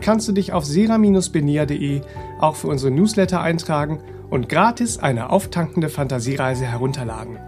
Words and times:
kannst 0.00 0.28
du 0.28 0.32
dich 0.32 0.52
auf 0.52 0.64
sera-benia.de 0.64 2.02
auch 2.40 2.56
für 2.56 2.68
unsere 2.68 2.90
Newsletter 2.90 3.40
eintragen 3.40 4.00
und 4.30 4.48
gratis 4.48 4.98
eine 4.98 5.30
auftankende 5.30 5.88
Fantasiereise 5.88 6.66
herunterladen. 6.66 7.38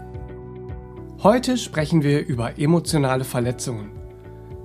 Heute 1.23 1.57
sprechen 1.57 2.01
wir 2.01 2.25
über 2.25 2.57
emotionale 2.57 3.23
Verletzungen. 3.23 3.91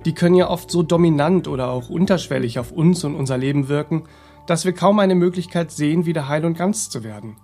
Die 0.05 0.13
können 0.13 0.35
ja 0.35 0.49
oft 0.49 0.71
so 0.71 0.83
dominant 0.83 1.47
oder 1.47 1.69
auch 1.69 1.89
unterschwellig 1.89 2.59
auf 2.59 2.71
uns 2.71 3.03
und 3.03 3.15
unser 3.15 3.37
Leben 3.37 3.67
wirken, 3.67 4.03
dass 4.47 4.65
wir 4.65 4.73
kaum 4.73 4.99
eine 4.99 5.15
Möglichkeit 5.15 5.71
sehen, 5.71 6.05
wieder 6.05 6.27
heil 6.27 6.45
und 6.45 6.57
ganz 6.57 6.89
zu 6.89 7.03
werden. 7.03 7.35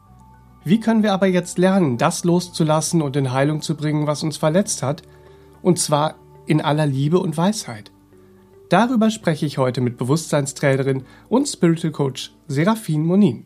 Wie 0.64 0.80
können 0.80 1.04
wir 1.04 1.14
aber 1.14 1.28
jetzt 1.28 1.58
lernen, 1.58 1.98
das 1.98 2.24
loszulassen 2.24 3.02
und 3.02 3.16
in 3.16 3.34
Heilung 3.34 3.62
zu 3.62 3.76
bringen, 3.76 4.08
was 4.08 4.24
uns 4.24 4.38
verletzt 4.38 4.82
hat, 4.82 5.04
und 5.62 5.78
zwar 5.78 6.16
in 6.46 6.62
aller 6.62 6.86
Liebe 6.86 7.20
und 7.20 7.36
Weisheit? 7.36 7.92
Darüber 8.74 9.12
spreche 9.12 9.46
ich 9.46 9.60
heute 9.60 9.82
mit 9.82 10.00
Bewusstseinstrainerin 10.00 11.04
und 11.30 11.48
Spiritual 11.48 11.92
Coach 11.92 12.32
Serafin 12.48 13.06
Monin. 13.06 13.46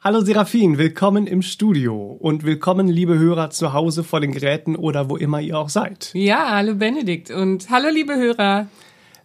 Hallo 0.00 0.20
Serafin, 0.20 0.78
willkommen 0.78 1.26
im 1.26 1.42
Studio 1.42 2.16
und 2.20 2.44
willkommen 2.44 2.86
liebe 2.86 3.18
Hörer 3.18 3.50
zu 3.50 3.72
Hause 3.72 4.04
vor 4.04 4.20
den 4.20 4.30
Geräten 4.30 4.76
oder 4.76 5.10
wo 5.10 5.16
immer 5.16 5.40
ihr 5.40 5.58
auch 5.58 5.68
seid. 5.68 6.10
Ja, 6.14 6.52
hallo 6.52 6.76
Benedikt 6.76 7.32
und 7.32 7.70
hallo 7.70 7.88
liebe 7.92 8.14
Hörer 8.14 8.68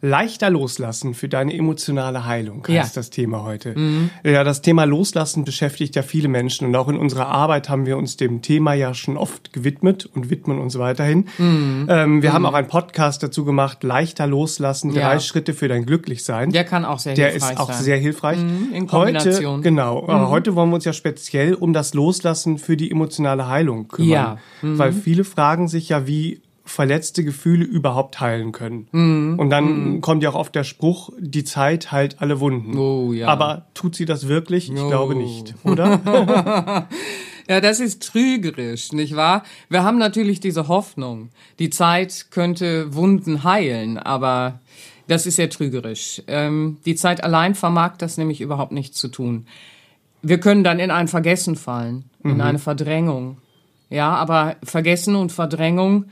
leichter 0.01 0.49
loslassen 0.49 1.13
für 1.13 1.29
deine 1.29 1.53
emotionale 1.53 2.25
Heilung 2.25 2.65
heißt 2.67 2.95
ja. 2.95 2.99
das 2.99 3.11
Thema 3.11 3.43
heute. 3.43 3.77
Mhm. 3.77 4.09
Ja, 4.23 4.43
das 4.43 4.61
Thema 4.63 4.85
Loslassen 4.85 5.45
beschäftigt 5.45 5.95
ja 5.95 6.01
viele 6.01 6.27
Menschen 6.27 6.67
und 6.67 6.75
auch 6.75 6.87
in 6.87 6.97
unserer 6.97 7.27
Arbeit 7.27 7.69
haben 7.69 7.85
wir 7.85 7.97
uns 7.97 8.17
dem 8.17 8.41
Thema 8.41 8.73
ja 8.73 8.95
schon 8.95 9.15
oft 9.15 9.53
gewidmet 9.53 10.07
und 10.07 10.31
widmen 10.31 10.59
uns 10.59 10.77
weiterhin. 10.79 11.27
Mhm. 11.37 11.87
Ähm, 11.87 12.21
wir 12.23 12.31
mhm. 12.31 12.33
haben 12.33 12.45
auch 12.47 12.53
einen 12.53 12.67
Podcast 12.67 13.21
dazu 13.21 13.45
gemacht, 13.45 13.83
leichter 13.83 14.25
loslassen, 14.25 14.91
drei 14.91 15.13
ja. 15.13 15.19
Schritte 15.19 15.53
für 15.53 15.67
dein 15.67 15.85
Glücklichsein. 15.85 16.51
Der 16.51 16.63
kann 16.63 16.83
auch 16.83 16.97
sehr 16.97 17.13
Der 17.13 17.29
hilfreich 17.29 17.49
sein. 17.49 17.57
Der 17.57 17.63
ist 17.63 17.69
auch 17.69 17.81
sehr 17.81 17.97
hilfreich. 17.97 18.39
Mhm. 18.39 18.73
In 18.73 18.87
Kombination. 18.87 19.57
Heute, 19.57 19.61
genau, 19.61 20.01
mhm. 20.01 20.29
heute 20.29 20.55
wollen 20.55 20.69
wir 20.69 20.75
uns 20.75 20.85
ja 20.85 20.93
speziell 20.93 21.53
um 21.53 21.73
das 21.73 21.93
Loslassen 21.93 22.57
für 22.57 22.75
die 22.75 22.89
emotionale 22.89 23.47
Heilung 23.47 23.87
kümmern. 23.87 24.09
Ja. 24.09 24.37
Weil 24.63 24.93
mhm. 24.93 25.01
viele 25.01 25.23
fragen 25.23 25.67
sich 25.67 25.89
ja, 25.89 26.07
wie 26.07 26.41
verletzte 26.71 27.23
Gefühle 27.23 27.65
überhaupt 27.65 28.19
heilen 28.19 28.51
können. 28.51 28.87
Mm, 28.91 29.39
und 29.39 29.49
dann 29.49 29.97
mm. 29.97 30.01
kommt 30.01 30.23
ja 30.23 30.29
auch 30.29 30.35
oft 30.35 30.55
der 30.55 30.63
Spruch, 30.63 31.09
die 31.19 31.43
Zeit 31.43 31.91
heilt 31.91 32.21
alle 32.21 32.39
Wunden. 32.39 32.77
Oh, 32.77 33.13
ja. 33.13 33.27
Aber 33.27 33.65
tut 33.73 33.95
sie 33.95 34.05
das 34.05 34.27
wirklich? 34.27 34.71
Ich 34.71 34.79
oh. 34.79 34.87
glaube 34.87 35.15
nicht, 35.15 35.53
oder? 35.63 36.87
ja, 37.49 37.61
das 37.61 37.79
ist 37.79 38.03
trügerisch, 38.03 38.93
nicht 38.93 39.15
wahr? 39.15 39.43
Wir 39.69 39.83
haben 39.83 39.97
natürlich 39.97 40.39
diese 40.39 40.67
Hoffnung, 40.67 41.29
die 41.59 41.69
Zeit 41.69 42.27
könnte 42.31 42.95
Wunden 42.95 43.43
heilen, 43.43 43.97
aber 43.97 44.59
das 45.07 45.25
ist 45.25 45.37
ja 45.37 45.47
trügerisch. 45.47 46.23
Ähm, 46.27 46.77
die 46.85 46.95
Zeit 46.95 47.23
allein 47.23 47.53
vermag 47.53 47.97
das 47.97 48.17
nämlich 48.17 48.39
überhaupt 48.39 48.71
nicht 48.71 48.95
zu 48.95 49.09
tun. 49.09 49.45
Wir 50.21 50.39
können 50.39 50.63
dann 50.63 50.79
in 50.79 50.91
ein 50.91 51.09
Vergessen 51.09 51.57
fallen, 51.57 52.05
in 52.23 52.35
mhm. 52.35 52.41
eine 52.41 52.59
Verdrängung. 52.59 53.37
Ja, 53.89 54.11
aber 54.15 54.55
Vergessen 54.63 55.17
und 55.17 55.33
Verdrängung 55.33 56.05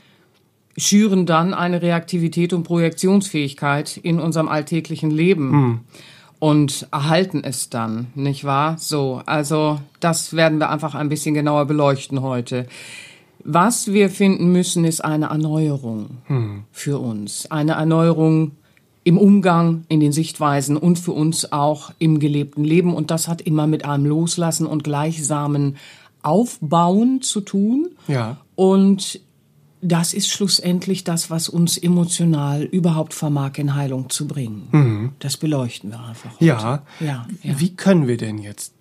schüren 0.76 1.26
dann 1.26 1.54
eine 1.54 1.82
Reaktivität 1.82 2.52
und 2.52 2.62
Projektionsfähigkeit 2.62 3.96
in 3.96 4.20
unserem 4.20 4.48
alltäglichen 4.48 5.10
Leben. 5.10 5.50
Mhm. 5.50 5.80
Und 6.38 6.88
erhalten 6.90 7.42
es 7.44 7.68
dann, 7.68 8.06
nicht 8.14 8.44
wahr? 8.44 8.76
So, 8.78 9.20
also 9.26 9.78
das 10.00 10.34
werden 10.34 10.58
wir 10.58 10.70
einfach 10.70 10.94
ein 10.94 11.10
bisschen 11.10 11.34
genauer 11.34 11.66
beleuchten 11.66 12.22
heute. 12.22 12.66
Was 13.44 13.92
wir 13.92 14.08
finden 14.08 14.50
müssen, 14.50 14.84
ist 14.84 15.04
eine 15.04 15.26
Erneuerung 15.26 16.18
mhm. 16.28 16.62
für 16.72 16.98
uns. 16.98 17.50
Eine 17.50 17.72
Erneuerung 17.72 18.52
im 19.04 19.18
Umgang, 19.18 19.84
in 19.88 20.00
den 20.00 20.12
Sichtweisen 20.12 20.76
und 20.76 20.98
für 20.98 21.12
uns 21.12 21.52
auch 21.52 21.90
im 21.98 22.18
gelebten 22.20 22.64
Leben. 22.64 22.94
Und 22.94 23.10
das 23.10 23.28
hat 23.28 23.42
immer 23.42 23.66
mit 23.66 23.84
einem 23.84 24.06
Loslassen 24.06 24.66
und 24.66 24.84
gleichsamen 24.84 25.76
Aufbauen 26.22 27.22
zu 27.22 27.40
tun. 27.40 27.90
Ja. 28.08 28.38
Und 28.56 29.20
das 29.82 30.12
ist 30.12 30.28
schlussendlich 30.28 31.04
das, 31.04 31.30
was 31.30 31.48
uns 31.48 31.78
emotional 31.78 32.62
überhaupt 32.62 33.14
vermag, 33.14 33.52
in 33.56 33.74
Heilung 33.74 34.10
zu 34.10 34.26
bringen. 34.26 34.68
Mhm. 34.72 35.12
Das 35.18 35.36
beleuchten 35.36 35.90
wir 35.90 36.00
einfach. 36.00 36.32
Heute. 36.32 36.44
Ja. 36.44 36.82
ja. 37.00 37.26
Ja. 37.42 37.60
Wie 37.60 37.74
können 37.74 38.06
wir 38.06 38.16
denn 38.16 38.38
jetzt 38.38 38.74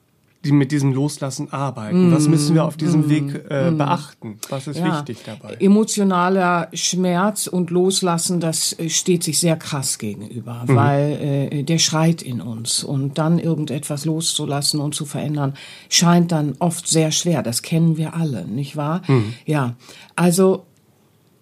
mit 0.45 0.71
diesem 0.71 0.93
Loslassen 0.93 1.51
arbeiten? 1.51 2.09
Mm, 2.09 2.13
Was 2.13 2.27
müssen 2.27 2.55
wir 2.55 2.63
auf 2.63 2.77
diesem 2.77 3.07
mm, 3.07 3.09
Weg 3.09 3.45
äh, 3.49 3.71
mm. 3.71 3.77
beachten? 3.77 4.39
Was 4.49 4.67
ist 4.67 4.79
ja. 4.79 4.95
wichtig 4.95 5.17
dabei? 5.25 5.55
Emotionaler 5.55 6.69
Schmerz 6.73 7.47
und 7.47 7.71
Loslassen, 7.71 8.39
das 8.39 8.77
äh, 8.79 8.89
steht 8.89 9.23
sich 9.23 9.39
sehr 9.39 9.57
krass 9.57 9.97
gegenüber, 9.97 10.63
mhm. 10.65 10.75
weil 10.75 11.49
äh, 11.51 11.63
der 11.63 11.77
schreit 11.77 12.21
in 12.21 12.39
uns 12.39 12.85
und 12.85 13.17
dann 13.17 13.37
irgendetwas 13.37 14.05
loszulassen 14.05 14.79
und 14.79 14.95
zu 14.95 15.05
verändern, 15.05 15.55
scheint 15.89 16.31
dann 16.31 16.55
oft 16.59 16.87
sehr 16.87 17.11
schwer. 17.11 17.43
Das 17.43 17.61
kennen 17.61 17.97
wir 17.97 18.13
alle, 18.13 18.45
nicht 18.45 18.77
wahr? 18.77 19.01
Mhm. 19.07 19.33
Ja, 19.45 19.75
also 20.15 20.65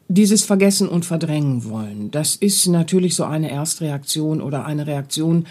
dieses 0.08 0.44
Vergessen 0.44 0.88
und 0.88 1.06
Verdrängen 1.06 1.66
wollen, 1.66 2.12
das 2.12 2.36
ist 2.36 2.68
natürlich 2.68 3.16
so 3.16 3.26
eine 3.26 3.52
Erstreaktion 3.52 4.42
oder 4.42 4.66
eine 4.66 4.88
Reaktion, 4.88 5.46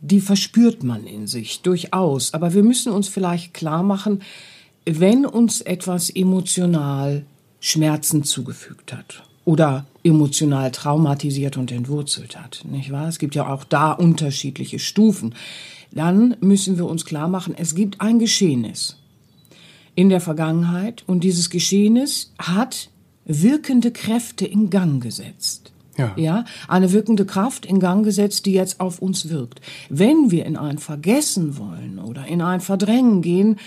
die 0.00 0.20
verspürt 0.20 0.82
man 0.82 1.06
in 1.06 1.26
sich 1.26 1.62
durchaus. 1.62 2.34
Aber 2.34 2.54
wir 2.54 2.62
müssen 2.62 2.92
uns 2.92 3.08
vielleicht 3.08 3.54
klar 3.54 3.82
machen, 3.82 4.22
wenn 4.84 5.24
uns 5.26 5.60
etwas 5.60 6.10
emotional 6.10 7.24
Schmerzen 7.60 8.24
zugefügt 8.24 8.92
hat 8.92 9.22
oder 9.44 9.86
emotional 10.02 10.70
traumatisiert 10.72 11.56
und 11.56 11.70
entwurzelt 11.70 12.38
hat, 12.38 12.64
nicht 12.68 12.90
wahr? 12.90 13.08
Es 13.08 13.18
gibt 13.18 13.34
ja 13.34 13.48
auch 13.48 13.64
da 13.64 13.92
unterschiedliche 13.92 14.78
Stufen. 14.78 15.34
Dann 15.92 16.36
müssen 16.40 16.78
wir 16.78 16.86
uns 16.86 17.04
klar 17.04 17.28
machen, 17.28 17.54
es 17.56 17.74
gibt 17.74 18.00
ein 18.00 18.18
Geschehnis 18.18 18.96
in 19.94 20.08
der 20.08 20.20
Vergangenheit 20.20 21.04
und 21.06 21.22
dieses 21.22 21.50
Geschehnis 21.50 22.32
hat 22.38 22.90
wirkende 23.24 23.90
Kräfte 23.90 24.46
in 24.46 24.70
Gang 24.70 25.02
gesetzt. 25.02 25.72
Ja. 25.98 26.14
ja, 26.16 26.44
eine 26.68 26.92
wirkende 26.92 27.26
Kraft 27.26 27.66
in 27.66 27.78
Gang 27.78 28.02
gesetzt, 28.02 28.46
die 28.46 28.52
jetzt 28.52 28.80
auf 28.80 29.02
uns 29.02 29.28
wirkt. 29.28 29.60
Wenn 29.90 30.30
wir 30.30 30.46
in 30.46 30.56
ein 30.56 30.78
Vergessen 30.78 31.58
wollen 31.58 31.98
oder 31.98 32.26
in 32.26 32.40
ein 32.40 32.62
Verdrängen 32.62 33.20
gehen, 33.20 33.58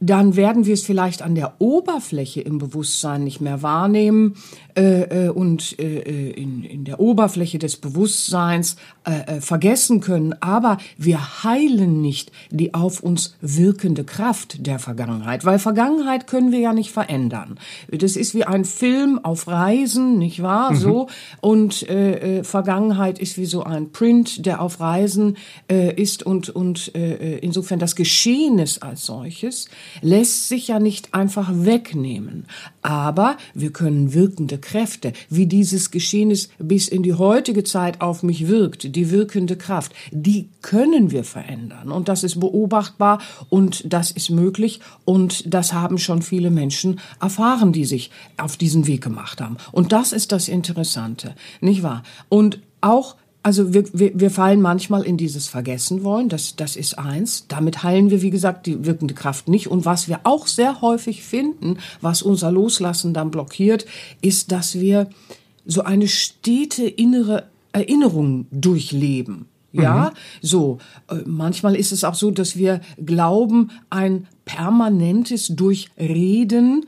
dann 0.00 0.36
werden 0.36 0.64
wir 0.64 0.74
es 0.74 0.84
vielleicht 0.84 1.22
an 1.22 1.34
der 1.34 1.60
Oberfläche 1.60 2.40
im 2.40 2.58
Bewusstsein 2.58 3.24
nicht 3.24 3.40
mehr 3.40 3.62
wahrnehmen 3.62 4.36
äh, 4.78 5.26
äh, 5.26 5.28
und 5.28 5.76
äh, 5.80 5.98
äh, 5.98 6.30
in, 6.30 6.62
in 6.62 6.84
der 6.84 7.00
Oberfläche 7.00 7.58
des 7.58 7.76
Bewusstseins 7.76 8.76
äh, 9.04 9.38
äh, 9.38 9.40
vergessen 9.40 10.00
können. 10.00 10.34
Aber 10.40 10.78
wir 10.96 11.42
heilen 11.42 12.00
nicht 12.00 12.30
die 12.50 12.74
auf 12.74 13.00
uns 13.00 13.34
wirkende 13.40 14.04
Kraft 14.04 14.64
der 14.66 14.78
Vergangenheit, 14.78 15.44
weil 15.44 15.58
Vergangenheit 15.58 16.28
können 16.28 16.52
wir 16.52 16.60
ja 16.60 16.72
nicht 16.72 16.92
verändern. 16.92 17.58
Das 17.90 18.14
ist 18.14 18.34
wie 18.34 18.44
ein 18.44 18.64
Film 18.64 19.18
auf 19.24 19.48
Reisen, 19.48 20.16
nicht 20.18 20.42
wahr? 20.42 20.72
Mhm. 20.72 20.76
So 20.76 21.08
und 21.40 21.88
äh, 21.88 22.44
Vergangenheit 22.44 23.18
ist 23.18 23.36
wie 23.36 23.46
so 23.46 23.64
ein 23.64 23.90
Print, 23.90 24.46
der 24.46 24.62
auf 24.62 24.78
Reisen 24.78 25.36
äh, 25.68 25.92
ist 26.00 26.22
und 26.22 26.50
und 26.50 26.94
äh, 26.94 27.38
insofern 27.38 27.80
das 27.80 27.96
Geschehnis 27.96 28.78
als 28.78 29.06
solches 29.06 29.68
lässt 30.02 30.48
sich 30.48 30.68
ja 30.68 30.78
nicht 30.78 31.14
einfach 31.14 31.50
wegnehmen. 31.52 32.46
Aber 32.82 33.36
wir 33.54 33.72
können 33.72 34.14
wirkende 34.14 34.58
Kräfte, 34.68 35.14
wie 35.30 35.46
dieses 35.46 35.90
Geschehnis 35.90 36.50
bis 36.58 36.88
in 36.88 37.02
die 37.02 37.14
heutige 37.14 37.64
Zeit 37.64 38.02
auf 38.02 38.22
mich 38.22 38.48
wirkt, 38.48 38.94
die 38.94 39.10
wirkende 39.10 39.56
Kraft, 39.56 39.92
die 40.10 40.50
können 40.60 41.10
wir 41.10 41.24
verändern. 41.24 41.90
Und 41.90 42.08
das 42.08 42.22
ist 42.22 42.38
beobachtbar 42.38 43.18
und 43.48 43.90
das 43.90 44.10
ist 44.10 44.28
möglich 44.28 44.80
und 45.06 45.42
das 45.54 45.72
haben 45.72 45.96
schon 45.96 46.20
viele 46.20 46.50
Menschen 46.50 47.00
erfahren, 47.18 47.72
die 47.72 47.86
sich 47.86 48.10
auf 48.36 48.58
diesen 48.58 48.86
Weg 48.86 49.02
gemacht 49.02 49.40
haben. 49.40 49.56
Und 49.72 49.92
das 49.92 50.12
ist 50.12 50.32
das 50.32 50.48
Interessante, 50.48 51.34
nicht 51.62 51.82
wahr? 51.82 52.02
Und 52.28 52.60
auch 52.82 53.16
also 53.42 53.72
wir, 53.72 53.84
wir, 53.92 54.18
wir 54.18 54.30
fallen 54.30 54.60
manchmal 54.60 55.02
in 55.02 55.16
dieses 55.16 55.48
Vergessen 55.48 56.04
wollen, 56.04 56.28
das, 56.28 56.56
das 56.56 56.76
ist 56.76 56.98
eins. 56.98 57.46
Damit 57.48 57.82
heilen 57.82 58.10
wir, 58.10 58.20
wie 58.22 58.30
gesagt, 58.30 58.66
die 58.66 58.84
wirkende 58.84 59.14
Kraft 59.14 59.48
nicht. 59.48 59.68
Und 59.68 59.84
was 59.84 60.08
wir 60.08 60.20
auch 60.24 60.46
sehr 60.46 60.80
häufig 60.80 61.22
finden, 61.22 61.78
was 62.00 62.22
unser 62.22 62.50
Loslassen 62.50 63.14
dann 63.14 63.30
blockiert, 63.30 63.86
ist, 64.20 64.52
dass 64.52 64.80
wir 64.80 65.08
so 65.64 65.82
eine 65.82 66.08
stete 66.08 66.86
innere 66.86 67.44
Erinnerung 67.72 68.46
durchleben. 68.50 69.46
Ja, 69.72 70.10
mhm. 70.10 70.46
so. 70.46 70.78
Äh, 71.08 71.16
manchmal 71.26 71.76
ist 71.76 71.92
es 71.92 72.04
auch 72.04 72.14
so, 72.14 72.30
dass 72.30 72.56
wir 72.56 72.80
glauben, 73.04 73.70
ein 73.90 74.26
permanentes 74.44 75.48
Durchreden 75.48 76.86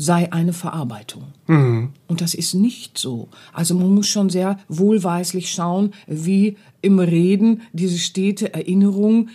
sei 0.00 0.32
eine 0.32 0.52
Verarbeitung. 0.52 1.24
Mhm. 1.48 1.90
Und 2.06 2.20
das 2.20 2.32
ist 2.32 2.54
nicht 2.54 2.96
so. 2.96 3.28
Also 3.52 3.74
man 3.74 3.92
muss 3.92 4.06
schon 4.06 4.30
sehr 4.30 4.58
wohlweislich 4.68 5.50
schauen, 5.50 5.92
wie 6.06 6.56
im 6.80 7.00
Reden 7.00 7.62
diese 7.72 7.98
stete 7.98 8.54
Erinnerung 8.54 9.28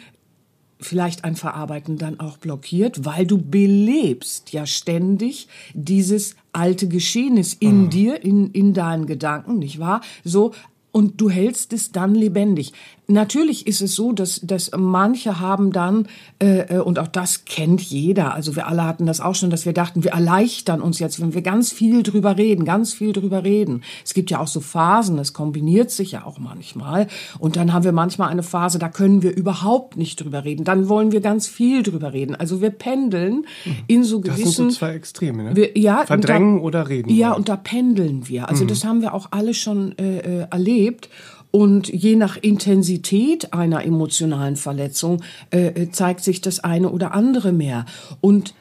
vielleicht 0.80 1.26
ein 1.26 1.36
Verarbeiten 1.36 1.98
dann 1.98 2.20
auch 2.20 2.38
blockiert, 2.38 3.06
weil 3.06 3.26
du 3.26 3.38
belebst 3.38 4.54
ja 4.54 4.66
ständig 4.66 5.48
dieses 5.74 6.36
alte 6.54 6.88
Geschehnis 6.88 7.54
in 7.54 7.84
mhm. 7.84 7.90
dir, 7.90 8.24
in, 8.24 8.52
in 8.52 8.74
deinen 8.74 9.06
Gedanken, 9.06 9.60
nicht 9.60 9.80
wahr? 9.80 10.00
So, 10.24 10.54
und 10.94 11.20
du 11.20 11.30
hältst 11.30 11.74
es 11.74 11.92
dann 11.92 12.16
lebendig. 12.16 12.72
Natürlich 13.08 13.68
ist 13.68 13.82
es 13.82 13.96
so, 13.96 14.14
dass, 14.14 14.40
dass 14.42 14.72
manche 14.76 15.40
haben 15.42 15.72
dann, 15.72 16.08
äh, 16.42 16.78
äh, 16.78 16.80
und 16.80 17.00
auch 17.00 17.08
das 17.08 17.44
kennt 17.44 17.82
jeder, 17.82 18.34
also 18.34 18.56
wir 18.56 18.68
alle 18.68 18.86
hatten 18.86 19.06
das 19.06 19.20
auch 19.20 19.36
schon, 19.36 19.50
dass 19.50 19.66
wir 19.66 19.74
dachten, 19.74 20.04
wir 20.04 20.12
erleichtern 20.12 20.82
uns 20.82 21.00
jetzt, 21.00 21.22
wenn 21.22 21.34
wir 21.34 21.42
ganz 21.42 21.74
viel 21.74 22.04
drüber 22.04 22.38
reden, 22.38 22.64
ganz 22.64 22.94
viel 22.94 23.12
drüber 23.12 23.44
reden. 23.44 23.84
Es 24.06 24.14
gibt 24.14 24.32
ja 24.32 24.40
auch 24.40 24.48
so 24.48 24.62
Phasen, 24.62 25.20
es 25.20 25.34
kombiniert 25.34 25.92
sich 25.92 26.14
ja 26.14 26.26
auch 26.26 26.40
manchmal. 26.40 27.08
Und 27.40 27.58
dann 27.58 27.74
haben 27.74 27.84
wir 27.84 27.92
manchmal 27.92 28.30
eine 28.30 28.44
Phase, 28.44 28.80
da 28.80 28.88
können 28.88 29.22
wir 29.22 29.36
überhaupt 29.36 29.98
nicht 29.98 30.24
drüber 30.24 30.46
reden. 30.46 30.64
Dann 30.64 30.88
wollen 30.88 31.12
wir 31.12 31.20
ganz 31.20 31.48
viel 31.48 31.84
drüber 31.84 32.14
reden. 32.14 32.36
Also 32.36 32.62
wir 32.62 32.70
pendeln 32.70 33.46
in 33.88 34.04
so 34.06 34.22
gewissen... 34.22 34.44
Das 34.44 34.56
sind 34.56 34.72
so 34.72 34.78
zwei 34.78 34.94
Extreme, 34.94 35.44
ne? 35.44 35.56
Wir, 35.56 35.78
ja, 35.78 36.06
Verdrängen 36.06 36.58
da, 36.58 36.64
oder 36.64 36.88
reden. 36.88 37.10
Ja, 37.10 37.34
und 37.34 37.50
da 37.50 37.58
pendeln 37.58 38.30
wir. 38.30 38.48
Also 38.48 38.64
mhm. 38.64 38.70
das 38.70 38.86
haben 38.86 39.02
wir 39.02 39.14
auch 39.14 39.28
alle 39.32 39.54
schon 39.54 39.98
äh, 39.98 40.20
äh 40.20 40.48
erlebt. 40.50 41.10
Und 41.56 41.88
je 41.88 42.16
nach 42.16 42.36
Intensität 42.36 43.54
einer 43.54 43.86
emotionalen 43.86 44.56
Verletzung 44.56 45.22
äh, 45.52 45.68
äh, 45.68 45.92
zeigt 45.92 46.24
sich 46.24 46.42
das 46.42 46.62
eine 46.62 46.90
oder 46.90 47.14
andere 47.14 47.52
mehr. 47.52 47.86
Und 48.22 48.56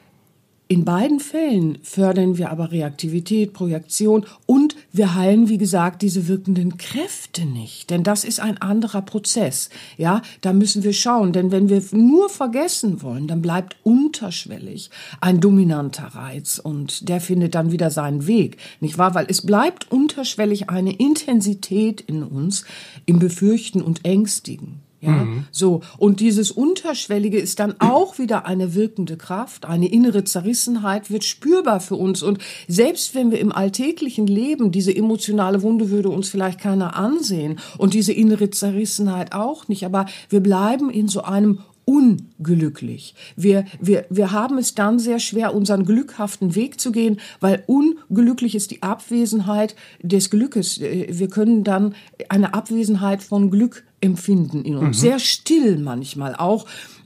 in 0.73 0.85
beiden 0.85 1.19
Fällen 1.19 1.77
fördern 1.83 2.39
wir 2.39 2.49
aber 2.49 2.71
Reaktivität, 2.71 3.53
Projektion 3.53 4.25
und 4.47 4.75
wir 4.91 5.13
heilen, 5.13 5.47
wie 5.47 5.59
gesagt, 5.59 6.01
diese 6.01 6.27
wirkenden 6.27 6.79
Kräfte 6.79 7.45
nicht. 7.45 7.91
Denn 7.91 8.01
das 8.01 8.23
ist 8.23 8.39
ein 8.39 8.57
anderer 8.59 9.03
Prozess. 9.03 9.69
Ja, 9.97 10.23
da 10.41 10.51
müssen 10.51 10.81
wir 10.83 10.93
schauen. 10.93 11.31
Denn 11.31 11.51
wenn 11.51 11.69
wir 11.69 11.83
nur 11.91 12.27
vergessen 12.27 13.03
wollen, 13.03 13.27
dann 13.27 13.43
bleibt 13.43 13.75
unterschwellig 13.83 14.89
ein 15.21 15.39
dominanter 15.39 16.07
Reiz 16.15 16.57
und 16.57 17.07
der 17.07 17.21
findet 17.21 17.53
dann 17.53 17.71
wieder 17.71 17.91
seinen 17.91 18.25
Weg. 18.25 18.57
Nicht 18.79 18.97
wahr? 18.97 19.13
Weil 19.13 19.27
es 19.29 19.45
bleibt 19.45 19.91
unterschwellig 19.91 20.71
eine 20.71 20.93
Intensität 20.93 22.01
in 22.01 22.23
uns 22.23 22.65
im 23.05 23.19
Befürchten 23.19 23.83
und 23.83 24.05
Ängstigen. 24.05 24.82
Ja, 25.03 25.11
mhm. 25.11 25.45
so. 25.51 25.81
Und 25.97 26.21
dieses 26.21 26.49
Unterschwellige 26.49 27.37
ist 27.37 27.59
dann 27.59 27.75
auch 27.79 28.19
wieder 28.19 28.45
eine 28.45 28.73
wirkende 28.73 29.17
Kraft. 29.17 29.65
Eine 29.65 29.91
innere 29.91 30.23
Zerrissenheit 30.23 31.11
wird 31.11 31.25
spürbar 31.25 31.81
für 31.81 31.95
uns. 31.95 32.23
Und 32.23 32.39
selbst 32.69 33.13
wenn 33.13 33.29
wir 33.29 33.39
im 33.39 33.51
alltäglichen 33.51 34.27
Leben 34.27 34.71
diese 34.71 34.95
emotionale 34.95 35.61
Wunde 35.61 35.89
würde 35.89 36.07
uns 36.07 36.29
vielleicht 36.29 36.59
keiner 36.59 36.95
ansehen 36.95 37.59
und 37.77 37.93
diese 37.93 38.13
innere 38.13 38.49
Zerrissenheit 38.49 39.33
auch 39.33 39.67
nicht. 39.67 39.85
Aber 39.85 40.05
wir 40.29 40.39
bleiben 40.39 40.89
in 40.89 41.09
so 41.09 41.23
einem 41.23 41.59
unglücklich. 41.85 43.15
Wir, 43.35 43.65
wir, 43.79 44.05
wir 44.09 44.31
haben 44.31 44.57
es 44.57 44.75
dann 44.75 44.99
sehr 44.99 45.19
schwer, 45.19 45.53
unseren 45.53 45.85
glückhaften 45.85 46.55
Weg 46.55 46.79
zu 46.79 46.91
gehen, 46.91 47.19
weil 47.39 47.63
unglücklich 47.67 48.55
ist 48.55 48.71
die 48.71 48.81
Abwesenheit 48.81 49.75
des 50.01 50.29
Glückes. 50.29 50.79
Äh, 50.79 51.07
wir 51.09 51.27
können 51.27 51.63
dann 51.63 51.95
eine 52.29 52.53
Abwesenheit 52.53 53.23
von 53.23 53.51
Glück 53.51 53.83
empfinden 54.01 54.63
in 54.63 54.75
uns. 54.75 54.97
Mhm. 54.97 55.01
Sehr 55.01 55.19
still 55.19 55.77
manchmal 55.77 56.35
auch. 56.35 56.65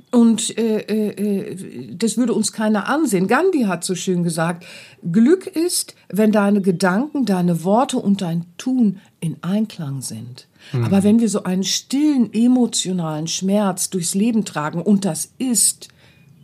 Und 0.09 0.57
äh, 0.57 0.79
äh, 0.79 1.95
das 1.95 2.17
würde 2.17 2.33
uns 2.33 2.53
keiner 2.53 2.87
ansehen. 2.87 3.27
Gandhi 3.27 3.63
hat 3.63 3.83
so 3.83 3.93
schön 3.93 4.23
gesagt, 4.23 4.65
Glück 5.11 5.47
ist, 5.47 5.95
wenn 6.09 6.31
deine 6.31 6.61
Gedanken, 6.61 7.25
deine 7.25 7.63
Worte 7.63 7.97
und 7.97 8.21
dein 8.21 8.45
Tun 8.57 8.99
in 9.19 9.37
Einklang 9.41 10.01
sind. 10.01 10.47
Mhm. 10.71 10.85
Aber 10.85 11.03
wenn 11.03 11.19
wir 11.19 11.29
so 11.29 11.43
einen 11.43 11.63
stillen 11.63 12.33
emotionalen 12.33 13.27
Schmerz 13.27 13.89
durchs 13.89 14.15
Leben 14.15 14.45
tragen, 14.45 14.81
und 14.81 15.05
das 15.05 15.31
ist 15.37 15.89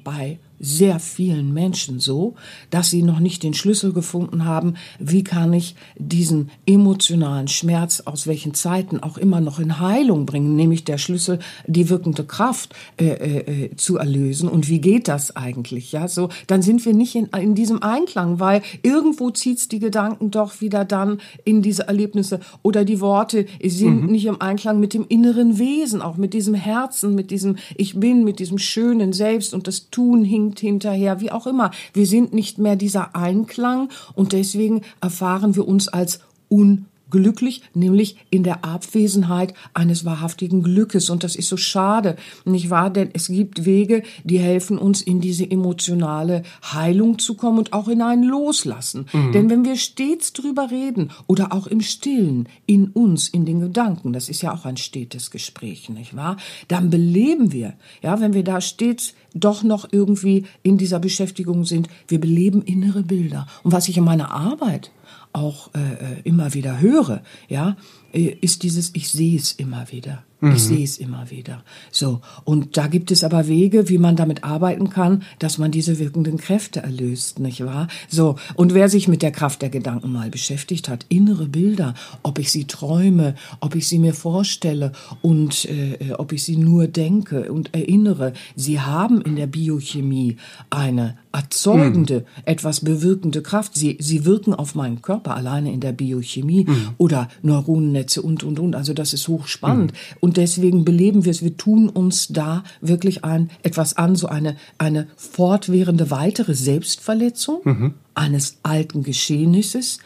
bei 0.03 0.39
sehr 0.63 0.99
vielen 0.99 1.53
Menschen 1.53 1.99
so, 1.99 2.35
dass 2.69 2.89
sie 2.89 3.03
noch 3.03 3.19
nicht 3.19 3.43
den 3.43 3.53
Schlüssel 3.53 3.91
gefunden 3.91 4.45
haben, 4.45 4.75
wie 4.97 5.23
kann 5.23 5.51
ich 5.51 5.75
diesen 5.97 6.51
emotionalen 6.65 7.49
Schmerz 7.49 7.99
aus 8.05 8.27
welchen 8.27 8.53
Zeiten 8.53 9.01
auch 9.01 9.17
immer 9.17 9.41
noch 9.41 9.59
in 9.59 9.81
Heilung 9.81 10.25
bringen, 10.25 10.55
nämlich 10.55 10.85
der 10.85 10.97
Schlüssel, 10.97 11.39
die 11.67 11.89
wirkende 11.89 12.23
Kraft 12.23 12.73
äh, 12.97 13.07
äh, 13.07 13.65
äh 13.65 13.75
zu 13.75 13.97
erlösen. 13.97 14.47
Und 14.47 14.69
wie 14.69 14.79
geht 14.79 15.09
das 15.09 15.35
eigentlich? 15.35 15.91
Ja, 15.91 16.07
so 16.07 16.29
dann 16.47 16.61
sind 16.61 16.85
wir 16.85 16.93
nicht 16.93 17.15
in, 17.15 17.25
in 17.25 17.55
diesem 17.55 17.83
Einklang, 17.83 18.39
weil 18.39 18.61
irgendwo 18.83 19.31
zieht's 19.31 19.67
die 19.67 19.79
Gedanken 19.79 20.31
doch 20.31 20.61
wieder 20.61 20.85
dann 20.85 21.19
in 21.43 21.61
diese 21.61 21.87
Erlebnisse 21.87 22.39
oder 22.61 22.85
die 22.85 23.01
Worte 23.01 23.47
sind 23.61 24.03
mhm. 24.03 24.11
nicht 24.11 24.25
im 24.25 24.41
Einklang 24.41 24.79
mit 24.79 24.93
dem 24.93 25.05
inneren 25.09 25.59
Wesen, 25.59 26.01
auch 26.01 26.15
mit 26.15 26.33
diesem 26.33 26.53
Herzen, 26.53 27.15
mit 27.15 27.31
diesem 27.31 27.57
Ich 27.75 27.99
bin, 27.99 28.23
mit 28.23 28.39
diesem 28.39 28.59
schönen 28.59 29.11
Selbst 29.11 29.53
und 29.53 29.67
das 29.67 29.89
Tun 29.89 30.23
hinkt 30.23 30.52
hinkt 30.59 30.83
hinterher, 30.83 31.21
wie 31.21 31.31
auch 31.31 31.47
immer. 31.47 31.71
Wir 31.93 32.05
sind 32.05 32.33
nicht 32.33 32.57
mehr 32.57 32.75
dieser 32.75 33.15
Einklang 33.15 33.89
und 34.15 34.33
deswegen 34.33 34.81
erfahren 35.01 35.55
wir 35.55 35.67
uns 35.67 35.87
als 35.87 36.19
un 36.49 36.85
glücklich, 37.13 37.61
nämlich 37.73 38.17
in 38.29 38.43
der 38.43 38.65
Abwesenheit 38.65 39.53
eines 39.73 40.03
wahrhaftigen 40.03 40.63
Glückes. 40.63 41.09
Und 41.09 41.23
das 41.23 41.37
ist 41.37 41.47
so 41.47 41.55
schade, 41.55 42.17
nicht 42.43 42.69
wahr? 42.69 42.89
Denn 42.89 43.11
es 43.13 43.27
gibt 43.27 43.63
Wege, 43.63 44.03
die 44.25 44.39
helfen 44.39 44.77
uns 44.77 45.01
in 45.01 45.21
diese 45.21 45.49
emotionale 45.49 46.43
Heilung 46.73 47.19
zu 47.19 47.35
kommen 47.35 47.59
und 47.59 47.71
auch 47.71 47.87
in 47.87 48.01
ein 48.01 48.23
Loslassen. 48.23 49.05
Mhm. 49.13 49.31
Denn 49.31 49.49
wenn 49.49 49.63
wir 49.63 49.77
stets 49.77 50.33
drüber 50.33 50.71
reden 50.71 51.11
oder 51.27 51.53
auch 51.53 51.67
im 51.67 51.79
Stillen, 51.79 52.49
in 52.65 52.87
uns, 52.87 53.29
in 53.29 53.45
den 53.45 53.61
Gedanken, 53.61 54.11
das 54.11 54.27
ist 54.27 54.41
ja 54.41 54.53
auch 54.53 54.65
ein 54.65 54.77
stetes 54.77 55.31
Gespräch, 55.31 55.89
nicht 55.89 56.15
wahr? 56.15 56.35
Dann 56.67 56.89
beleben 56.89 57.51
wir, 57.53 57.75
ja, 58.01 58.19
wenn 58.19 58.33
wir 58.33 58.43
da 58.43 58.59
stets 58.59 59.13
doch 59.35 59.63
noch 59.63 59.87
irgendwie 59.91 60.45
in 60.63 60.77
dieser 60.77 60.99
Beschäftigung 60.99 61.65
sind, 61.65 61.87
wir 62.07 62.19
beleben 62.19 62.63
innere 62.63 63.03
Bilder. 63.03 63.47
Und 63.63 63.71
was 63.71 63.87
ich 63.87 63.97
in 63.97 64.03
meiner 64.03 64.31
Arbeit 64.31 64.91
auch 65.33 65.71
äh, 65.73 65.79
äh, 65.79 66.21
immer 66.23 66.53
wieder 66.53 66.79
höre, 66.79 67.21
ja, 67.49 67.75
äh, 68.13 68.37
ist 68.41 68.63
dieses, 68.63 68.91
ich 68.95 69.09
sehe 69.09 69.37
es 69.37 69.51
immer 69.53 69.91
wieder. 69.91 70.23
Mhm. 70.43 70.55
Ich 70.55 70.63
sehe 70.63 70.83
es 70.83 70.97
immer 70.97 71.31
wieder. 71.31 71.63
So. 71.91 72.19
Und 72.43 72.75
da 72.75 72.87
gibt 72.87 73.11
es 73.11 73.23
aber 73.23 73.47
Wege, 73.47 73.87
wie 73.87 73.97
man 73.97 74.15
damit 74.15 74.43
arbeiten 74.43 74.89
kann, 74.89 75.23
dass 75.39 75.57
man 75.57 75.71
diese 75.71 75.99
wirkenden 75.99 76.37
Kräfte 76.37 76.81
erlöst, 76.81 77.39
nicht 77.39 77.63
wahr? 77.63 77.87
So. 78.09 78.35
Und 78.55 78.73
wer 78.73 78.89
sich 78.89 79.07
mit 79.07 79.21
der 79.21 79.31
Kraft 79.31 79.61
der 79.61 79.69
Gedanken 79.69 80.11
mal 80.11 80.29
beschäftigt 80.29 80.89
hat, 80.89 81.05
innere 81.07 81.45
Bilder, 81.45 81.93
ob 82.23 82.39
ich 82.39 82.51
sie 82.51 82.65
träume, 82.65 83.35
ob 83.61 83.75
ich 83.75 83.87
sie 83.87 83.99
mir 83.99 84.13
vorstelle 84.13 84.91
und 85.21 85.65
äh, 85.65 85.93
äh 85.93 86.13
ob 86.13 86.31
ich 86.33 86.43
sie 86.43 86.57
nur 86.57 86.87
denke 86.87 87.51
und 87.51 87.73
erinnere, 87.73 88.33
sie 88.55 88.79
haben 88.79 89.21
in 89.21 89.35
der 89.35 89.47
Biochemie 89.47 90.37
eine 90.69 91.17
erzeugende, 91.33 92.19
mhm. 92.19 92.43
etwas 92.45 92.81
bewirkende 92.81 93.41
Kraft. 93.41 93.75
Sie, 93.75 93.97
sie 93.99 94.23
wirken 94.23 94.53
auf 94.53 94.75
meinen 94.75 95.01
Körper 95.01 95.35
alleine 95.35 95.73
in 95.73 95.79
der 95.79 95.91
Biochemie 95.91 96.65
mhm. 96.65 96.89
oder 96.97 97.27
Neuronennetze 97.41 98.21
und, 98.21 98.43
und, 98.43 98.59
und. 98.59 98.75
Also 98.75 98.93
das 98.93 99.13
ist 99.13 99.27
hochspannend. 99.27 99.91
Mhm. 99.91 100.17
Und 100.33 100.37
deswegen 100.37 100.83
beleben 100.83 101.25
wir 101.25 101.29
es. 101.29 101.43
Wir 101.43 101.57
tun 101.57 101.89
uns 101.89 102.29
da 102.29 102.63
wirklich 102.81 103.23
ein, 103.23 103.51
etwas 103.61 103.97
an, 103.97 104.15
so 104.15 104.25
eine, 104.25 104.55
eine 104.79 105.05
fortwährende 105.15 106.09
weitere 106.09 106.55
Selbstverletzung 106.55 107.61
mhm. 107.63 107.93
eines 108.15 108.57
alten 108.63 109.03
Geschehnisses, 109.03 109.99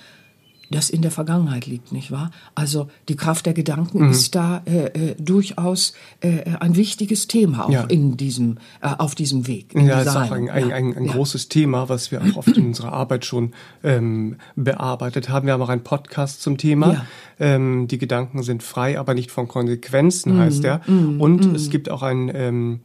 das 0.69 0.89
in 0.89 1.01
der 1.01 1.11
Vergangenheit 1.11 1.65
liegt, 1.65 1.91
nicht 1.91 2.11
wahr? 2.11 2.31
Also 2.55 2.89
die 3.07 3.15
Kraft 3.15 3.45
der 3.45 3.53
Gedanken 3.53 4.05
mhm. 4.05 4.11
ist 4.11 4.35
da 4.35 4.61
äh, 4.65 4.85
äh, 4.87 5.15
durchaus 5.19 5.93
äh, 6.21 6.55
ein 6.59 6.75
wichtiges 6.75 7.27
Thema 7.27 7.65
auch 7.65 7.71
ja. 7.71 7.83
in 7.83 8.17
diesem 8.17 8.57
äh, 8.81 8.89
auf 8.97 9.15
diesem 9.15 9.47
Weg. 9.47 9.73
Ja, 9.73 10.01
es 10.01 10.07
ist 10.07 10.15
auch 10.15 10.31
ein, 10.31 10.49
ein, 10.49 10.71
ein, 10.71 10.97
ein 10.97 11.05
ja. 11.05 11.13
großes 11.13 11.49
Thema, 11.49 11.89
was 11.89 12.11
wir 12.11 12.21
auch 12.21 12.37
oft 12.37 12.55
in 12.57 12.67
unserer 12.67 12.93
Arbeit 12.93 13.25
schon 13.25 13.53
ähm, 13.83 14.37
bearbeitet 14.55 15.29
haben. 15.29 15.45
Wir 15.45 15.53
haben 15.53 15.61
auch 15.61 15.69
einen 15.69 15.83
Podcast 15.83 16.41
zum 16.41 16.57
Thema. 16.57 16.93
Ja. 16.93 17.05
Ähm, 17.39 17.87
die 17.87 17.97
Gedanken 17.97 18.43
sind 18.43 18.63
frei, 18.63 18.99
aber 18.99 19.13
nicht 19.13 19.31
von 19.31 19.47
Konsequenzen, 19.47 20.35
mhm. 20.35 20.39
heißt 20.39 20.63
er. 20.63 20.81
Mhm. 20.87 21.21
Und 21.21 21.47
mhm. 21.47 21.55
es 21.55 21.69
gibt 21.69 21.89
auch 21.89 22.01
ein 22.01 22.31
ähm, 22.33 22.79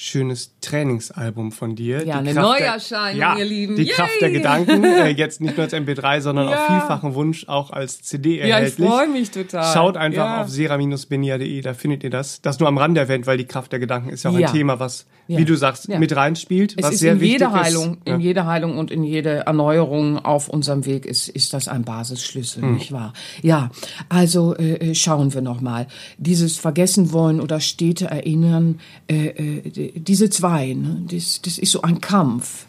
schönes 0.00 0.52
Trainingsalbum 0.60 1.50
von 1.50 1.74
dir. 1.74 1.98
Ja, 1.98 2.04
die 2.04 2.12
eine 2.12 2.32
Kraft 2.32 2.60
Neuerscheinung, 2.60 3.18
der, 3.18 3.28
ja, 3.28 3.36
ihr 3.36 3.44
Lieben. 3.44 3.74
Die 3.74 3.82
Yay! 3.82 3.94
Kraft 3.94 4.20
der 4.20 4.30
Gedanken, 4.30 4.84
äh, 4.84 5.08
jetzt 5.08 5.40
nicht 5.40 5.56
nur 5.56 5.64
als 5.64 5.74
MP3, 5.74 6.20
sondern 6.20 6.48
ja. 6.48 6.54
auf 6.54 6.66
vielfachen 6.66 7.14
Wunsch 7.16 7.48
auch 7.48 7.72
als 7.72 8.00
CD 8.02 8.38
erhältlich. 8.38 8.78
Ja, 8.78 8.84
ich 8.84 8.90
freue 8.90 9.08
mich 9.08 9.32
total. 9.32 9.74
Schaut 9.74 9.96
einfach 9.96 10.24
ja. 10.24 10.42
auf 10.42 10.50
sera-benia.de, 10.50 11.60
da 11.62 11.74
findet 11.74 12.04
ihr 12.04 12.10
das. 12.10 12.40
Das 12.42 12.60
nur 12.60 12.68
am 12.68 12.78
Rande 12.78 13.00
erwähnt, 13.00 13.26
weil 13.26 13.38
die 13.38 13.46
Kraft 13.46 13.72
der 13.72 13.80
Gedanken 13.80 14.10
ist 14.10 14.22
ja 14.22 14.30
auch 14.30 14.38
ja. 14.38 14.46
ein 14.46 14.54
Thema, 14.54 14.78
was, 14.78 15.06
wie 15.26 15.44
du 15.44 15.56
sagst, 15.56 15.88
mit 15.88 16.14
reinspielt, 16.14 16.76
es 16.76 16.84
was 16.84 16.94
ist 16.94 17.00
sehr 17.00 17.14
in 17.14 17.20
wichtig 17.20 17.40
jede 17.40 17.52
Heilung, 17.52 17.94
ist. 17.94 18.00
In 18.04 18.20
jede 18.20 18.46
Heilung 18.46 18.78
und 18.78 18.92
in 18.92 19.02
jede 19.02 19.46
Erneuerung 19.46 20.24
auf 20.24 20.48
unserem 20.48 20.86
Weg 20.86 21.06
ist, 21.06 21.28
ist 21.28 21.52
das 21.54 21.66
ein 21.66 21.82
Basisschlüssel, 21.82 22.62
hm. 22.62 22.74
nicht 22.74 22.92
wahr? 22.92 23.14
Ja, 23.42 23.70
also 24.08 24.54
äh, 24.54 24.74
äh 24.74 24.94
schauen 24.94 25.34
wir 25.34 25.42
nochmal. 25.42 25.88
Dieses 26.18 26.56
Vergessen 26.56 27.12
wollen 27.12 27.40
oder 27.40 27.58
Städte 27.58 28.06
erinnern, 28.06 28.78
äh, 29.10 29.26
äh, 29.26 29.87
diese 29.94 30.30
zwei 30.30 30.74
Ne? 30.74 31.02
Das, 31.10 31.40
das 31.42 31.58
ist 31.58 31.72
so 31.72 31.82
ein 31.82 32.00
Kampf 32.00 32.66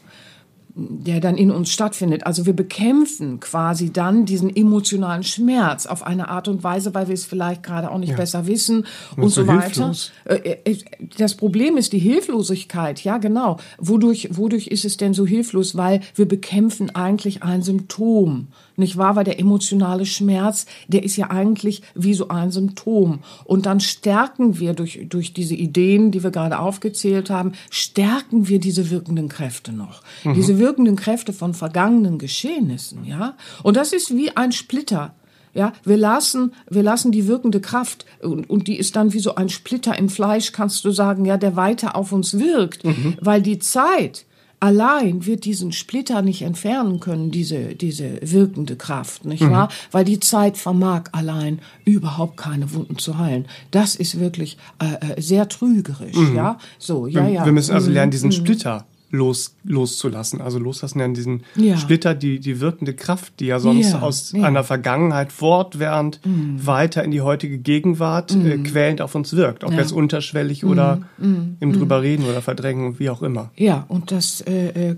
der 0.80 1.20
dann 1.20 1.36
in 1.38 1.52
uns 1.52 1.72
stattfindet. 1.72 2.26
Also 2.26 2.46
wir 2.46 2.54
bekämpfen 2.54 3.40
quasi 3.40 3.92
dann 3.92 4.26
diesen 4.26 4.56
emotionalen 4.56 5.24
Schmerz 5.24 5.86
auf 5.86 6.04
eine 6.04 6.30
Art 6.30 6.48
und 6.48 6.64
Weise, 6.64 6.94
weil 6.94 7.08
wir 7.08 7.14
es 7.14 7.26
vielleicht 7.26 7.64
gerade 7.64 7.92
auch 7.92 7.98
nicht 7.98 8.12
ja. 8.12 8.16
besser 8.16 8.48
wissen 8.48 8.86
und, 9.16 9.24
und 9.24 9.30
so, 9.30 9.42
so 9.42 9.48
weiter. 9.48 9.94
Äh, 10.26 10.58
äh, 10.64 10.78
das 11.18 11.36
Problem 11.36 11.78
ist 11.78 11.94
die 11.94 12.00
Hilflosigkeit, 12.00 13.04
ja 13.04 13.18
genau. 13.18 13.58
Wodurch, 13.78 14.30
wodurch 14.32 14.68
ist 14.68 14.86
es 14.86 14.98
denn 14.98 15.14
so 15.14 15.26
hilflos? 15.26 15.76
Weil 15.76 16.02
wir 16.16 16.28
bekämpfen 16.28 16.96
eigentlich 16.96 17.44
ein 17.44 17.62
Symptom 17.62 18.48
nicht 18.80 18.98
wahr? 18.98 19.16
Weil 19.16 19.24
der 19.24 19.40
emotionale 19.40 20.06
Schmerz, 20.06 20.66
der 20.88 21.04
ist 21.04 21.16
ja 21.16 21.30
eigentlich 21.30 21.82
wie 21.94 22.14
so 22.14 22.30
ein 22.30 22.52
Symptom. 22.52 23.20
Und 23.46 23.66
dann 23.66 23.80
stärken 23.80 24.60
wir 24.60 24.74
durch, 24.74 25.06
durch 25.08 25.34
diese 25.34 25.56
Ideen, 25.56 26.12
die 26.12 26.24
wir 26.24 26.32
gerade 26.32 26.60
aufgezählt 26.60 27.30
haben, 27.30 27.54
stärken 27.70 28.48
wir 28.48 28.60
diese 28.60 28.90
wirkenden 28.90 29.30
Kräfte 29.30 29.72
noch. 29.72 30.02
Mhm. 30.24 30.34
Diese 30.34 30.58
wirkenden 30.60 30.96
Kräfte 30.96 31.34
von 31.34 31.54
vergangenen 31.54 32.18
Geschehnissen, 32.18 33.06
ja? 33.06 33.36
Und 33.64 33.78
das 33.78 33.94
ist 33.94 34.16
wie 34.16 34.36
ein 34.36 34.52
Splitter. 34.52 35.14
Ja, 35.54 35.74
wir 35.84 35.98
lassen, 35.98 36.54
wir 36.70 36.84
lassen 36.84 37.12
die 37.12 37.28
wirkende 37.28 37.60
Kraft 37.60 38.06
und, 38.22 38.50
und 38.50 38.68
die 38.68 38.78
ist 38.78 38.96
dann 38.96 39.14
wie 39.14 39.20
so 39.20 39.34
ein 39.34 39.50
Splitter 39.50 39.98
im 39.98 40.08
Fleisch, 40.08 40.52
kannst 40.52 40.86
du 40.86 40.92
sagen, 40.92 41.26
ja, 41.26 41.38
der 41.38 41.56
weiter 41.56 41.96
auf 41.96 42.12
uns 42.12 42.38
wirkt, 42.38 42.86
mhm. 42.86 43.18
weil 43.20 43.42
die 43.42 43.58
Zeit, 43.58 44.26
allein 44.60 45.26
wird 45.26 45.46
diesen 45.46 45.72
Splitter 45.72 46.22
nicht 46.22 46.42
entfernen 46.42 47.00
können, 47.00 47.32
diese, 47.32 47.76
diese 47.76 48.20
wirkende 48.22 48.76
Kraft, 48.76 49.26
nicht 49.26 49.44
mhm. 49.44 49.52
wahr? 49.52 49.70
Weil 49.92 50.06
die 50.06 50.20
Zeit 50.20 50.58
vermag 50.58 51.04
allein 51.12 51.60
überhaupt 51.86 52.38
keine 52.38 52.74
Wunden 52.74 52.98
zu 52.98 53.18
heilen. 53.18 53.46
Das 53.72 53.96
ist 53.96 54.20
wirklich 54.20 54.58
äh, 54.80 55.14
äh 55.14 55.22
sehr 55.22 55.48
trügerisch, 55.48 56.16
mhm. 56.16 56.36
ja? 56.36 56.58
So, 56.78 57.08
ja, 57.08 57.26
wir, 57.26 57.34
ja. 57.34 57.46
Wir 57.46 57.52
müssen 57.52 57.74
also 57.74 57.90
lernen, 57.90 58.12
diesen 58.12 58.30
mhm. 58.30 58.34
Splitter 58.34 58.86
los, 59.12 59.56
loszulassen. 59.64 60.42
Also 60.42 60.60
loslassen 60.60 61.02
an 61.02 61.14
diesen 61.14 61.44
ja. 61.56 61.78
Splitter, 61.78 62.16
die, 62.16 62.40
die 62.40 62.60
wirkende 62.60 62.94
Kraft, 62.94 63.40
die 63.40 63.48
ja 63.48 63.60
sonst 63.60 63.92
ja, 63.92 64.00
aus 64.00 64.32
ja. 64.32 64.44
einer 64.44 64.64
Vergangenheit 64.64 65.32
fortwährend 65.32 66.20
mm. 66.24 66.66
weiter 66.66 67.04
in 67.04 67.12
die 67.12 67.22
heutige 67.22 67.58
Gegenwart 67.58 68.36
mm. 68.36 68.46
äh, 68.46 68.58
mhm. 68.58 68.64
quälend 68.64 69.02
auf 69.02 69.16
uns 69.16 69.36
wirkt. 69.36 69.64
Ob 69.64 69.74
jetzt 69.74 69.92
unterschwellig 69.92 70.64
mm. 70.64 70.70
oder 70.70 71.02
mhm. 71.18 71.58
im 71.60 71.74
drüber 71.74 72.02
reden 72.02 72.26
oder 72.26 72.42
verdrängen, 72.42 73.00
wie 73.00 73.10
auch 73.10 73.22
immer. 73.22 73.52
Ja, 73.56 73.86
und 73.88 74.12
das 74.12 74.42
äh, 74.42 74.90
äh, 74.92 74.96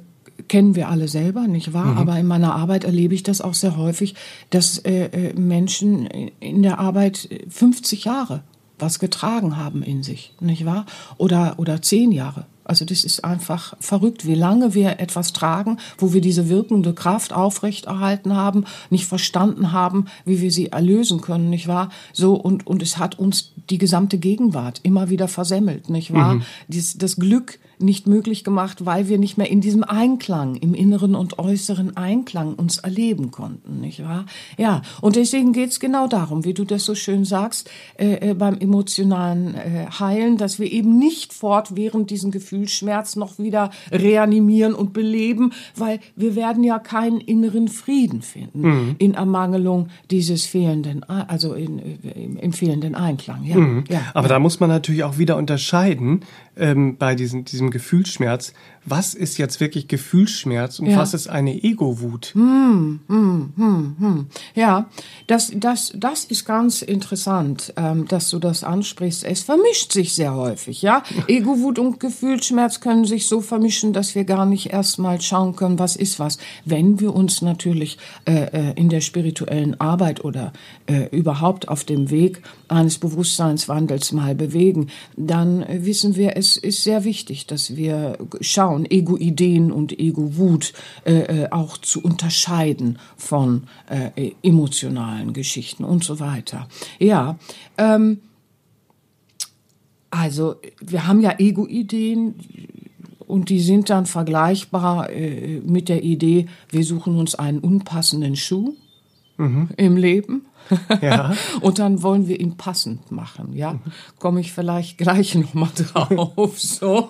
kennen 0.48 0.76
wir 0.76 0.90
alle 0.90 1.08
selber, 1.08 1.48
nicht 1.48 1.74
wahr? 1.74 1.94
Mhm. 1.94 1.98
Aber 1.98 2.20
in 2.20 2.28
meiner 2.28 2.56
Arbeit 2.56 2.84
erlebe 2.84 3.14
ich 3.14 3.24
das 3.24 3.42
auch 3.42 3.54
sehr 3.54 3.78
häufig, 3.78 4.16
dass 4.50 4.78
äh, 4.80 5.06
äh 5.06 5.34
Menschen 5.34 6.08
in 6.40 6.64
der 6.64 6.80
Arbeit 6.80 7.30
50 7.50 8.06
Jahre 8.06 8.44
was 8.82 9.00
getragen 9.00 9.58
haben 9.58 9.84
in 9.84 10.04
sich, 10.04 10.34
nicht 10.40 10.66
wahr? 10.66 10.86
Oder, 11.18 11.56
oder 11.58 11.82
zehn 11.82 12.12
Jahre. 12.12 12.46
Also 12.64 12.86
das 12.86 13.04
ist 13.04 13.24
einfach 13.26 13.76
verrückt, 13.80 14.26
wie 14.26 14.36
lange 14.36 14.74
wir 14.74 15.00
etwas 15.00 15.34
tragen, 15.34 15.78
wo 15.98 16.14
wir 16.14 16.22
diese 16.22 16.50
wirkende 16.50 16.94
Kraft 16.94 17.34
aufrechterhalten 17.34 18.36
haben, 18.36 18.66
nicht 18.90 19.06
verstanden 19.06 19.72
haben, 19.72 20.06
wie 20.26 20.42
wir 20.42 20.52
sie 20.52 20.68
erlösen 20.68 21.22
können, 21.22 21.50
nicht 21.50 21.68
wahr? 21.68 21.90
So 22.14 22.36
und 22.36 22.68
und 22.68 22.82
es 22.82 22.98
hat 22.98 23.18
uns 23.18 23.54
die 23.70 23.78
gesamte 23.78 24.18
Gegenwart 24.18 24.80
immer 24.84 25.10
wieder 25.10 25.28
versemmelt, 25.28 25.90
nicht 25.90 26.14
wahr? 26.14 26.36
Mhm. 26.36 26.44
Dies, 26.68 26.98
das 26.98 27.16
Glück 27.16 27.60
nicht 27.82 28.08
möglich 28.08 28.44
gemacht, 28.44 28.86
weil 28.86 29.10
wir 29.10 29.18
nicht 29.18 29.38
mehr 29.38 29.50
in 29.50 29.62
diesem 29.62 29.84
Einklang, 29.84 30.56
im 30.56 30.74
inneren 30.74 31.16
und 31.16 31.40
äußeren 31.40 31.98
Einklang 31.98 32.54
uns 32.54 32.78
erleben 32.78 33.32
konnten, 33.32 33.82
nicht 33.82 34.04
wahr? 34.04 34.26
Ja, 34.58 34.82
und 35.02 35.16
deswegen 35.16 35.54
geht's 35.54 35.80
genau 35.80 36.08
darum, 36.08 36.46
wie 36.46 36.54
du 36.54 36.64
das 36.64 36.86
so 36.86 36.96
schön 36.96 37.26
sagst, 37.26 37.70
äh, 37.98 38.30
äh, 38.30 38.34
beim 38.34 38.58
emotionalen 38.58 39.56
äh, 39.56 39.88
Heilen, 40.00 40.38
dass 40.38 40.60
wir 40.60 40.72
eben 40.72 40.98
nicht 40.98 41.34
fortwährend 41.34 42.10
diesen 42.10 42.32
Gefühlsschmerz 42.32 43.16
noch 43.16 43.40
wieder 43.40 43.72
reanimieren 43.92 44.74
und 44.74 44.94
beleben, 44.94 45.54
weil 45.76 46.00
wir 46.16 46.36
werden 46.36 46.64
ja 46.64 46.80
keinen 46.80 47.20
inneren 47.20 47.68
Frieden 47.68 48.22
finden 48.22 48.62
mhm. 48.62 48.96
in 48.98 49.14
Ermangelung 49.14 49.90
dieses 50.10 50.46
fehlenden, 50.46 51.04
also 51.04 51.54
in, 51.54 51.80
im, 51.80 52.38
im 52.38 52.54
fehlenden 52.54 52.96
Einklang. 52.96 53.44
Ja, 53.44 53.58
mhm. 53.58 53.84
ja 53.90 54.02
Aber 54.14 54.28
da 54.28 54.40
muss 54.40 54.60
man 54.60 54.70
natürlich 54.70 55.04
auch 55.04 55.18
wieder 55.18 55.38
unterscheiden 55.38 56.22
ähm, 56.62 56.96
bei 56.98 57.16
diesem, 57.16 57.44
diesem 57.44 57.72
Gefühlsschmerz. 57.72 58.54
Was 58.84 59.14
ist 59.14 59.38
jetzt 59.38 59.60
wirklich 59.60 59.88
Gefühlsschmerz 59.88 60.80
und 60.80 60.88
ja. 60.88 60.98
was 60.98 61.14
ist 61.14 61.28
eine 61.28 61.64
Ego-Wut? 61.64 62.32
Hm, 62.34 63.02
hm, 63.08 63.54
hm, 63.56 63.96
hm. 64.00 64.28
Ja, 64.56 64.90
das, 65.28 65.52
das, 65.56 65.94
das 65.96 66.26
ist 66.26 66.46
ganz 66.46 66.82
interessant, 66.82 67.74
ähm, 67.78 68.08
dass 68.08 68.32
du 68.32 68.40
das 68.40 68.64
ansprichst. 68.64 69.24
Es 69.24 69.44
vermischt 69.44 69.92
sich 69.92 70.16
sehr 70.16 70.34
häufig, 70.34 70.82
ja. 70.82 71.04
Ego-Wut 71.28 71.78
und 71.78 72.00
Gefühlsschmerz 72.00 72.80
können 72.80 73.06
sich 73.06 73.28
so 73.28 73.42
vermischen, 73.42 73.94
dass 73.94 74.16
wir 74.16 74.24
gar 74.24 74.48
nicht 74.48 74.74
erstmal 74.74 75.22
schauen 75.22 75.56
können, 75.56 75.78
was 75.78 75.96
ist 75.96 76.20
was. 76.20 76.40
Wenn 76.66 77.00
wir 77.00 77.14
uns 77.14 77.44
natürlich 77.44 78.00
äh, 78.26 78.46
äh 78.46 78.74
in 78.76 78.90
der 78.90 79.02
spirituellen 79.02 79.80
Arbeit 79.80 80.26
oder 80.26 80.54
äh, 80.88 81.06
überhaupt 81.16 81.68
auf 81.68 81.84
dem 81.84 82.10
Weg 82.10 82.42
eines 82.68 82.98
Bewusstseinswandels 82.98 84.12
mal 84.12 84.34
bewegen, 84.34 84.88
dann 85.16 85.62
äh, 85.62 85.86
wissen 85.86 86.16
wir, 86.16 86.36
es 86.36 86.58
ist 86.58 86.84
sehr 86.84 87.04
wichtig, 87.04 87.46
dass 87.46 87.76
wir 87.76 88.18
schauen, 88.40 88.71
Ego-Ideen 88.90 89.72
und 89.72 89.98
Ego-Wut 89.98 90.74
äh, 91.06 91.44
äh, 91.44 91.48
auch 91.52 91.78
zu 91.78 92.02
unterscheiden 92.02 93.00
von 93.18 93.64
äh, 93.90 94.32
emotionalen 94.44 95.34
Geschichten 95.34 95.84
und 95.84 96.04
so 96.04 96.20
weiter. 96.20 96.68
Ja, 97.00 97.38
ähm, 97.78 98.20
also 100.10 100.56
wir 100.82 101.08
haben 101.08 101.22
ja 101.22 101.36
Ego-Ideen 101.40 102.36
und 103.20 103.50
die 103.50 103.62
sind 103.62 103.90
dann 103.90 104.06
vergleichbar 104.06 105.10
äh, 105.10 105.62
mit 105.66 105.90
der 105.90 106.04
Idee, 106.04 106.48
wir 106.70 106.84
suchen 106.84 107.18
uns 107.18 107.36
einen 107.36 107.60
unpassenden 107.60 108.36
Schuh 108.36 108.76
mhm. 109.38 109.70
im 109.78 109.98
Leben 109.98 110.46
ja. 111.02 111.34
Und 111.62 111.80
dann 111.80 112.04
wollen 112.04 112.28
wir 112.28 112.40
ihn 112.40 112.58
passend 112.58 113.12
machen, 113.12 113.54
ja. 113.54 113.80
Komme 114.20 114.42
ich 114.42 114.52
vielleicht 114.54 114.98
gleich 114.98 115.36
nochmal 115.36 115.72
drauf, 115.76 116.60
so. 116.60 117.10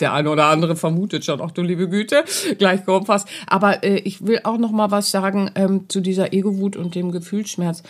Der 0.00 0.12
eine 0.12 0.30
oder 0.30 0.46
andere 0.46 0.76
vermutet 0.76 1.24
schon, 1.24 1.40
ach 1.40 1.50
du 1.50 1.62
liebe 1.62 1.88
Güte, 1.88 2.24
gleich 2.58 2.84
kommt 2.84 3.08
was. 3.08 3.24
Aber 3.46 3.84
äh, 3.84 3.96
ich 3.98 4.26
will 4.26 4.40
auch 4.44 4.58
noch 4.58 4.72
mal 4.72 4.90
was 4.90 5.10
sagen 5.10 5.50
ähm, 5.54 5.88
zu 5.88 6.00
dieser 6.00 6.32
Ego-Wut 6.32 6.76
und 6.76 6.94
dem 6.94 7.12
Gefühlsschmerz 7.12 7.82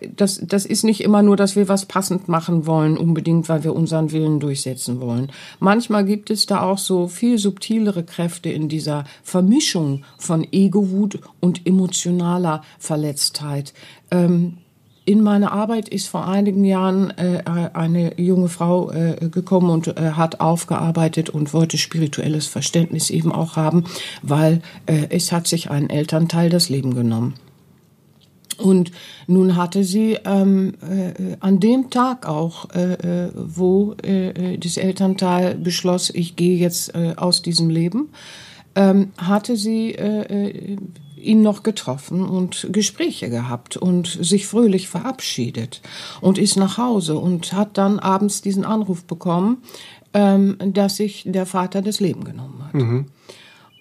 das, 0.00 0.40
das 0.42 0.64
ist 0.64 0.82
nicht 0.82 1.02
immer 1.02 1.22
nur, 1.22 1.36
dass 1.36 1.56
wir 1.56 1.68
was 1.68 1.86
passend 1.86 2.28
machen 2.28 2.66
wollen, 2.66 2.96
unbedingt, 2.96 3.48
weil 3.48 3.64
wir 3.64 3.74
unseren 3.74 4.12
Willen 4.12 4.40
durchsetzen 4.40 5.00
wollen. 5.00 5.30
Manchmal 5.58 6.04
gibt 6.04 6.30
es 6.30 6.46
da 6.46 6.62
auch 6.62 6.78
so 6.78 7.06
viel 7.06 7.38
subtilere 7.38 8.04
Kräfte 8.04 8.50
in 8.50 8.68
dieser 8.68 9.04
Vermischung 9.22 10.04
von 10.18 10.46
Ego-Wut 10.50 11.20
und 11.40 11.66
emotionaler 11.66 12.62
Verletztheit. 12.78 13.74
Ähm, 14.10 14.58
in 15.10 15.22
meine 15.24 15.50
Arbeit 15.50 15.88
ist 15.88 16.06
vor 16.06 16.28
einigen 16.28 16.64
Jahren 16.64 17.10
äh, 17.10 17.42
eine 17.72 18.16
junge 18.20 18.48
Frau 18.48 18.92
äh, 18.92 19.28
gekommen 19.28 19.68
und 19.68 19.88
äh, 19.88 20.12
hat 20.12 20.38
aufgearbeitet 20.38 21.30
und 21.30 21.52
wollte 21.52 21.78
spirituelles 21.78 22.46
Verständnis 22.46 23.10
eben 23.10 23.32
auch 23.32 23.56
haben, 23.56 23.86
weil 24.22 24.62
äh, 24.86 25.08
es 25.08 25.32
hat 25.32 25.48
sich 25.48 25.68
ein 25.68 25.90
Elternteil 25.90 26.48
das 26.48 26.68
Leben 26.68 26.94
genommen. 26.94 27.34
Und 28.56 28.92
nun 29.26 29.56
hatte 29.56 29.82
sie 29.82 30.16
ähm, 30.24 30.74
äh, 30.80 31.36
an 31.40 31.58
dem 31.58 31.90
Tag 31.90 32.28
auch, 32.28 32.70
äh, 32.70 32.92
äh, 32.92 33.32
wo 33.34 33.94
äh, 34.04 34.58
das 34.58 34.76
Elternteil 34.76 35.56
beschloss, 35.56 36.10
ich 36.10 36.36
gehe 36.36 36.56
jetzt 36.56 36.94
äh, 36.94 37.14
aus 37.16 37.42
diesem 37.42 37.68
Leben, 37.68 38.10
ähm, 38.76 39.10
hatte 39.18 39.56
sie 39.56 39.90
äh, 39.90 40.50
äh 40.50 40.76
ihn 41.22 41.42
noch 41.42 41.62
getroffen 41.62 42.24
und 42.24 42.68
Gespräche 42.72 43.30
gehabt 43.30 43.76
und 43.76 44.06
sich 44.06 44.46
fröhlich 44.46 44.88
verabschiedet 44.88 45.82
und 46.20 46.38
ist 46.38 46.56
nach 46.56 46.78
Hause 46.78 47.18
und 47.18 47.52
hat 47.52 47.78
dann 47.78 47.98
abends 47.98 48.42
diesen 48.42 48.64
Anruf 48.64 49.04
bekommen, 49.04 49.58
ähm, 50.14 50.56
dass 50.58 50.96
sich 50.96 51.24
der 51.26 51.46
Vater 51.46 51.82
das 51.82 52.00
Leben 52.00 52.24
genommen 52.24 52.64
hat. 52.64 52.74
Mhm. 52.74 53.06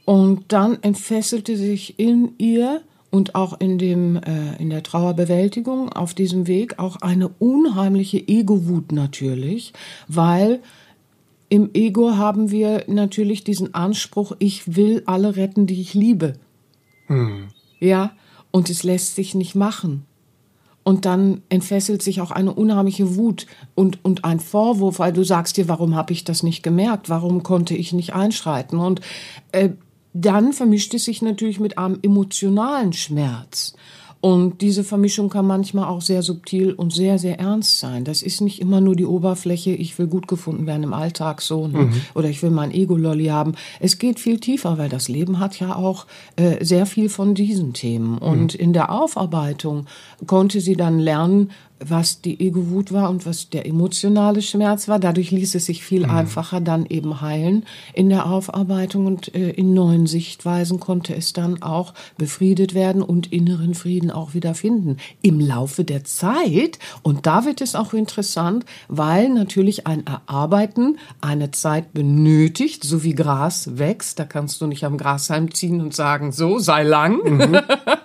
Und 0.05 0.46
dann 0.51 0.81
entfesselte 0.81 1.55
sich 1.55 2.00
in 2.00 2.34
ihr 2.38 2.81
und 3.12 3.36
auch 3.36 3.60
in 3.60 3.77
dem 3.77 4.17
äh, 4.17 4.55
in 4.60 4.69
der 4.69 4.84
Trauerbewältigung 4.84 5.91
auf 5.91 6.13
diesem 6.13 6.48
Weg 6.48 6.79
auch 6.79 6.98
eine 6.98 7.27
unheimliche 7.27 8.17
Ego-Wut 8.17 8.91
natürlich, 8.91 9.74
weil 10.08 10.62
im 11.50 11.72
Ego 11.74 12.15
haben 12.15 12.51
wir 12.51 12.84
natürlich 12.88 13.43
diesen 13.43 13.74
Anspruch, 13.74 14.34
ich 14.38 14.75
will 14.75 15.01
alle 15.08 15.36
retten, 15.36 15.65
die 15.65 15.81
ich 15.81 15.96
liebe. 15.96 16.34
Hm. 17.10 17.50
Ja, 17.80 18.12
und 18.51 18.70
es 18.70 18.84
lässt 18.84 19.16
sich 19.16 19.36
nicht 19.36 19.56
machen. 19.56 20.06
Und 20.84 21.06
dann 21.06 21.42
entfesselt 21.50 22.01
sich 22.01 22.22
auch 22.22 22.32
eine 22.32 22.54
unheimliche 22.54 23.16
Wut 23.16 23.46
und, 23.75 24.04
und 24.04 24.24
ein 24.24 24.39
Vorwurf, 24.39 25.00
weil 25.00 25.13
du 25.13 25.24
sagst 25.24 25.58
dir, 25.58 25.68
warum 25.68 25.96
habe 25.96 26.13
ich 26.13 26.24
das 26.24 26.42
nicht 26.42 26.63
gemerkt? 26.63 27.10
Warum 27.10 27.44
konnte 27.44 27.75
ich 27.75 27.94
nicht 27.94 28.13
einschreiten? 28.13 28.80
Und 28.80 29.01
äh, 29.51 29.70
dann 30.13 30.54
vermischt 30.54 30.94
es 30.94 31.06
sich 31.06 31.22
natürlich 31.22 31.60
mit 31.60 31.78
einem 31.78 32.00
emotionalen 32.01 32.94
Schmerz. 32.94 33.75
Und 34.22 34.62
diese 34.62 34.84
Vermischung 34.84 35.30
kann 35.30 35.48
manchmal 35.48 35.86
auch 35.86 36.02
sehr 36.02 36.24
subtil 36.24 36.74
und 36.74 36.92
sehr, 36.94 37.18
sehr 37.18 37.40
ernst 37.40 37.80
sein. 37.80 38.04
Das 38.04 38.22
ist 38.22 38.42
nicht 38.42 38.60
immer 38.60 38.82
nur 38.82 38.96
die 38.96 39.06
Oberfläche, 39.06 39.72
ich 39.72 39.98
will 39.98 40.08
gut 40.08 40.28
gefunden 40.28 40.68
werden 40.68 40.84
im 40.84 40.94
Alltag 40.94 41.42
so, 41.42 41.68
ne? 41.68 41.86
Mhm. 41.86 42.02
oder 42.16 42.30
ich 42.30 42.44
will 42.44 42.50
mein 42.50 42.72
Ego-Lolli 42.72 43.28
haben. 43.28 43.56
Es 43.80 43.98
geht 43.98 44.20
viel 44.20 44.40
tiefer, 44.40 44.78
weil 44.78 44.90
das 44.90 45.08
Leben 45.08 45.40
hat 45.40 45.58
ja 45.60 45.76
auch 45.76 46.06
äh, 46.36 46.64
sehr 46.64 46.86
viel 46.86 47.08
von 47.08 47.34
diesen 47.34 47.72
Themen. 47.72 48.18
Und 48.18 48.56
mhm. 48.56 48.60
in 48.60 48.74
der 48.74 48.92
Aufarbeitung 48.92 49.86
konnte 50.28 50.60
sie 50.60 50.76
dann 50.76 51.00
lernen, 51.00 51.52
was 51.79 52.21
die 52.21 52.39
Ego-Wut 52.39 52.91
war 52.91 53.09
und 53.09 53.25
was 53.25 53.50
der 53.50 53.65
emotionale 53.65 54.41
Schmerz 54.41 54.88
war. 54.88 55.00
Dadurch 55.00 55.31
ließ 55.31 55.55
es 55.55 55.65
sich 55.65 55.83
viel 55.83 56.05
mhm. 56.05 56.12
einfacher 56.12 56.62
dann 56.62 56.86
eben 56.86 57.21
heilen 57.21 57.65
in 57.93 58.09
der 58.09 58.25
Aufarbeitung 58.25 59.05
und 59.05 59.33
äh, 59.33 59.51
in 59.51 59.74
neuen 59.74 60.07
Sichtweisen 60.07 60.79
konnte 60.79 61.15
es 61.15 61.33
dann 61.33 61.62
auch 61.62 61.93
befriedet 62.17 62.74
werden 62.74 63.01
und 63.01 63.31
inneren 63.31 63.74
Frieden 63.74 64.12
auch 64.12 64.33
wieder 64.33 64.55
finden. 64.55 64.98
Im 65.21 65.39
Laufe 65.39 65.83
der 65.83 66.03
Zeit, 66.03 66.79
und 67.01 67.25
da 67.25 67.45
wird 67.45 67.62
es 67.62 67.75
auch 67.75 67.93
interessant, 67.93 68.65
weil 68.88 69.29
natürlich 69.29 69.88
ein 69.88 70.05
Erarbeiten 70.05 70.98
eine 71.21 71.51
Zeit 71.51 71.93
benötigt, 71.93 72.83
so 72.83 73.03
wie 73.03 73.15
Gras 73.15 73.77
wächst, 73.77 74.19
da 74.19 74.25
kannst 74.25 74.62
du 74.62 74.67
nicht 74.67 74.83
am 74.83 74.98
Grashalm 74.98 75.53
ziehen 75.53 75.81
und 75.81 75.95
sagen, 75.95 76.31
so, 76.31 76.59
sei 76.59 76.83
lang, 76.83 77.19
mhm. 77.24 77.59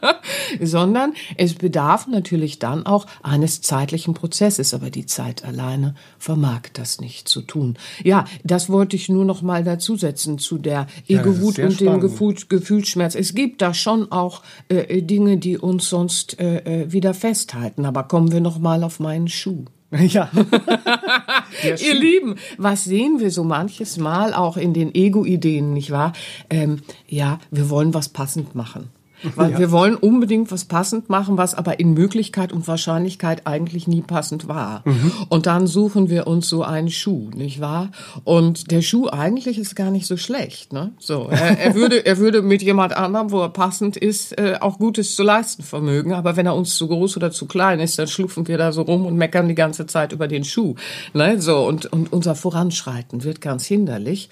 sondern 0.61 1.15
es 1.37 1.55
bedarf 1.55 2.07
natürlich 2.07 2.59
dann 2.59 2.87
auch 2.87 3.07
eines 3.23 3.64
zeitlichen 3.65 4.15
Prozesses, 4.15 4.75
aber 4.75 4.91
die 4.91 5.07
Zeit 5.07 5.45
alleine 5.45 5.95
vermag 6.19 6.63
das 6.73 7.01
nicht 7.01 7.29
zu 7.29 7.43
tun. 7.43 7.77
Ja, 8.03 8.25
das 8.45 8.69
wollte 8.69 8.97
ich 8.97 9.09
nur 9.09 9.25
noch 9.25 9.43
mal 9.43 9.65
dazusetzen 9.65 10.39
zu 10.39 10.59
der 10.59 10.87
Ego-Wut 11.09 11.59
ja, 11.59 11.67
und 11.67 11.81
dem 11.81 12.01
Gefühl, 12.01 12.37
Gefühlsschmerz. 12.49 13.15
Es 13.15 13.35
gibt 13.35 13.63
da 13.63 13.75
schon 13.75 14.13
auch 14.13 14.43
äh, 14.69 15.03
Dinge, 15.03 15.39
die 15.39 15.59
uns 15.59 15.89
sonst 15.89 16.39
äh, 16.39 16.83
äh 16.83 16.93
wieder 16.93 17.15
festhalten. 17.15 17.85
Aber 17.85 18.05
kommen 18.05 18.33
wir 18.33 18.41
noch 18.41 18.59
mal 18.59 18.85
auf 18.85 19.01
meinen 19.01 19.29
Schuh. 19.29 19.65
Ja. 19.95 20.29
Ihr 21.63 21.95
Lieben, 21.95 22.35
was 22.59 22.85
sehen 22.85 23.21
wir 23.21 23.31
so 23.31 23.45
manches 23.45 23.97
Mal 23.97 24.35
auch 24.35 24.57
in 24.57 24.75
den 24.75 24.93
Ego-Ideen, 24.93 25.73
nicht 25.73 25.93
wahr? 25.93 26.13
Ähm, 26.51 26.81
ja, 27.07 27.39
wir 27.53 27.71
wollen 27.71 27.95
was 27.95 28.09
passend 28.09 28.55
machen. 28.57 28.91
Weil 29.35 29.53
ja. 29.53 29.59
wir 29.59 29.71
wollen 29.71 29.95
unbedingt 29.95 30.51
was 30.51 30.65
passend 30.65 31.09
machen, 31.09 31.39
was 31.39 31.55
aber 31.55 31.81
in 31.81 31.95
Möglichkeit 31.95 32.53
und 32.53 32.69
Wahrscheinlichkeit 32.69 33.47
eigentlich 33.47 33.87
nie 33.87 34.03
passend 34.03 34.49
war. 34.49 34.83
Mhm. 34.85 35.13
Und 35.29 35.47
dann 35.47 35.67
suchen 35.67 36.11
wir 36.11 36.27
uns 36.27 36.49
so 36.49 36.63
einen 36.63 36.91
Schuh, 36.91 37.31
nicht 37.35 37.61
wahr? 37.61 37.91
Und 38.25 38.71
der 38.71 38.83
Schuh 38.83 39.09
eigentlich 39.09 39.59
ist 39.59 39.77
gar 39.77 39.91
nicht 39.91 40.07
so 40.07 40.17
schlecht, 40.17 40.73
ne? 40.73 40.93
So, 40.99 41.29
er, 41.31 41.59
er 41.59 41.75
würde, 41.75 42.05
er 42.05 42.19
würde 42.19 42.43
mit 42.43 42.63
jemand 42.63 42.97
anderem, 42.97 43.31
wo 43.31 43.41
er 43.41 43.49
passend 43.49 43.97
ist, 43.97 44.39
äh, 44.39 44.59
auch 44.61 44.79
Gutes 44.79 45.17
zu 45.17 45.23
leisten 45.23 45.63
vermögen. 45.63 46.13
Aber 46.13 46.37
wenn 46.37 46.47
er 46.47 46.55
uns 46.55 46.77
zu 46.77 46.89
groß 46.89 47.17
oder 47.17 47.31
zu 47.31 47.47
klein 47.47 47.81
ist, 47.81 47.99
dann 47.99 48.09
schlufen 48.09 48.47
wir 48.49 48.59
da 48.59 48.73
so 48.73 48.83
rum 48.83 49.07
und 49.07 49.17
meckern 49.17 49.49
die 49.49 49.55
ganze 49.55 49.87
Zeit 49.87 50.13
über 50.13 50.29
den 50.29 50.45
Schuh, 50.45 50.75
ne? 51.13 51.41
So 51.41 51.67
und 51.67 51.87
und 51.87 52.13
unser 52.13 52.35
Voranschreiten 52.35 53.25
wird 53.25 53.41
ganz 53.41 53.65
hinderlich. 53.65 54.29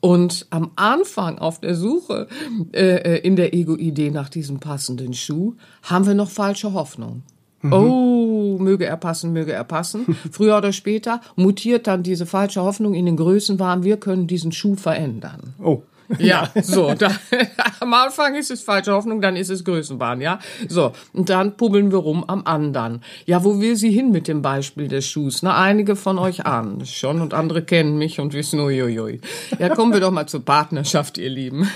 Und 0.00 0.46
am 0.50 0.72
Anfang 0.76 1.38
auf 1.38 1.60
der 1.60 1.74
Suche 1.74 2.28
äh, 2.72 2.96
äh 2.96 3.18
in 3.24 3.36
der 3.36 3.54
Ego-Idee 3.54 4.10
nach 4.10 4.28
diesem 4.34 4.60
passenden 4.60 5.14
Schuh, 5.14 5.54
haben 5.82 6.06
wir 6.06 6.14
noch 6.14 6.30
falsche 6.30 6.72
Hoffnung. 6.72 7.22
Mhm. 7.62 7.72
Oh, 7.72 8.58
möge 8.58 8.84
er 8.84 8.96
passen, 8.96 9.32
möge 9.32 9.52
er 9.52 9.64
passen. 9.64 10.16
Früher 10.30 10.58
oder 10.58 10.72
später 10.72 11.20
mutiert 11.34 11.86
dann 11.86 12.02
diese 12.02 12.26
falsche 12.26 12.62
Hoffnung 12.62 12.94
in 12.94 13.06
den 13.06 13.16
Größenwahn, 13.16 13.84
wir 13.84 13.96
können 13.96 14.26
diesen 14.26 14.52
Schuh 14.52 14.76
verändern. 14.76 15.54
Oh. 15.62 15.82
Ja, 16.18 16.50
so, 16.62 16.94
da, 16.94 17.10
am 17.80 17.94
Anfang 17.94 18.34
ist 18.34 18.50
es 18.50 18.62
falsche 18.62 18.92
Hoffnung, 18.92 19.20
dann 19.20 19.36
ist 19.36 19.50
es 19.50 19.64
Größenwahn, 19.64 20.20
ja. 20.20 20.38
So, 20.68 20.92
und 21.12 21.30
dann 21.30 21.56
pubbeln 21.56 21.90
wir 21.90 21.98
rum 21.98 22.24
am 22.26 22.42
anderen. 22.44 23.02
Ja, 23.26 23.44
wo 23.44 23.60
will 23.60 23.76
sie 23.76 23.90
hin 23.90 24.10
mit 24.10 24.28
dem 24.28 24.42
Beispiel 24.42 24.88
des 24.88 25.06
Schuhs? 25.06 25.42
Na, 25.42 25.56
einige 25.56 25.96
von 25.96 26.18
euch 26.18 26.46
ahnen 26.46 26.84
schon 26.86 27.20
und 27.20 27.34
andere 27.34 27.62
kennen 27.62 27.96
mich 27.96 28.20
und 28.20 28.34
wissen, 28.34 28.60
uiuiui. 28.60 29.20
Ja, 29.58 29.68
kommen 29.70 29.92
wir 29.92 30.00
doch 30.00 30.10
mal 30.10 30.26
zur 30.26 30.44
Partnerschaft, 30.44 31.18
ihr 31.18 31.30
Lieben. 31.30 31.68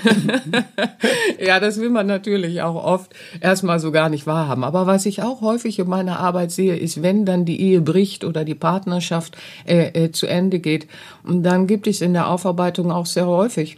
ja, 1.39 1.59
das 1.59 1.79
will 1.79 1.89
man 1.89 2.07
natürlich 2.07 2.61
auch 2.61 2.83
oft 2.83 3.11
erstmal 3.41 3.79
so 3.79 3.91
gar 3.91 4.09
nicht 4.09 4.27
wahrhaben. 4.27 4.63
Aber 4.63 4.87
was 4.87 5.05
ich 5.05 5.21
auch 5.21 5.41
häufig 5.41 5.79
in 5.79 5.89
meiner 5.89 6.19
Arbeit 6.19 6.51
sehe, 6.51 6.75
ist, 6.75 7.01
wenn 7.01 7.25
dann 7.25 7.45
die 7.45 7.61
Ehe 7.61 7.81
bricht 7.81 8.23
oder 8.23 8.45
die 8.45 8.55
Partnerschaft 8.55 9.37
äh, 9.65 10.05
äh, 10.05 10.11
zu 10.11 10.27
Ende 10.27 10.59
geht, 10.59 10.87
dann 11.27 11.67
gibt 11.67 11.87
es 11.87 12.01
in 12.01 12.13
der 12.13 12.27
Aufarbeitung 12.27 12.91
auch 12.91 13.05
sehr 13.05 13.27
häufig 13.27 13.77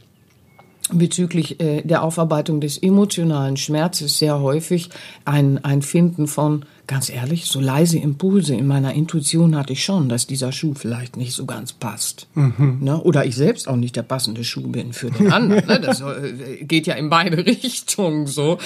bezüglich 0.91 1.60
äh, 1.60 1.82
der 1.82 2.04
Aufarbeitung 2.04 2.62
des 2.62 2.77
emotionalen 2.77 3.58
Schmerzes 3.58 4.19
sehr 4.19 4.39
häufig 4.39 4.89
ein, 5.25 5.63
ein 5.63 5.82
Finden 5.82 6.27
von, 6.27 6.65
ganz 6.88 7.10
ehrlich, 7.10 7.45
so 7.45 7.62
leise 7.62 7.97
Impulse 7.97 8.54
in 8.54 8.67
meiner 8.67 8.93
Intuition 8.93 9.56
hatte 9.56 9.73
ich 9.73 9.84
schon, 9.84 10.10
dass 10.10 10.27
dieser 10.27 10.51
Schuh 10.51 10.73
vielleicht 10.73 11.15
nicht 11.15 11.34
so 11.34 11.45
ganz 11.45 11.71
passt. 11.71 12.27
Mhm. 12.36 12.80
Ne? 12.82 13.01
Oder 13.01 13.25
ich 13.25 13.36
selbst 13.36 13.67
auch 13.67 13.77
nicht 13.77 13.95
der 13.95 14.04
passende 14.04 14.43
Schuh 14.43 14.67
bin 14.67 14.91
für 14.91 15.10
den 15.10 15.32
anderen. 15.32 15.65
ne? 15.67 15.80
Das 15.82 16.01
äh, 16.01 16.63
geht 16.65 16.88
ja 16.88 16.95
in 16.95 17.10
beide 17.10 17.38
Richtungen 17.45 18.27
so. 18.27 18.58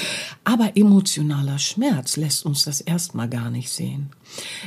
Aber 0.43 0.71
emotionaler 0.75 1.59
Schmerz 1.59 2.17
lässt 2.17 2.45
uns 2.45 2.65
das 2.65 2.81
erstmal 2.81 3.29
gar 3.29 3.51
nicht 3.51 3.69
sehen. 3.69 4.09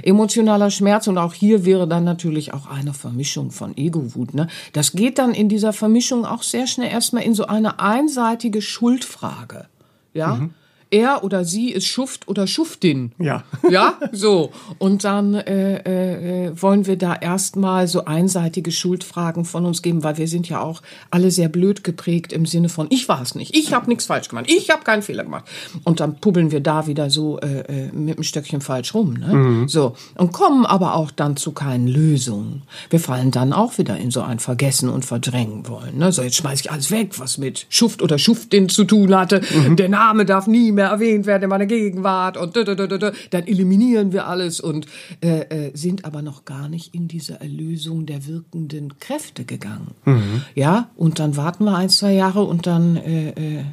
Emotionaler 0.02 0.70
Schmerz 0.70 1.06
und 1.06 1.18
auch 1.18 1.34
hier 1.34 1.64
wäre 1.64 1.88
dann 1.88 2.04
natürlich 2.04 2.54
auch 2.54 2.66
eine 2.66 2.94
Vermischung 2.94 3.50
von 3.50 3.76
Ego-Wut. 3.76 4.34
Ne? 4.34 4.48
Das 4.72 4.92
geht 4.92 5.18
dann 5.18 5.32
in 5.32 5.48
dieser 5.48 5.72
Vermischung 5.72 6.24
auch 6.24 6.42
sehr 6.42 6.66
schnell 6.66 6.90
erstmal 6.90 7.22
in 7.22 7.34
so 7.34 7.46
eine 7.46 7.80
einseitige 7.80 8.62
Schuldfrage. 8.62 9.66
Ja, 10.14 10.36
mhm 10.36 10.54
er 10.90 11.24
oder 11.24 11.44
sie 11.44 11.70
ist 11.70 11.86
Schuft 11.86 12.28
oder 12.28 12.46
Schuftin. 12.46 13.12
Ja. 13.18 13.44
Ja, 13.70 13.98
so. 14.12 14.50
Und 14.78 15.04
dann 15.04 15.34
äh, 15.34 16.46
äh, 16.46 16.62
wollen 16.62 16.86
wir 16.86 16.96
da 16.96 17.14
erstmal 17.14 17.86
so 17.86 18.06
einseitige 18.06 18.72
Schuldfragen 18.72 19.44
von 19.44 19.66
uns 19.66 19.82
geben, 19.82 20.02
weil 20.02 20.16
wir 20.16 20.26
sind 20.26 20.48
ja 20.48 20.62
auch 20.62 20.80
alle 21.10 21.30
sehr 21.30 21.50
blöd 21.50 21.84
geprägt 21.84 22.32
im 22.32 22.46
Sinne 22.46 22.70
von, 22.70 22.86
ich 22.88 23.08
war 23.10 23.20
es 23.20 23.34
nicht, 23.34 23.54
ich 23.54 23.74
habe 23.74 23.88
nichts 23.88 24.06
falsch 24.06 24.28
gemacht, 24.28 24.46
ich 24.48 24.70
habe 24.70 24.84
keinen 24.84 25.02
Fehler 25.02 25.24
gemacht. 25.24 25.44
Und 25.84 26.00
dann 26.00 26.16
pubbeln 26.16 26.50
wir 26.50 26.60
da 26.60 26.86
wieder 26.86 27.10
so 27.10 27.38
äh, 27.40 27.60
äh, 27.60 27.92
mit 27.92 28.16
dem 28.16 28.22
Stöckchen 28.22 28.62
falsch 28.62 28.94
rum. 28.94 29.14
Ne? 29.14 29.34
Mhm. 29.34 29.68
So. 29.68 29.94
Und 30.16 30.32
kommen 30.32 30.64
aber 30.64 30.94
auch 30.94 31.10
dann 31.10 31.36
zu 31.36 31.52
keinen 31.52 31.88
Lösungen. 31.88 32.62
Wir 32.88 33.00
fallen 33.00 33.30
dann 33.30 33.52
auch 33.52 33.76
wieder 33.76 33.98
in 33.98 34.10
so 34.10 34.22
ein 34.22 34.38
Vergessen 34.38 34.88
und 34.88 35.04
Verdrängen 35.04 35.68
wollen. 35.68 35.98
Ne? 35.98 36.10
So, 36.12 36.22
jetzt 36.22 36.36
schmeiß 36.36 36.60
ich 36.60 36.70
alles 36.70 36.90
weg, 36.90 37.18
was 37.18 37.36
mit 37.36 37.66
Schuft 37.68 38.00
oder 38.00 38.18
Schuftin 38.18 38.68
zu 38.68 38.84
tun 38.84 39.14
hatte. 39.14 39.42
Mhm. 39.54 39.76
Der 39.76 39.88
Name 39.88 40.24
darf 40.24 40.46
nie 40.46 40.77
mehr 40.78 40.88
erwähnt 40.88 41.26
werden 41.26 41.42
in 41.42 41.48
meiner 41.50 41.66
Gegenwart 41.66 42.36
und 42.36 42.56
dann 42.56 43.46
eliminieren 43.46 44.12
wir 44.12 44.26
alles 44.28 44.60
und 44.60 44.86
äh, 45.20 45.40
äh, 45.40 45.76
sind 45.76 46.04
aber 46.04 46.22
noch 46.22 46.44
gar 46.44 46.68
nicht 46.68 46.94
in 46.94 47.08
diese 47.08 47.40
Erlösung 47.40 48.06
der 48.06 48.26
wirkenden 48.26 48.98
Kräfte 49.00 49.44
gegangen. 49.44 49.88
Mhm. 50.04 50.42
Ja, 50.54 50.88
und 50.96 51.18
dann 51.18 51.36
warten 51.36 51.64
wir 51.64 51.76
ein, 51.76 51.88
zwei 51.88 52.12
Jahre 52.14 52.44
und 52.44 52.66
dann 52.66 52.96
äh, 52.96 53.30
äh, 53.30 53.64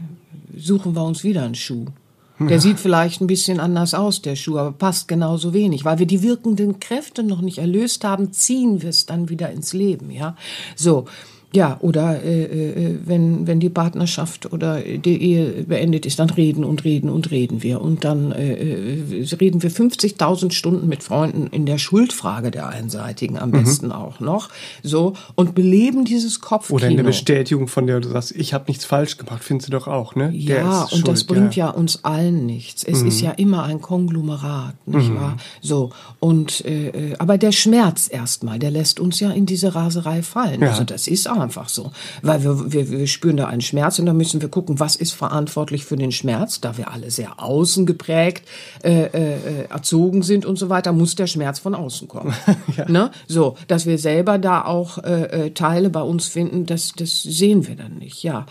suchen 0.57 0.95
wir 0.95 1.03
uns 1.03 1.23
wieder 1.23 1.43
einen 1.43 1.55
Schuh. 1.55 1.85
Der 2.37 2.49
ja. 2.49 2.59
sieht 2.59 2.79
vielleicht 2.79 3.21
ein 3.21 3.27
bisschen 3.27 3.61
anders 3.61 3.93
aus, 3.93 4.21
der 4.21 4.35
Schuh, 4.35 4.57
aber 4.57 4.73
passt 4.73 5.07
genauso 5.07 5.53
wenig. 5.53 5.85
Weil 5.85 5.99
wir 5.99 6.05
die 6.05 6.21
wirkenden 6.21 6.81
Kräfte 6.81 7.23
noch 7.23 7.39
nicht 7.39 7.59
erlöst 7.59 8.03
haben, 8.03 8.33
ziehen 8.33 8.81
wir 8.81 8.89
es 8.89 9.05
dann 9.05 9.29
wieder 9.29 9.51
ins 9.51 9.71
Leben, 9.71 10.11
ja. 10.11 10.35
So. 10.75 11.05
Ja, 11.55 11.77
oder 11.79 12.21
äh, 12.21 12.43
äh, 12.43 12.99
wenn, 13.05 13.47
wenn 13.47 13.61
die 13.61 13.69
Partnerschaft 13.69 14.51
oder 14.51 14.81
die 14.81 15.21
Ehe 15.21 15.63
beendet 15.63 16.05
ist, 16.05 16.19
dann 16.19 16.29
reden 16.29 16.65
und 16.65 16.83
reden 16.83 17.09
und 17.09 17.31
reden 17.31 17.63
wir. 17.63 17.79
Und 17.79 18.03
dann 18.03 18.33
äh, 18.33 18.53
äh 18.55 19.25
reden 19.39 19.63
wir 19.63 19.71
50.000 19.71 20.51
Stunden 20.51 20.89
mit 20.89 21.01
Freunden 21.01 21.47
in 21.47 21.65
der 21.65 21.77
Schuldfrage 21.77 22.51
der 22.51 22.67
Einseitigen 22.67 23.39
am 23.39 23.49
mhm. 23.49 23.63
besten 23.63 23.91
auch 23.93 24.19
noch. 24.19 24.49
So 24.83 25.13
und 25.35 25.55
beleben 25.55 26.03
dieses 26.03 26.41
Kopfkino. 26.41 26.75
Oder 26.75 26.87
eine 26.87 27.03
Bestätigung, 27.05 27.69
von 27.69 27.87
der 27.87 28.01
du 28.01 28.09
sagst, 28.09 28.33
ich 28.35 28.53
habe 28.53 28.65
nichts 28.67 28.83
falsch 28.83 29.15
gemacht, 29.15 29.41
findest 29.41 29.69
du 29.69 29.71
doch 29.71 29.87
auch, 29.87 30.15
ne? 30.15 30.31
Ja, 30.33 30.81
und 30.81 30.89
schuld, 30.89 31.07
das 31.07 31.23
bringt 31.23 31.55
ja. 31.55 31.67
ja. 31.67 31.71
uns 31.71 32.03
allen 32.03 32.45
nichts. 32.45 32.83
Es 32.83 33.01
mhm. 33.01 33.07
ist 33.07 33.21
ja 33.21 33.31
immer 33.31 33.63
ein 33.63 33.79
Konglomerat, 33.79 34.75
nicht 34.85 35.09
mhm. 35.09 35.15
wahr? 35.15 35.37
So 35.61 35.91
und 36.19 36.65
äh, 36.65 36.89
äh 36.89 37.15
aber 37.17 37.37
der 37.37 37.53
Schmerz 37.53 38.09
erstmal, 38.11 38.59
der 38.59 38.71
lässt 38.71 38.99
uns 38.99 39.21
ja 39.21 39.31
in 39.31 39.45
diese 39.45 39.73
Raserei 39.73 40.21
fallen. 40.21 40.61
Ja. 40.61 40.71
Also 40.71 40.83
das 40.83 41.07
ist 41.07 41.29
auch 41.29 41.44
einfach 41.45 41.69
so. 41.69 41.91
Weil 42.21 42.43
wir, 42.43 42.71
wir, 42.71 42.89
wir 42.89 43.07
spüren 43.07 43.37
da 43.37 43.45
einen 43.47 43.61
Schmerz 43.61 43.99
und 43.99 44.05
dann 44.05 44.17
müssen 44.17 44.41
wir 44.41 44.49
gucken, 44.49 44.79
was 44.79 44.95
ist 44.95 45.13
verantwortlich 45.13 45.85
für 45.85 45.95
den 45.95 46.11
Schmerz. 46.11 46.59
Da 46.59 46.77
wir 46.77 46.91
alle 46.91 47.11
sehr 47.11 47.41
außen 47.41 47.85
geprägt 47.85 48.47
äh, 48.83 49.05
äh, 49.05 49.65
erzogen 49.69 50.23
sind 50.23 50.45
und 50.45 50.57
so 50.57 50.69
weiter, 50.69 50.91
muss 50.91 51.15
der 51.15 51.27
Schmerz 51.27 51.59
von 51.59 51.75
außen 51.75 52.07
kommen. 52.07 52.33
ja. 52.77 52.89
ne? 52.89 53.11
So, 53.27 53.55
dass 53.67 53.85
wir 53.85 53.97
selber 53.97 54.37
da 54.37 54.65
auch 54.65 54.97
äh, 54.97 55.45
äh, 55.45 55.51
Teile 55.51 55.89
bei 55.89 56.01
uns 56.01 56.27
finden, 56.27 56.65
das, 56.65 56.93
das 56.97 57.23
sehen 57.23 57.67
wir 57.67 57.75
dann 57.75 57.95
nicht. 57.95 58.23
Ja 58.23 58.45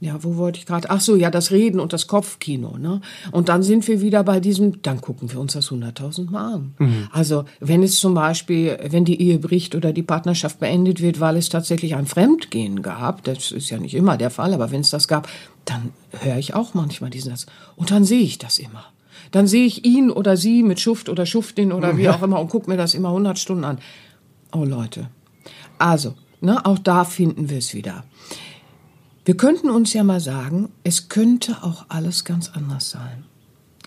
ja, 0.00 0.24
wo 0.24 0.36
wollte 0.36 0.58
ich 0.58 0.64
gerade? 0.64 0.88
Ach 0.88 1.00
so, 1.00 1.14
ja, 1.14 1.30
das 1.30 1.50
Reden 1.50 1.78
und 1.78 1.92
das 1.92 2.06
Kopfkino, 2.06 2.78
ne? 2.78 3.02
Und 3.32 3.50
dann 3.50 3.62
sind 3.62 3.86
wir 3.86 4.00
wieder 4.00 4.24
bei 4.24 4.40
diesem, 4.40 4.80
dann 4.80 5.02
gucken 5.02 5.30
wir 5.30 5.38
uns 5.38 5.52
das 5.52 5.70
hunderttausend 5.70 6.30
Mal 6.30 6.54
an. 6.54 6.74
Mhm. 6.78 7.08
Also, 7.12 7.44
wenn 7.60 7.82
es 7.82 8.00
zum 8.00 8.14
Beispiel, 8.14 8.78
wenn 8.88 9.04
die 9.04 9.20
Ehe 9.20 9.38
bricht 9.38 9.74
oder 9.74 9.92
die 9.92 10.02
Partnerschaft 10.02 10.58
beendet 10.58 11.02
wird, 11.02 11.20
weil 11.20 11.36
es 11.36 11.50
tatsächlich 11.50 11.96
ein 11.96 12.06
Fremdgehen 12.06 12.80
gab, 12.80 13.24
das 13.24 13.52
ist 13.52 13.68
ja 13.68 13.78
nicht 13.78 13.94
immer 13.94 14.16
der 14.16 14.30
Fall, 14.30 14.54
aber 14.54 14.70
wenn 14.70 14.80
es 14.80 14.88
das 14.88 15.06
gab, 15.06 15.28
dann 15.66 15.90
höre 16.18 16.38
ich 16.38 16.54
auch 16.54 16.72
manchmal 16.72 17.10
diesen 17.10 17.30
Satz. 17.30 17.44
Und 17.76 17.90
dann 17.90 18.04
sehe 18.04 18.22
ich 18.22 18.38
das 18.38 18.58
immer. 18.58 18.86
Dann 19.32 19.46
sehe 19.46 19.66
ich 19.66 19.84
ihn 19.84 20.10
oder 20.10 20.38
sie 20.38 20.62
mit 20.62 20.80
Schuft 20.80 21.10
oder 21.10 21.26
Schuftin 21.26 21.72
oder 21.72 21.98
wie 21.98 22.08
auch 22.08 22.22
immer 22.22 22.40
und 22.40 22.48
gucke 22.48 22.70
mir 22.70 22.78
das 22.78 22.94
immer 22.94 23.12
hundert 23.12 23.38
Stunden 23.38 23.64
an. 23.64 23.78
Oh 24.52 24.64
Leute. 24.64 25.10
Also, 25.78 26.14
ne, 26.40 26.64
auch 26.64 26.78
da 26.78 27.04
finden 27.04 27.50
wir 27.50 27.58
es 27.58 27.74
wieder. 27.74 28.04
Wir 29.24 29.36
könnten 29.36 29.70
uns 29.70 29.92
ja 29.92 30.02
mal 30.02 30.20
sagen, 30.20 30.70
es 30.82 31.08
könnte 31.08 31.62
auch 31.62 31.86
alles 31.88 32.24
ganz 32.24 32.50
anders 32.50 32.90
sein. 32.90 33.24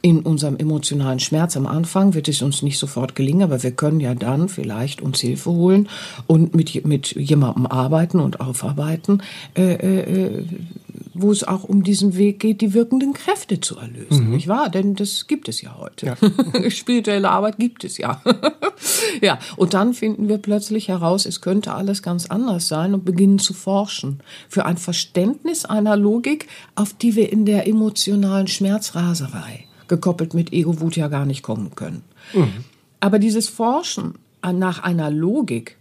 In 0.05 0.19
unserem 0.19 0.57
emotionalen 0.57 1.21
Schmerz 1.21 1.55
am 1.55 1.65
Anfang 1.65 2.13
wird 2.13 2.27
es 2.27 2.41
uns 2.41 2.61
nicht 2.61 2.77
sofort 2.77 3.15
gelingen, 3.15 3.43
aber 3.43 3.63
wir 3.63 3.71
können 3.71 4.01
ja 4.01 4.13
dann 4.13 4.49
vielleicht 4.49 5.01
uns 5.01 5.21
Hilfe 5.21 5.49
holen 5.49 5.87
und 6.27 6.53
mit, 6.53 6.85
mit 6.85 7.15
jemandem 7.15 7.67
arbeiten 7.67 8.19
und 8.19 8.41
aufarbeiten, 8.41 9.23
äh, 9.55 9.75
äh, 9.75 10.45
wo 11.13 11.31
es 11.31 11.45
auch 11.45 11.63
um 11.63 11.83
diesen 11.83 12.17
Weg 12.17 12.41
geht, 12.41 12.59
die 12.59 12.73
wirkenden 12.73 13.13
Kräfte 13.13 13.61
zu 13.61 13.77
erlösen, 13.77 14.25
mhm. 14.25 14.31
nicht 14.31 14.49
wahr? 14.49 14.69
Denn 14.69 14.95
das 14.95 15.25
gibt 15.27 15.47
es 15.47 15.61
ja 15.61 15.77
heute. 15.77 16.07
Ja. 16.07 16.69
Spirituelle 16.69 17.29
Arbeit 17.29 17.57
gibt 17.57 17.85
es 17.85 17.97
ja. 17.97 18.21
ja, 19.21 19.39
und 19.55 19.73
dann 19.73 19.93
finden 19.93 20.27
wir 20.27 20.37
plötzlich 20.37 20.89
heraus, 20.89 21.25
es 21.25 21.39
könnte 21.39 21.71
alles 21.71 22.03
ganz 22.03 22.25
anders 22.25 22.67
sein 22.67 22.93
und 22.93 23.05
beginnen 23.05 23.39
zu 23.39 23.53
forschen 23.53 24.19
für 24.49 24.65
ein 24.65 24.75
Verständnis 24.75 25.63
einer 25.63 25.95
Logik, 25.95 26.49
auf 26.75 26.93
die 26.93 27.15
wir 27.15 27.31
in 27.31 27.45
der 27.45 27.67
emotionalen 27.67 28.47
Schmerzraserei 28.47 29.63
gekoppelt 29.93 30.33
mit 30.33 30.51
Ego-Wut 30.51 30.95
ja 30.95 31.07
gar 31.07 31.25
nicht 31.25 31.43
kommen 31.43 31.75
können. 31.75 32.01
Mhm. 32.33 32.63
Aber 32.99 33.19
dieses 33.19 33.47
Forschen 33.47 34.15
nach 34.41 34.83
einer 34.83 35.11
Logik, 35.11 35.77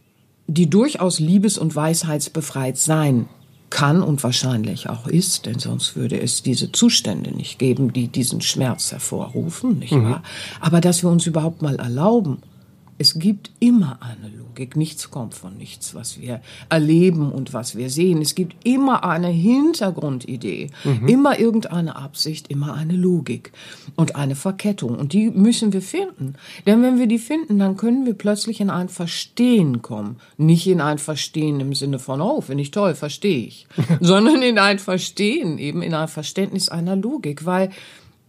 die 0.47 0.69
durchaus 0.69 1.19
liebes- 1.19 1.59
und 1.59 1.75
weisheitsbefreit 1.75 2.77
sein 2.77 3.29
kann 3.71 4.03
und 4.03 4.23
wahrscheinlich 4.23 4.91
auch 4.91 5.07
ist, 5.07 5.47
denn 5.47 5.59
sonst 5.59 5.97
würde 5.97 6.21
es 6.21 6.43
diese 6.43 6.73
Zustände 6.73 7.31
nicht 7.31 7.59
geben, 7.59 7.93
die 7.93 8.09
diesen 8.09 8.43
Schmerz 8.43 8.93
hervorrufen, 8.93 9.79
nicht 9.79 9.93
mhm. 9.93 10.05
wahr? 10.05 10.23
Aber 10.61 10.83
dass 10.83 11.03
wir 11.03 11.09
uns 11.09 11.27
überhaupt 11.27 11.63
mal 11.63 11.77
erlauben, 11.77 12.39
es 12.99 13.19
gibt 13.19 13.51
immer 13.61 13.99
eine 14.03 14.29
Logik. 14.29 14.42
Nichts 14.75 15.11
kommt 15.11 15.35
von 15.35 15.57
nichts, 15.57 15.95
was 15.95 16.21
wir 16.21 16.41
erleben 16.69 17.33
und 17.33 17.53
was 17.53 17.77
wir 17.77 17.91
sehen. 17.91 18.23
Es 18.23 18.35
gibt 18.35 18.67
immer 18.67 19.05
eine 19.05 19.29
Hintergrundidee, 19.29 20.71
mhm. 20.85 21.09
immer 21.09 21.39
irgendeine 21.39 21.97
Absicht, 21.97 22.49
immer 22.49 22.75
eine 22.75 22.95
Logik 22.95 23.53
und 23.97 24.17
eine 24.17 24.35
Verkettung. 24.35 24.97
Und 24.97 25.13
die 25.13 25.31
müssen 25.31 25.73
wir 25.73 25.83
finden. 25.83 26.35
Denn 26.67 26.83
wenn 26.83 26.99
wir 26.99 27.07
die 27.07 27.19
finden, 27.19 27.59
dann 27.59 27.77
können 27.77 28.07
wir 28.07 28.15
plötzlich 28.15 28.61
in 28.61 28.71
ein 28.71 28.89
Verstehen 28.89 29.83
kommen. 29.83 30.17
Nicht 30.37 30.67
in 30.67 30.81
ein 30.81 30.99
Verstehen 30.99 31.61
im 31.61 31.75
Sinne 31.75 31.99
von, 31.99 32.21
oh, 32.21 32.41
finde 32.41 32.63
ich 32.63 32.71
toll, 32.71 32.95
verstehe 32.95 33.47
ich. 33.47 33.67
sondern 34.01 34.43
in 34.43 34.59
ein 34.59 34.79
Verstehen, 34.79 35.59
eben 35.59 35.83
in 35.83 35.95
ein 35.95 36.09
Verständnis 36.09 36.69
einer 36.69 36.97
Logik. 36.97 37.45
Weil 37.45 37.71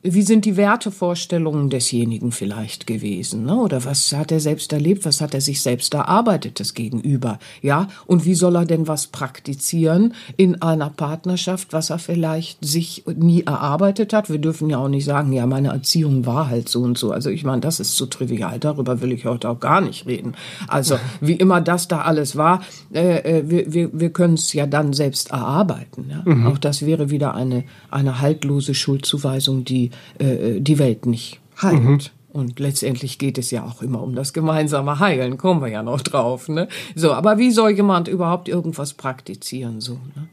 wie 0.03 0.21
sind 0.21 0.43
die 0.43 0.57
Wertevorstellungen 0.57 1.69
desjenigen 1.69 2.33
vielleicht 2.33 2.85
gewesen? 2.87 3.45
Ne? 3.45 3.55
Oder 3.55 3.85
was 3.85 4.11
hat 4.11 4.33
er 4.33 4.41
selbst 4.41 4.73
erlebt? 4.73 5.05
Was 5.05 5.21
hat 5.21 5.33
er 5.33 5.39
sich 5.39 5.61
selbst 5.61 5.93
erarbeitet, 5.93 6.59
das 6.59 6.73
Gegenüber? 6.73 7.39
Ja? 7.61 7.87
Und 8.05 8.25
wie 8.25 8.35
soll 8.35 8.57
er 8.57 8.65
denn 8.65 8.85
was 8.89 9.07
praktizieren 9.07 10.13
in 10.35 10.61
einer 10.61 10.89
Partnerschaft, 10.89 11.71
was 11.71 11.89
er 11.89 11.99
vielleicht 11.99 12.65
sich 12.65 13.05
nie 13.15 13.43
erarbeitet 13.43 14.11
hat? 14.11 14.29
Wir 14.29 14.39
dürfen 14.39 14.69
ja 14.69 14.77
auch 14.79 14.89
nicht 14.89 15.05
sagen, 15.05 15.31
ja, 15.31 15.45
meine 15.47 15.69
Erziehung 15.69 16.25
war 16.25 16.49
halt 16.49 16.67
so 16.67 16.81
und 16.81 16.97
so. 16.97 17.11
Also 17.11 17.29
ich 17.29 17.45
meine, 17.45 17.61
das 17.61 17.79
ist 17.79 17.95
zu 17.95 18.05
trivial. 18.05 18.59
Darüber 18.59 18.99
will 18.99 19.13
ich 19.13 19.25
heute 19.25 19.49
auch 19.49 19.61
gar 19.61 19.79
nicht 19.79 20.05
reden. 20.05 20.35
Also 20.67 20.99
wie 21.21 21.33
immer 21.33 21.61
das 21.61 21.87
da 21.87 22.01
alles 22.01 22.35
war, 22.35 22.61
äh, 22.93 23.19
äh 23.19 23.49
wir, 23.49 23.71
wir, 23.71 23.89
wir 23.93 24.09
können 24.09 24.33
es 24.33 24.51
ja 24.51 24.65
dann 24.67 24.91
selbst 24.91 25.31
erarbeiten. 25.31 26.07
Ja? 26.09 26.23
Mhm. 26.25 26.47
Auch 26.47 26.57
das 26.57 26.85
wäre 26.85 27.09
wieder 27.09 27.35
eine, 27.35 27.63
eine 27.89 28.19
haltlose 28.19 28.73
Schuldzuweisung, 28.73 29.63
die 29.63 29.92
äh, 30.19 30.59
die 30.59 30.79
Welt 30.79 31.05
nicht 31.05 31.39
heilt. 31.61 31.83
Mhm. 31.83 31.99
Und 32.33 32.59
letztendlich 32.59 33.19
geht 33.19 33.37
es 33.37 33.51
ja 33.51 33.63
auch 33.63 33.83
immer 33.83 34.01
um 34.01 34.15
das 34.15 34.33
gemeinsame 34.33 34.97
Heilen, 34.97 35.37
kommen 35.37 35.61
wir 35.61 35.67
ja 35.67 35.83
noch 35.83 36.01
drauf. 36.01 36.49
Ne? 36.49 36.67
So, 36.95 37.13
aber 37.13 37.37
wie 37.37 37.51
soll 37.51 37.69
jemand 37.71 38.07
überhaupt 38.07 38.49
irgendwas 38.49 38.95
praktizieren? 38.95 39.81
So, 39.81 39.99
ne? 40.15 40.27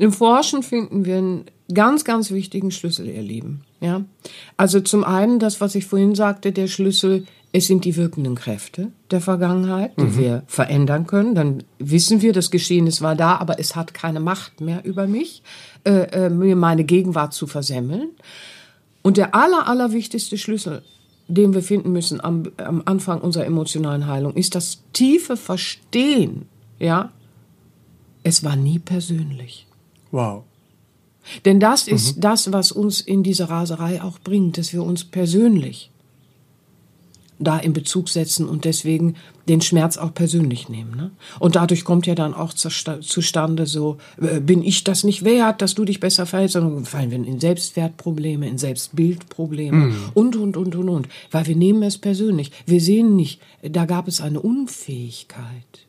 Im 0.00 0.12
Forschen 0.12 0.64
finden 0.64 1.04
wir 1.04 1.18
einen 1.18 1.44
ganz, 1.72 2.04
ganz 2.04 2.32
wichtigen 2.32 2.72
Schlüssel, 2.72 3.08
ihr 3.08 3.22
Lieben. 3.22 3.60
Ja? 3.80 4.04
Also 4.56 4.80
zum 4.80 5.04
einen 5.04 5.38
das, 5.38 5.60
was 5.60 5.76
ich 5.76 5.86
vorhin 5.86 6.16
sagte, 6.16 6.50
der 6.50 6.66
Schlüssel, 6.66 7.24
es 7.52 7.68
sind 7.68 7.84
die 7.84 7.94
wirkenden 7.94 8.34
Kräfte 8.34 8.90
der 9.12 9.20
Vergangenheit, 9.20 9.92
die 9.96 10.02
mhm. 10.02 10.18
wir 10.18 10.42
verändern 10.48 11.06
können. 11.06 11.36
Dann 11.36 11.62
wissen 11.78 12.20
wir, 12.20 12.32
das 12.32 12.50
Geschehen 12.50 12.88
ist 12.88 13.00
war 13.00 13.14
da, 13.14 13.36
aber 13.36 13.60
es 13.60 13.76
hat 13.76 13.94
keine 13.94 14.18
Macht 14.18 14.60
mehr 14.60 14.84
über 14.84 15.06
mich, 15.06 15.44
äh, 15.84 16.26
äh, 16.26 16.30
mir 16.30 16.56
meine 16.56 16.82
Gegenwart 16.82 17.32
zu 17.32 17.46
versemmeln. 17.46 18.08
Und 19.04 19.18
der 19.18 19.34
aller, 19.34 19.68
aller 19.68 19.92
wichtigste 19.92 20.38
Schlüssel, 20.38 20.82
den 21.28 21.52
wir 21.52 21.62
finden 21.62 21.92
müssen 21.92 22.24
am, 22.24 22.50
am 22.56 22.82
Anfang 22.86 23.20
unserer 23.20 23.44
emotionalen 23.44 24.06
Heilung, 24.06 24.34
ist 24.34 24.54
das 24.54 24.82
tiefe 24.94 25.36
Verstehen, 25.36 26.46
ja, 26.78 27.12
es 28.22 28.42
war 28.42 28.56
nie 28.56 28.78
persönlich. 28.78 29.66
Wow. 30.10 30.44
Denn 31.44 31.60
das 31.60 31.86
ist 31.86 32.16
mhm. 32.16 32.20
das, 32.22 32.50
was 32.50 32.72
uns 32.72 33.02
in 33.02 33.22
diese 33.22 33.50
Raserei 33.50 34.02
auch 34.02 34.18
bringt, 34.18 34.56
dass 34.56 34.72
wir 34.72 34.82
uns 34.82 35.04
persönlich 35.04 35.90
da 37.38 37.58
in 37.58 37.72
Bezug 37.72 38.08
setzen 38.08 38.48
und 38.48 38.64
deswegen 38.64 39.16
den 39.48 39.60
Schmerz 39.60 39.96
auch 39.96 40.14
persönlich 40.14 40.68
nehmen. 40.68 40.96
Ne? 40.96 41.10
Und 41.38 41.56
dadurch 41.56 41.84
kommt 41.84 42.06
ja 42.06 42.14
dann 42.14 42.32
auch 42.34 42.52
zustande 42.54 43.66
so, 43.66 43.98
äh, 44.20 44.40
bin 44.40 44.62
ich 44.62 44.84
das 44.84 45.04
nicht 45.04 45.24
wert, 45.24 45.60
dass 45.60 45.74
du 45.74 45.84
dich 45.84 46.00
besser 46.00 46.26
verhältst, 46.26 46.54
sondern 46.54 46.84
fallen 46.84 47.10
wir 47.10 47.18
in 47.18 47.40
Selbstwertprobleme, 47.40 48.48
in 48.48 48.58
Selbstbildprobleme 48.58 49.76
mhm. 49.76 49.96
und, 50.14 50.36
und, 50.36 50.56
und, 50.56 50.74
und, 50.76 50.88
und. 50.88 51.08
Weil 51.30 51.46
wir 51.46 51.56
nehmen 51.56 51.82
es 51.82 51.98
persönlich. 51.98 52.52
Wir 52.66 52.80
sehen 52.80 53.16
nicht, 53.16 53.40
da 53.62 53.84
gab 53.84 54.08
es 54.08 54.20
eine 54.20 54.40
Unfähigkeit 54.40 55.86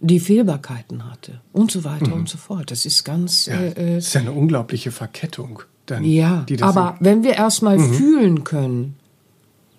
die 0.00 0.20
Fehlbarkeiten 0.20 1.10
hatte 1.10 1.40
und 1.52 1.70
so 1.70 1.84
weiter 1.84 2.08
mhm. 2.08 2.20
und 2.20 2.28
so 2.28 2.36
fort. 2.36 2.70
Das 2.70 2.84
ist 2.84 3.04
ganz. 3.04 3.46
Ja, 3.46 3.58
äh, 3.60 3.94
das 3.94 4.08
ist 4.08 4.14
ja 4.14 4.20
eine 4.20 4.32
unglaubliche 4.32 4.90
Verkettung. 4.90 5.62
Dann, 5.86 6.04
ja, 6.04 6.46
aber 6.60 6.96
wenn 7.00 7.24
wir 7.24 7.34
erstmal 7.34 7.78
mhm. 7.78 7.94
fühlen 7.94 8.44
können, 8.44 8.96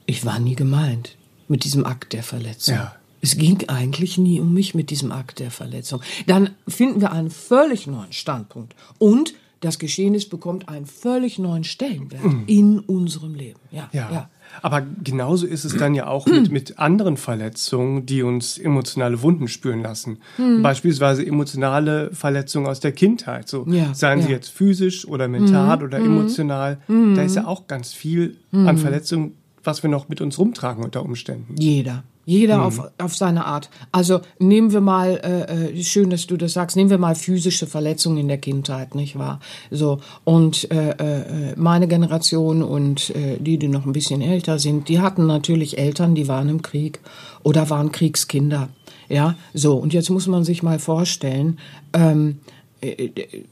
ich 0.05 0.25
war 0.25 0.39
nie 0.39 0.55
gemeint 0.55 1.15
mit 1.47 1.63
diesem 1.63 1.85
Akt 1.85 2.13
der 2.13 2.23
Verletzung. 2.23 2.75
Ja. 2.75 2.95
Es 3.21 3.37
ging 3.37 3.67
eigentlich 3.67 4.17
nie 4.17 4.39
um 4.39 4.53
mich 4.53 4.75
mit 4.75 4.89
diesem 4.91 5.11
Akt 5.11 5.39
der 5.39 5.49
Verletzung. 5.49 6.01
Dann 6.27 6.51
finden 6.67 7.01
wir 7.01 7.11
einen 7.11 7.31
völlig 7.31 7.87
neuen 7.87 8.11
Standpunkt. 8.13 8.75
Und 8.99 9.33
das 9.61 9.79
Geschehnis 9.79 10.29
bekommt 10.29 10.69
einen 10.69 10.85
völlig 10.85 11.39
neuen 11.39 11.63
Stellenwert 11.63 12.23
mhm. 12.23 12.43
in 12.45 12.79
unserem 12.79 13.33
Leben. 13.33 13.59
Ja, 13.71 13.89
ja. 13.93 14.11
ja. 14.11 14.29
Aber 14.61 14.83
genauso 15.03 15.47
ist 15.47 15.65
es 15.65 15.75
dann 15.75 15.95
ja 15.95 16.05
auch 16.05 16.27
mit, 16.27 16.51
mit 16.51 16.77
anderen 16.77 17.17
Verletzungen, 17.17 18.05
die 18.05 18.21
uns 18.21 18.59
emotionale 18.59 19.23
Wunden 19.23 19.47
spüren 19.47 19.81
lassen. 19.81 20.19
Mhm. 20.37 20.61
Beispielsweise 20.61 21.25
emotionale 21.25 22.13
Verletzungen 22.13 22.67
aus 22.67 22.79
der 22.79 22.91
Kindheit. 22.91 23.49
So, 23.49 23.65
ja, 23.67 23.93
seien 23.95 24.21
sie 24.21 24.29
jetzt 24.29 24.49
physisch 24.49 25.07
oder 25.07 25.27
mental 25.27 25.77
mhm. 25.77 25.83
oder 25.83 25.97
emotional. 25.97 26.77
Da 26.87 27.23
ist 27.23 27.35
ja 27.35 27.47
auch 27.47 27.65
ganz 27.65 27.91
viel 27.91 28.37
an. 28.51 28.77
Verletzungen 28.77 29.33
was 29.65 29.84
wir 29.84 29.89
noch 29.89 30.10
mit 30.10 30.21
uns 30.21 30.38
rumtragen 30.39 30.84
unter 30.84 31.04
Umständen. 31.04 31.56
Jeder. 31.58 32.04
Jeder 32.25 32.58
mhm. 32.58 32.63
auf, 32.63 32.91
auf 32.97 33.15
seine 33.15 33.45
Art. 33.45 33.69
Also 33.91 34.21
nehmen 34.39 34.73
wir 34.73 34.82
mal, 34.82 35.19
äh, 35.23 35.78
äh, 35.78 35.84
schön, 35.84 36.10
dass 36.10 36.25
du 36.25 36.38
das 36.38 36.54
sagst, 36.54 36.75
nehmen 36.75 36.89
wir 36.89 36.97
mal 36.97 37.15
physische 37.15 37.67
Verletzungen 37.67 38.17
in 38.17 38.28
der 38.28 38.39
Kindheit, 38.39 38.95
nicht 38.95 39.17
wahr? 39.17 39.39
So 39.69 39.99
und 40.23 40.69
äh, 40.71 40.89
äh, 40.91 41.54
meine 41.56 41.88
Generation 41.88 42.63
und 42.63 43.12
äh, 43.12 43.38
die, 43.39 43.60
die 43.60 43.67
noch 43.67 43.86
ein 43.86 43.93
bisschen 43.93 44.21
älter 44.21 44.58
sind, 44.58 44.89
die 44.89 44.99
hatten 44.99 45.28
natürlich 45.28 45.78
Eltern, 45.78 46.15
die 46.15 46.28
waren 46.28 46.49
im 46.49 46.62
Krieg 46.63 46.99
oder 47.43 47.69
waren 47.69 47.91
Kriegskinder. 47.91 48.69
Ja, 49.08 49.36
so 49.54 49.75
und 49.75 49.93
jetzt 49.93 50.10
muss 50.10 50.25
man 50.25 50.43
sich 50.43 50.63
mal 50.63 50.80
vorstellen. 50.80 51.60
Ähm, 51.93 52.39
äh, 52.82 53.10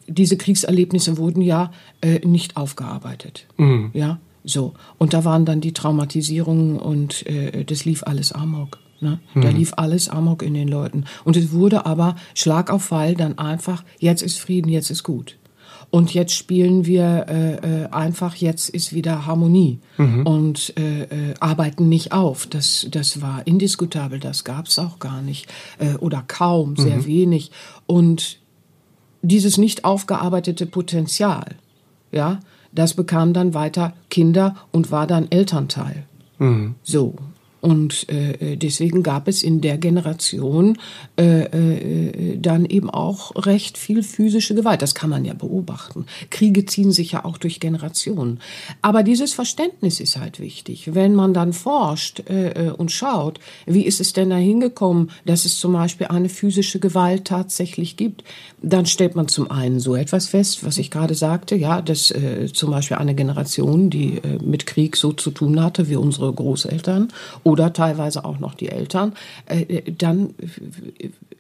diese 0.08 0.36
Kriegserlebnisse 0.36 1.18
wurden 1.18 1.42
ja 1.42 1.72
äh, 2.02 2.26
nicht 2.26 2.58
aufgearbeitet. 2.58 3.46
Mhm. 3.58 3.92
Ja, 3.94 4.20
so. 4.44 4.74
Und 4.98 5.14
da 5.14 5.26
waren 5.26 5.46
dann 5.46 5.62
die 5.62 5.74
Traumatisierungen 5.74 6.78
und 6.78 7.26
äh, 7.28 7.64
das 7.64 7.86
lief 7.86 8.04
alles 8.04 8.32
amok. 8.32 8.80
Ne? 9.00 9.20
Mhm. 9.34 9.42
Da 9.42 9.50
lief 9.50 9.74
alles 9.78 10.10
amok 10.10 10.42
in 10.42 10.54
den 10.54 10.68
Leuten. 10.68 11.06
Und 11.24 11.38
es 11.38 11.52
wurde 11.52 11.86
aber 11.86 12.16
Schlag 12.34 12.72
auf 12.72 12.84
Fall 12.84 13.16
dann 13.16 13.38
einfach, 13.38 13.84
jetzt 14.00 14.22
ist 14.22 14.40
Frieden, 14.40 14.70
jetzt 14.70 14.90
ist 14.90 15.04
gut. 15.04 15.38
Und 15.90 16.14
jetzt 16.14 16.34
spielen 16.34 16.88
wir 16.88 17.28
äh, 17.30 17.84
äh, 17.84 17.90
einfach, 17.92 18.36
jetzt 18.36 18.70
ist 18.70 18.94
wieder 18.94 19.28
Harmonie 19.28 19.80
mhm. 19.98 20.26
und 20.26 20.74
äh, 20.76 21.04
äh, 21.04 21.34
arbeiten 21.40 21.88
nicht 21.88 22.12
auf. 22.12 22.48
Das, 22.48 22.88
das 22.90 23.22
war 23.22 23.46
indiskutabel, 23.46 24.20
das 24.20 24.44
gab 24.44 24.66
es 24.66 24.80
auch 24.80 24.98
gar 24.98 25.22
nicht 25.22 25.48
äh, 25.78 25.94
oder 25.98 26.24
kaum, 26.28 26.78
sehr 26.78 26.98
mhm. 26.98 27.06
wenig. 27.06 27.52
Und 27.86 28.40
dieses 29.22 29.60
nicht 29.60 29.86
aufgearbeitete 29.86 30.66
Potenzial, 30.66 31.56
ja, 32.12 32.40
das 32.74 32.94
bekam 32.94 33.34
dann 33.34 33.54
weiter 33.54 33.94
Kinder 34.10 34.56
und 34.72 34.92
war 34.92 35.08
dann 35.08 35.28
Elternteil. 35.30 36.04
Mhm. 36.40 36.76
So. 36.84 37.16
Und 37.64 38.10
äh, 38.10 38.58
deswegen 38.58 39.04
gab 39.04 39.30
es 39.30 39.42
in 39.42 39.62
der 39.62 39.78
Generation 39.78 40.78
äh, 41.18 41.44
äh, 41.44 42.38
dann 42.38 42.66
eben 42.66 42.90
auch 42.90 43.32
recht 43.46 43.78
viel 43.78 44.04
physische 44.04 44.54
Gewalt. 44.54 44.82
Das 44.82 44.96
kann 44.96 45.10
man 45.10 45.24
ja 45.24 45.34
beobachten. 45.34 46.06
Kriege 46.30 46.66
ziehen 46.66 46.92
sich 46.92 47.14
ja 47.14 47.24
auch 47.24 47.38
durch 47.38 47.62
Generationen. 47.62 48.42
Aber 48.82 49.02
dieses 49.02 49.32
Verständnis 49.32 50.02
ist 50.02 50.20
halt 50.20 50.42
wichtig. 50.42 50.94
Wenn 50.94 51.16
man 51.16 51.34
dann 51.34 51.54
forscht 51.54 52.30
äh, 52.30 52.68
äh 52.68 52.72
und 52.72 52.92
schaut, 52.92 53.40
wie 53.66 53.86
ist 53.86 54.02
es 54.02 54.12
denn 54.12 54.32
da 54.32 54.36
hingekommen, 54.36 55.12
dass 55.24 55.46
es 55.46 55.58
zum 55.58 55.72
Beispiel 55.72 56.08
eine 56.08 56.28
physische 56.28 56.82
Gewalt 56.82 57.24
tatsächlich 57.24 57.96
gibt, 57.96 58.26
dann 58.62 58.86
stellt 58.86 59.16
man 59.16 59.30
zum 59.30 59.50
einen 59.50 59.80
so 59.80 59.96
etwas 59.96 60.28
fest, 60.28 60.66
was 60.66 60.78
ich 60.78 60.92
gerade 60.92 61.16
sagte, 61.16 61.56
ja, 61.56 61.82
dass 61.82 62.12
äh, 62.12 62.52
zum 62.52 62.72
Beispiel 62.72 62.98
eine 62.98 63.16
Generation, 63.16 63.90
die 63.90 64.18
äh, 64.18 64.40
mit 64.44 64.66
Krieg 64.66 64.98
so 64.98 65.14
zu 65.14 65.32
tun 65.32 65.64
hatte 65.64 65.88
wie 65.88 65.96
unsere 65.96 66.34
Großeltern 66.34 67.08
oder 67.54 67.72
teilweise 67.72 68.26
auch 68.26 68.40
noch 68.40 68.56
die 68.56 68.70
Eltern, 68.70 69.14
äh, 69.46 69.92
dann 69.92 70.34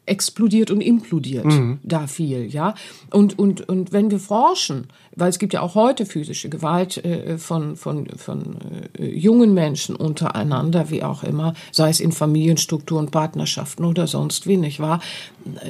explodiert 0.05 0.69
und 0.69 0.81
implodiert 0.81 1.45
mhm. 1.45 1.79
da 1.81 2.07
viel, 2.07 2.45
ja. 2.53 2.75
Und, 3.09 3.39
und, 3.39 3.67
und 3.67 3.93
wenn 3.93 4.11
wir 4.11 4.19
forschen, 4.19 4.87
weil 5.15 5.29
es 5.29 5.39
gibt 5.39 5.53
ja 5.53 5.61
auch 5.61 5.75
heute 5.75 6.05
physische 6.05 6.49
Gewalt 6.49 7.03
äh, 7.05 7.37
von, 7.37 7.77
von, 7.77 8.07
von 8.17 8.57
äh, 8.99 9.05
jungen 9.05 9.53
Menschen 9.53 9.95
untereinander, 9.95 10.89
wie 10.89 11.03
auch 11.03 11.23
immer, 11.23 11.53
sei 11.71 11.89
es 11.89 11.99
in 11.99 12.11
Familienstrukturen, 12.11 13.11
Partnerschaften 13.11 13.85
oder 13.85 14.05
sonst 14.07 14.45
wie, 14.45 14.57
nicht 14.57 14.79
wahr? 14.79 14.99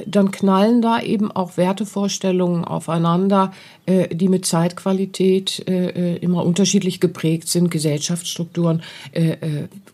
Dann 0.06 0.30
knallen 0.30 0.82
da 0.82 1.00
eben 1.00 1.30
auch 1.30 1.56
Wertevorstellungen 1.56 2.64
aufeinander, 2.64 3.52
äh, 3.86 4.14
die 4.14 4.28
mit 4.28 4.46
Zeitqualität 4.46 5.64
äh, 5.68 6.14
äh 6.14 6.16
immer 6.16 6.44
unterschiedlich 6.44 7.00
geprägt 7.00 7.48
sind, 7.48 7.70
Gesellschaftsstrukturen, 7.70 8.82
äh, 9.12 9.36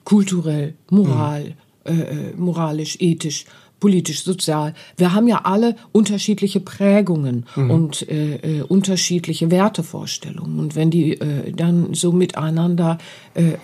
kulturell, 0.04 0.74
moral, 0.90 1.54
mhm. 1.86 1.92
äh, 1.92 2.02
äh 2.02 2.32
moralisch, 2.36 2.96
ethisch 3.00 3.46
politisch, 3.80 4.22
sozial. 4.22 4.74
Wir 4.96 5.14
haben 5.14 5.26
ja 5.26 5.40
alle 5.44 5.74
unterschiedliche 5.90 6.60
Prägungen 6.60 7.46
mhm. 7.56 7.70
und 7.70 8.08
äh, 8.08 8.36
äh, 8.36 8.62
unterschiedliche 8.62 9.50
Wertevorstellungen. 9.50 10.58
Und 10.60 10.76
wenn 10.76 10.90
die 10.90 11.14
äh, 11.14 11.50
dann 11.52 11.94
so 11.94 12.12
miteinander 12.12 12.98
äh, 13.34 13.52
äh, 13.52 13.56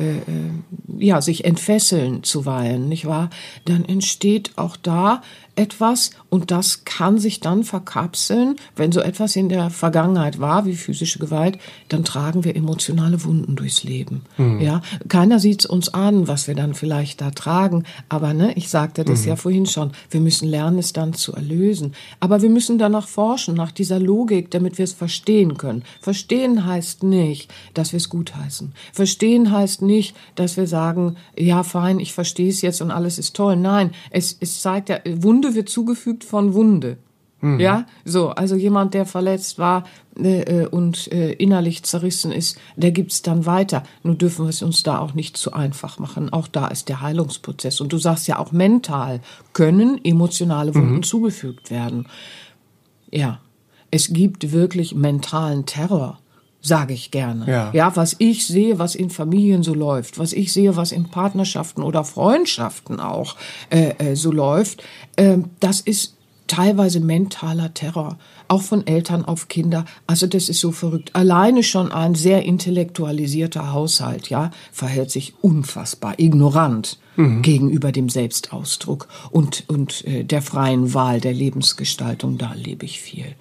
ja 0.98 1.20
sich 1.20 1.44
entfesseln 1.44 2.22
zuweilen, 2.22 2.88
nicht 2.88 3.06
wahr? 3.06 3.30
Dann 3.66 3.84
entsteht 3.84 4.52
auch 4.56 4.76
da 4.76 5.22
etwas 5.56 6.10
und 6.28 6.50
das 6.50 6.84
kann 6.84 7.18
sich 7.18 7.40
dann 7.40 7.64
verkapseln. 7.64 8.56
Wenn 8.76 8.92
so 8.92 9.00
etwas 9.00 9.36
in 9.36 9.48
der 9.48 9.70
Vergangenheit 9.70 10.38
war, 10.38 10.66
wie 10.66 10.74
physische 10.74 11.18
Gewalt, 11.18 11.58
dann 11.88 12.04
tragen 12.04 12.44
wir 12.44 12.54
emotionale 12.54 13.24
Wunden 13.24 13.56
durchs 13.56 13.82
Leben. 13.82 14.22
Mhm. 14.36 14.60
Ja, 14.60 14.82
keiner 15.08 15.38
sieht 15.38 15.60
es 15.60 15.66
uns 15.66 15.92
an, 15.92 16.28
was 16.28 16.46
wir 16.46 16.54
dann 16.54 16.74
vielleicht 16.74 17.20
da 17.20 17.30
tragen. 17.30 17.84
Aber 18.08 18.34
ne, 18.34 18.52
ich 18.54 18.68
sagte 18.68 19.04
das 19.04 19.22
mhm. 19.22 19.28
ja 19.28 19.36
vorhin 19.36 19.66
schon. 19.66 19.92
Wir 20.10 20.20
müssen 20.20 20.48
lernen, 20.48 20.78
es 20.78 20.92
dann 20.92 21.14
zu 21.14 21.32
erlösen. 21.32 21.94
Aber 22.20 22.42
wir 22.42 22.50
müssen 22.50 22.78
danach 22.78 23.08
forschen, 23.08 23.54
nach 23.54 23.72
dieser 23.72 23.98
Logik, 23.98 24.50
damit 24.50 24.78
wir 24.78 24.84
es 24.84 24.92
verstehen 24.92 25.56
können. 25.56 25.84
Verstehen 26.00 26.66
heißt 26.66 27.02
nicht, 27.02 27.52
dass 27.74 27.92
wir 27.92 27.98
es 27.98 28.08
gutheißen. 28.08 28.72
Verstehen 28.92 29.50
heißt 29.50 29.82
nicht, 29.82 30.14
dass 30.34 30.56
wir 30.56 30.66
sagen, 30.66 31.16
ja, 31.36 31.62
fein, 31.62 31.98
ich 31.98 32.12
verstehe 32.12 32.50
es 32.50 32.60
jetzt 32.62 32.82
und 32.82 32.90
alles 32.90 33.18
ist 33.18 33.34
toll. 33.34 33.56
Nein, 33.56 33.92
es, 34.10 34.36
es 34.40 34.60
zeigt 34.60 34.88
ja, 34.88 34.98
Wunde 35.06 35.45
Wunde 35.46 35.54
wird 35.54 35.68
zugefügt 35.68 36.24
von 36.24 36.54
Wunde. 36.54 36.98
Mhm. 37.40 37.60
Ja, 37.60 37.86
so, 38.04 38.30
also 38.30 38.56
jemand, 38.56 38.94
der 38.94 39.06
verletzt 39.06 39.58
war 39.58 39.84
äh, 40.18 40.62
äh, 40.62 40.66
und 40.66 41.12
äh, 41.12 41.32
innerlich 41.32 41.82
zerrissen 41.82 42.32
ist, 42.32 42.58
der 42.76 42.90
gibt's 42.90 43.22
dann 43.22 43.46
weiter. 43.46 43.82
Nur 44.02 44.14
dürfen 44.14 44.46
wir 44.46 44.50
es 44.50 44.62
uns 44.62 44.82
da 44.82 44.98
auch 44.98 45.14
nicht 45.14 45.36
zu 45.36 45.52
einfach 45.52 45.98
machen. 45.98 46.32
Auch 46.32 46.48
da 46.48 46.66
ist 46.68 46.88
der 46.88 47.02
Heilungsprozess. 47.02 47.80
Und 47.80 47.92
du 47.92 47.98
sagst 47.98 48.26
ja 48.26 48.38
auch 48.38 48.52
mental 48.52 49.20
können 49.52 50.00
emotionale 50.04 50.74
Wunden 50.74 50.96
mhm. 50.96 51.02
zugefügt 51.02 51.70
werden. 51.70 52.08
Ja, 53.10 53.40
es 53.90 54.12
gibt 54.12 54.50
wirklich 54.52 54.94
mentalen 54.94 55.66
Terror 55.66 56.18
sage 56.66 56.94
ich 56.94 57.10
gerne. 57.10 57.46
Ja. 57.46 57.70
ja, 57.72 57.96
was 57.96 58.16
ich 58.18 58.46
sehe, 58.46 58.78
was 58.78 58.94
in 58.94 59.10
Familien 59.10 59.62
so 59.62 59.72
läuft, 59.72 60.18
was 60.18 60.32
ich 60.32 60.52
sehe, 60.52 60.76
was 60.76 60.90
in 60.90 61.04
Partnerschaften 61.04 61.82
oder 61.82 62.02
Freundschaften 62.02 62.98
auch 62.98 63.36
äh, 63.70 63.94
äh, 63.98 64.16
so 64.16 64.32
läuft, 64.32 64.82
äh, 65.14 65.38
das 65.60 65.80
ist 65.80 66.16
teilweise 66.48 67.00
mentaler 67.00 67.72
Terror, 67.74 68.18
auch 68.48 68.62
von 68.62 68.86
Eltern 68.86 69.24
auf 69.24 69.48
Kinder. 69.48 69.84
Also 70.06 70.26
das 70.26 70.48
ist 70.48 70.60
so 70.60 70.72
verrückt. 70.72 71.10
Alleine 71.14 71.62
schon 71.62 71.90
ein 71.90 72.14
sehr 72.14 72.44
intellektualisierter 72.44 73.72
Haushalt, 73.72 74.28
ja, 74.28 74.50
verhält 74.72 75.10
sich 75.10 75.34
unfassbar 75.42 76.18
ignorant 76.18 76.98
mhm. 77.16 77.42
gegenüber 77.42 77.92
dem 77.92 78.08
Selbstausdruck 78.08 79.08
und 79.30 79.64
und 79.68 80.04
äh, 80.06 80.24
der 80.24 80.42
freien 80.42 80.94
Wahl 80.94 81.20
der 81.20 81.32
Lebensgestaltung. 81.32 82.38
Da 82.38 82.52
lebe 82.54 82.84
ich 82.84 83.00
viel. 83.00 83.34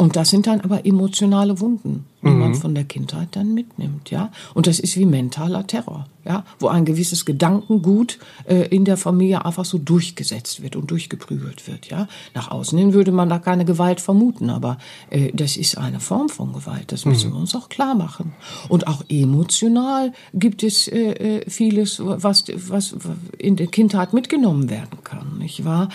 Und 0.00 0.16
das 0.16 0.30
sind 0.30 0.46
dann 0.46 0.62
aber 0.62 0.86
emotionale 0.86 1.60
Wunden, 1.60 2.06
die 2.22 2.28
mhm. 2.28 2.38
man 2.38 2.54
von 2.54 2.74
der 2.74 2.84
Kindheit 2.84 3.28
dann 3.32 3.52
mitnimmt, 3.52 4.10
ja. 4.10 4.32
Und 4.54 4.66
das 4.66 4.80
ist 4.80 4.96
wie 4.96 5.04
mentaler 5.04 5.66
Terror, 5.66 6.06
ja, 6.24 6.46
wo 6.58 6.68
ein 6.68 6.86
gewisses 6.86 7.26
Gedankengut 7.26 8.18
äh, 8.48 8.66
in 8.68 8.86
der 8.86 8.96
Familie 8.96 9.44
einfach 9.44 9.66
so 9.66 9.76
durchgesetzt 9.76 10.62
wird 10.62 10.74
und 10.74 10.90
durchgeprügelt 10.90 11.68
wird, 11.68 11.90
ja. 11.90 12.08
Nach 12.32 12.50
außen 12.50 12.78
hin 12.78 12.94
würde 12.94 13.12
man 13.12 13.28
da 13.28 13.38
keine 13.38 13.66
Gewalt 13.66 14.00
vermuten, 14.00 14.48
aber 14.48 14.78
äh, 15.10 15.32
das 15.34 15.58
ist 15.58 15.76
eine 15.76 16.00
Form 16.00 16.30
von 16.30 16.54
Gewalt. 16.54 16.92
Das 16.92 17.04
müssen 17.04 17.28
mhm. 17.28 17.34
wir 17.34 17.40
uns 17.40 17.54
auch 17.54 17.68
klar 17.68 17.94
machen. 17.94 18.32
Und 18.70 18.86
auch 18.86 19.04
emotional 19.10 20.14
gibt 20.32 20.62
es 20.62 20.88
äh, 20.88 21.42
äh 21.42 21.50
vieles, 21.50 22.00
was 22.02 22.44
was 22.68 22.96
in 23.36 23.56
der 23.56 23.66
Kindheit 23.66 24.14
mitgenommen 24.14 24.70
werden 24.70 25.04
kann, 25.04 25.36
nicht 25.36 25.66
wahr? 25.66 25.90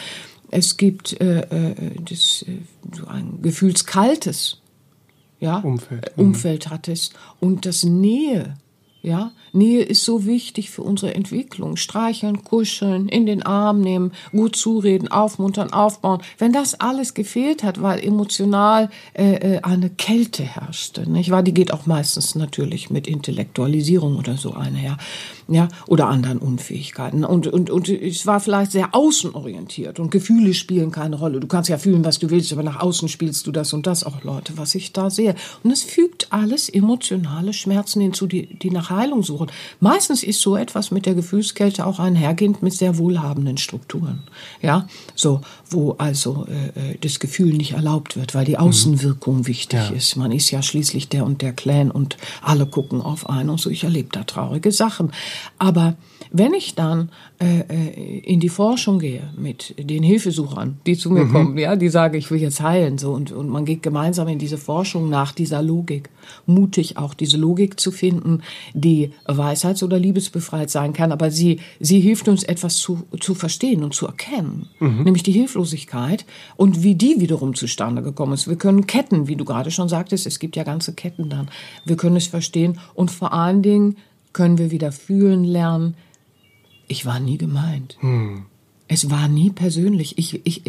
Es 0.52 0.78
gibt 0.78 1.20
äh, 1.22 1.42
äh, 1.42 1.76
das, 2.02 2.44
äh, 2.48 2.60
so 2.96 3.08
ein 3.08 3.42
gefühlskaltes 3.42 4.62
ja, 5.40 5.58
Umfeld, 5.58 6.16
mhm. 6.18 6.24
Umfeld 6.24 6.70
hat 6.70 6.88
es 6.88 7.12
und 7.40 7.66
das 7.66 7.84
Nähe 7.84 8.56
ja, 9.06 9.32
Nähe 9.54 9.84
ist 9.84 10.04
so 10.04 10.26
wichtig 10.26 10.72
für 10.72 10.82
unsere 10.82 11.14
Entwicklung. 11.14 11.78
Streicheln, 11.78 12.44
kuscheln, 12.44 13.08
in 13.08 13.26
den 13.26 13.44
Arm 13.44 13.82
nehmen, 13.82 14.12
gut 14.32 14.56
zureden, 14.56 15.08
aufmuntern, 15.08 15.72
aufbauen. 15.72 16.22
Wenn 16.40 16.52
das 16.52 16.80
alles 16.80 17.14
gefehlt 17.14 17.64
hat, 17.64 17.82
weil 17.82 18.04
emotional 18.04 18.90
äh, 19.14 19.36
äh, 19.36 19.62
eine 19.62 19.92
Kälte 19.92 20.44
herrschte, 20.44 21.10
nicht 21.10 21.30
wahr? 21.30 21.44
Die 21.44 21.54
geht 21.54 21.72
auch 21.72 21.86
meistens 21.86 22.36
natürlich 22.36 22.90
mit 22.90 23.08
Intellektualisierung 23.08 24.18
oder 24.18 24.38
so 24.38 24.54
einher, 24.54 24.98
ja, 25.48 25.68
oder 25.88 26.08
anderen 26.08 26.40
Unfähigkeiten. 26.40 27.24
Und 27.24 27.48
und 27.48 27.70
und 27.70 27.88
es 27.88 28.26
war 28.26 28.40
vielleicht 28.40 28.72
sehr 28.72 28.94
außenorientiert 28.94 30.00
und 30.00 30.10
Gefühle 30.10 30.56
spielen 30.56 30.92
keine 30.92 31.18
Rolle. 31.18 31.40
Du 31.40 31.48
kannst 31.48 31.70
ja 31.70 31.78
fühlen, 31.78 32.04
was 32.04 32.18
du 32.18 32.32
willst, 32.32 32.52
aber 32.52 32.64
nach 32.64 32.82
außen 32.82 33.08
spielst 33.08 33.46
du 33.46 33.52
das 33.52 33.72
und 33.72 33.86
das 33.86 34.04
auch, 34.04 34.24
Leute, 34.24 34.58
was 34.58 34.74
ich 34.74 34.92
da 34.92 35.12
sehe. 35.12 35.36
Und 35.64 35.72
es 35.72 35.84
fügt 35.84 36.34
alles 36.34 36.68
emotionale 36.68 37.54
Schmerzen 37.54 38.02
hinzu, 38.02 38.26
die 38.26 38.48
die 38.56 38.72
nach 38.72 38.95
Heilung 38.96 39.24
suchen. 39.24 39.52
Meistens 39.80 40.24
ist 40.24 40.42
so 40.42 40.56
etwas 40.56 40.92
mit 40.92 41.06
der 41.06 41.16
Gefühlskälte 41.16 41.86
auch 41.86 42.00
einhergehend 42.00 42.64
mit 42.64 42.74
sehr 42.74 42.98
wohlhabenden 42.98 43.58
Strukturen. 43.58 44.24
Ja, 44.62 44.88
so, 45.16 45.42
wo 45.70 45.94
also 45.94 46.48
äh, 46.48 46.92
äh 46.92 46.98
das 47.02 47.20
Gefühl 47.20 47.54
nicht 47.54 47.74
erlaubt 47.74 48.16
wird, 48.16 48.34
weil 48.36 48.46
die 48.46 48.58
Außenwirkung 48.58 49.40
mhm. 49.40 49.48
wichtig 49.48 49.80
ja. 49.80 49.96
ist. 49.96 50.16
Man 50.16 50.32
ist 50.32 50.52
ja 50.52 50.62
schließlich 50.62 51.10
der 51.10 51.26
und 51.26 51.42
der 51.42 51.54
Clan 51.54 51.92
und 51.92 52.18
alle 52.42 52.66
gucken 52.66 53.02
auf 53.02 53.30
einen 53.30 53.50
und 53.50 53.60
so. 53.60 53.70
Ich 53.70 53.84
erlebe 53.84 54.10
da 54.12 54.24
traurige 54.24 54.72
Sachen. 54.72 55.12
Aber 55.60 55.96
wenn 56.32 56.54
ich 56.54 56.76
dann 56.76 57.10
äh, 57.40 57.60
äh, 57.62 58.20
in 58.20 58.40
die 58.40 58.50
Forschung 58.50 59.00
gehe 59.00 59.30
mit 59.38 59.76
den 59.78 60.04
Hilfesuchern, 60.04 60.80
die 60.86 60.98
zu 60.98 61.10
mir 61.10 61.26
mhm. 61.26 61.32
kommen, 61.32 61.58
ja, 61.58 61.76
die 61.76 61.90
sagen, 61.90 62.16
ich 62.16 62.32
will 62.32 62.40
jetzt 62.40 62.62
heilen, 62.62 62.98
so 62.98 63.14
und, 63.14 63.32
und 63.32 63.50
man 63.50 63.66
geht 63.66 63.84
gemeinsam 63.84 64.28
in 64.28 64.40
diese 64.40 64.58
Forschung 64.58 65.10
nach 65.10 65.32
dieser 65.32 65.62
Logik, 65.62 66.10
mutig 66.46 66.98
auch 66.98 67.14
diese 67.14 67.38
Logik 67.38 67.80
zu 67.80 67.92
finden, 67.92 68.42
die 68.74 69.12
weisheits- 69.26 69.84
oder 69.84 70.00
liebesbefreit 70.00 70.70
sein 70.70 70.94
kann, 70.94 71.12
aber 71.12 71.32
sie 71.32 71.60
sie 71.80 72.00
hilft 72.00 72.28
uns 72.28 72.44
etwas 72.44 72.78
zu 72.78 73.04
zu 73.20 73.36
verstehen 73.36 73.84
und 73.84 73.94
zu 73.94 74.08
erkennen, 74.08 74.68
mhm. 74.80 75.04
nämlich 75.04 75.24
die 75.24 75.32
Hilflosigkeit 75.32 76.26
und 76.56 76.84
wie 76.84 76.96
die 76.96 77.20
wiederum 77.20 77.56
zustande 77.56 78.02
gekommen 78.02 78.34
ist. 78.34 78.48
Wir 78.48 78.58
können 78.58 78.88
Ketten, 78.88 79.28
wie 79.28 79.36
du 79.36 79.46
gerade 79.46 79.72
schon 79.72 79.90
sagtest, 79.90 80.26
es 80.26 80.40
gibt 80.40 80.56
ja 80.56 80.64
ganze 80.64 80.94
Ketten 80.94 81.30
dann. 81.30 81.50
Wir 81.86 81.98
können 81.98 82.16
es 82.16 82.28
verstehen 82.28 82.80
und 82.94 83.12
vor 83.12 83.34
allen 83.34 83.62
Dingen 83.62 83.98
können 84.36 84.58
wir 84.58 84.70
wieder 84.70 84.92
fühlen 84.92 85.46
lernen, 85.46 85.96
ich 86.88 87.06
war 87.06 87.20
nie 87.20 87.38
gemeint. 87.38 87.98
Hm. 88.00 88.46
Es 88.88 89.10
war 89.10 89.28
nie 89.28 89.50
persönlich. 89.50 90.18
Ich, 90.18 90.46
ich, 90.46 90.62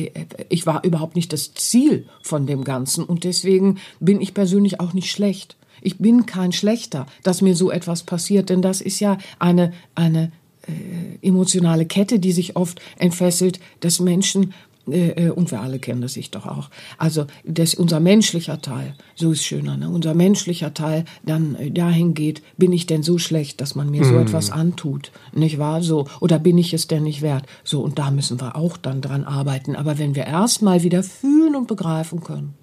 ich 0.48 0.66
war 0.66 0.84
überhaupt 0.84 1.16
nicht 1.16 1.32
das 1.32 1.52
Ziel 1.54 2.06
von 2.22 2.46
dem 2.46 2.64
Ganzen 2.64 3.04
und 3.04 3.24
deswegen 3.24 3.78
bin 4.00 4.20
ich 4.20 4.32
persönlich 4.32 4.80
auch 4.80 4.94
nicht 4.94 5.10
schlecht. 5.10 5.56
Ich 5.82 5.98
bin 5.98 6.24
kein 6.24 6.52
Schlechter, 6.52 7.06
dass 7.22 7.42
mir 7.42 7.54
so 7.54 7.70
etwas 7.70 8.04
passiert, 8.04 8.48
denn 8.48 8.62
das 8.62 8.80
ist 8.80 9.00
ja 9.00 9.18
eine, 9.38 9.74
eine 9.94 10.32
äh, 10.66 11.18
emotionale 11.26 11.86
Kette, 11.86 12.18
die 12.18 12.32
sich 12.32 12.56
oft 12.56 12.80
entfesselt, 12.98 13.60
dass 13.80 14.00
Menschen 14.00 14.54
äh, 14.90 15.26
äh, 15.26 15.30
und 15.30 15.50
wir 15.50 15.60
alle 15.60 15.78
kennen 15.78 16.00
das 16.00 16.14
sich 16.14 16.30
doch 16.30 16.46
auch. 16.46 16.70
Also 16.98 17.26
das, 17.44 17.74
unser 17.74 18.00
menschlicher 18.00 18.60
Teil, 18.60 18.94
so 19.14 19.32
ist 19.32 19.44
schöner, 19.44 19.76
ne? 19.76 19.88
unser 19.90 20.14
menschlicher 20.14 20.74
Teil 20.74 21.04
dann 21.24 21.56
äh, 21.56 21.70
dahin 21.70 22.14
geht, 22.14 22.42
bin 22.56 22.72
ich 22.72 22.86
denn 22.86 23.02
so 23.02 23.18
schlecht, 23.18 23.60
dass 23.60 23.74
man 23.74 23.90
mir 23.90 24.04
so 24.04 24.14
mm. 24.14 24.20
etwas 24.20 24.50
antut, 24.50 25.10
nicht 25.32 25.58
wahr? 25.58 25.82
So, 25.82 26.06
oder 26.20 26.38
bin 26.38 26.58
ich 26.58 26.72
es 26.72 26.86
denn 26.86 27.02
nicht 27.02 27.22
wert? 27.22 27.46
So, 27.64 27.80
und 27.80 27.98
da 27.98 28.10
müssen 28.10 28.40
wir 28.40 28.56
auch 28.56 28.76
dann 28.76 29.00
dran 29.00 29.24
arbeiten. 29.24 29.74
Aber 29.74 29.98
wenn 29.98 30.14
wir 30.14 30.24
erstmal 30.26 30.82
wieder 30.82 31.02
fühlen 31.02 31.56
und 31.56 31.66
begreifen 31.66 32.20
können, 32.20 32.54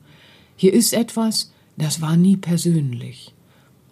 hier 0.56 0.74
ist 0.74 0.94
etwas, 0.94 1.52
das 1.78 2.02
war 2.02 2.16
nie 2.16 2.38
persönlich 2.38 3.34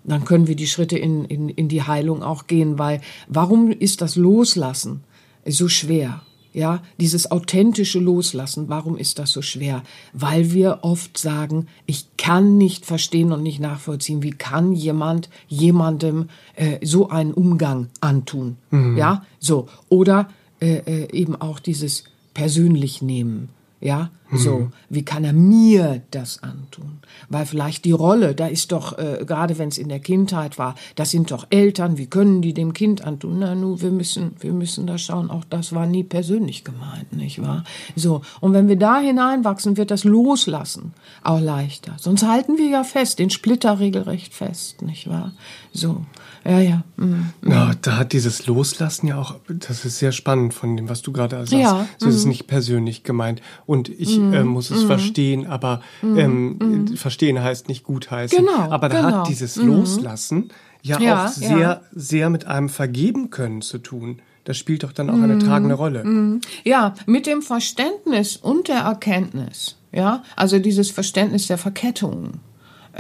dann 0.04 0.26
können 0.26 0.48
wir 0.48 0.56
die 0.56 0.66
Schritte 0.66 0.98
in, 0.98 1.26
in, 1.26 1.50
in 1.50 1.68
die 1.68 1.84
Heilung 1.84 2.24
auch 2.24 2.48
gehen, 2.48 2.80
weil 2.80 3.02
warum 3.28 3.70
ist 3.72 4.02
das 4.02 4.16
Loslassen 4.16 5.04
so 5.46 5.68
schwer? 5.68 6.24
Ja, 6.54 6.84
dieses 7.00 7.32
authentische 7.32 8.00
Loslassen, 8.00 8.68
warum 8.68 8.98
ist 8.98 9.20
das 9.20 9.32
so 9.32 9.42
schwer? 9.42 9.84
Weil 10.12 10.52
wir 10.52 10.80
oft 10.82 11.18
sagen, 11.18 11.68
ich 11.86 12.08
kann 12.18 12.58
nicht 12.58 12.86
verstehen 12.86 13.32
und 13.32 13.42
nicht 13.42 13.62
nachvollziehen, 13.62 14.22
wie 14.22 14.32
kann 14.32 14.74
jemand 14.74 15.30
jemandem 15.48 16.28
äh, 16.56 16.86
so 16.86 17.10
einen 17.10 17.34
Umgang 17.34 17.88
antun? 18.02 18.58
Mhm. 18.70 18.98
Ja, 18.98 19.26
so. 19.40 19.70
Oder 19.88 20.30
äh, 20.60 20.78
äh, 20.80 21.12
eben 21.14 21.36
auch 21.36 21.60
dieses 21.60 22.04
persönlich 22.34 23.02
nehmen. 23.02 23.50
Ja, 23.82 24.12
mhm. 24.30 24.38
so, 24.38 24.72
wie 24.90 25.04
kann 25.04 25.24
er 25.24 25.34
mir 25.34 26.04
das 26.12 26.44
antun? 26.44 27.00
Weil 27.30 27.48
vielleicht 27.48 27.84
die 27.84 27.92
Rolle, 27.92 28.36
da 28.36 28.46
ist 28.46 28.72
doch, 28.72 28.96
äh, 29.00 29.26
gerade 29.26 29.58
wenn 29.58 29.70
es 29.70 29.80
in 29.80 29.90
der 29.90 30.00
Kindheit 30.00 30.60
war, 30.60 30.76
das 30.96 31.10
sind 31.10 31.32
doch 31.32 31.48
Eltern, 31.50 31.98
wie 31.98 32.06
können 32.06 32.44
die 32.44 32.54
dem 32.54 32.74
Kind 32.74 33.04
antun? 33.04 33.40
Na, 33.40 33.56
nu, 33.56 33.82
wir 33.82 33.90
müssen, 33.90 34.36
wir 34.40 34.54
müssen 34.54 34.86
da 34.86 35.00
schauen, 35.00 35.32
auch 35.32 35.44
das 35.46 35.74
war 35.74 35.88
nie 35.88 36.04
persönlich 36.04 36.64
gemeint, 36.64 37.12
nicht 37.12 37.42
wahr? 37.42 37.64
So, 37.96 38.22
und 38.40 38.54
wenn 38.54 38.68
wir 38.68 38.78
da 38.78 39.00
hineinwachsen, 39.00 39.78
wird 39.78 39.90
das 39.90 40.04
Loslassen 40.04 40.94
auch 41.24 41.42
leichter. 41.42 41.96
Sonst 41.98 42.24
halten 42.24 42.60
wir 42.60 42.70
ja 42.70 42.84
fest, 42.84 43.18
den 43.18 43.32
Splitter 43.32 43.80
regelrecht 43.80 44.36
fest, 44.36 44.84
nicht 44.84 45.10
wahr? 45.10 45.34
So, 45.74 46.06
ja, 46.44 46.60
ja. 46.60 46.84
Mhm. 46.98 47.28
Ja, 47.46 47.72
da 47.82 47.98
hat 47.98 48.14
dieses 48.14 48.48
Loslassen 48.48 49.08
ja 49.08 49.18
auch, 49.18 49.36
das 49.48 49.86
ist 49.86 50.00
sehr 50.00 50.12
spannend 50.12 50.54
von 50.54 50.76
dem, 50.76 50.90
was 50.90 51.02
du 51.02 51.12
gerade 51.12 51.38
sagst. 51.38 51.54
Ja. 51.54 51.88
So 51.98 52.10
ist 52.10 52.16
es 52.16 52.24
mhm. 52.24 52.30
nicht 52.30 52.48
persönlich 52.48 53.04
gemeint. 53.04 53.42
Und 53.66 53.90
ich 53.90 54.18
mhm. 54.18 54.34
äh, 54.34 54.44
muss 54.44 54.72
es 54.72 54.84
mhm. 54.84 54.88
verstehen, 54.88 55.48
aber 55.48 55.82
mhm. 56.02 56.18
ähm, 56.18 56.58
mhm. 56.58 56.98
verstehen 56.98 57.42
heißt 57.42 57.68
nicht 57.68 57.84
gut 57.84 58.10
heißen. 58.10 58.38
Genau, 58.38 58.72
aber 58.72 58.90
da 58.90 59.02
genau. 59.02 59.20
hat 59.20 59.30
dieses 59.30 59.56
Loslassen 59.56 60.50
ja, 60.82 61.00
ja, 61.00 61.26
auch 61.26 61.28
sehr, 61.28 61.58
ja. 61.58 61.82
sehr 61.92 62.30
mit 62.30 62.46
einem 62.46 62.70
Vergeben 62.70 63.30
können 63.30 63.62
zu 63.62 63.78
tun. 63.78 64.22
Das 64.44 64.58
spielt 64.58 64.82
doch 64.82 64.92
dann 64.92 65.12
auch 65.12 65.22
eine 65.22 65.38
tragende 65.38 65.76
Rolle. 65.76 66.40
Ja, 66.64 66.96
mit 67.06 67.28
dem 67.28 67.44
Verständnis 67.44 68.38
und 68.38 68.70
der 68.70 68.80
Erkenntnis. 68.80 69.78
Ja, 69.92 70.24
also 70.36 70.58
dieses 70.58 70.90
Verständnis 70.90 71.46
der 71.46 71.60
Verkettung 71.60 72.40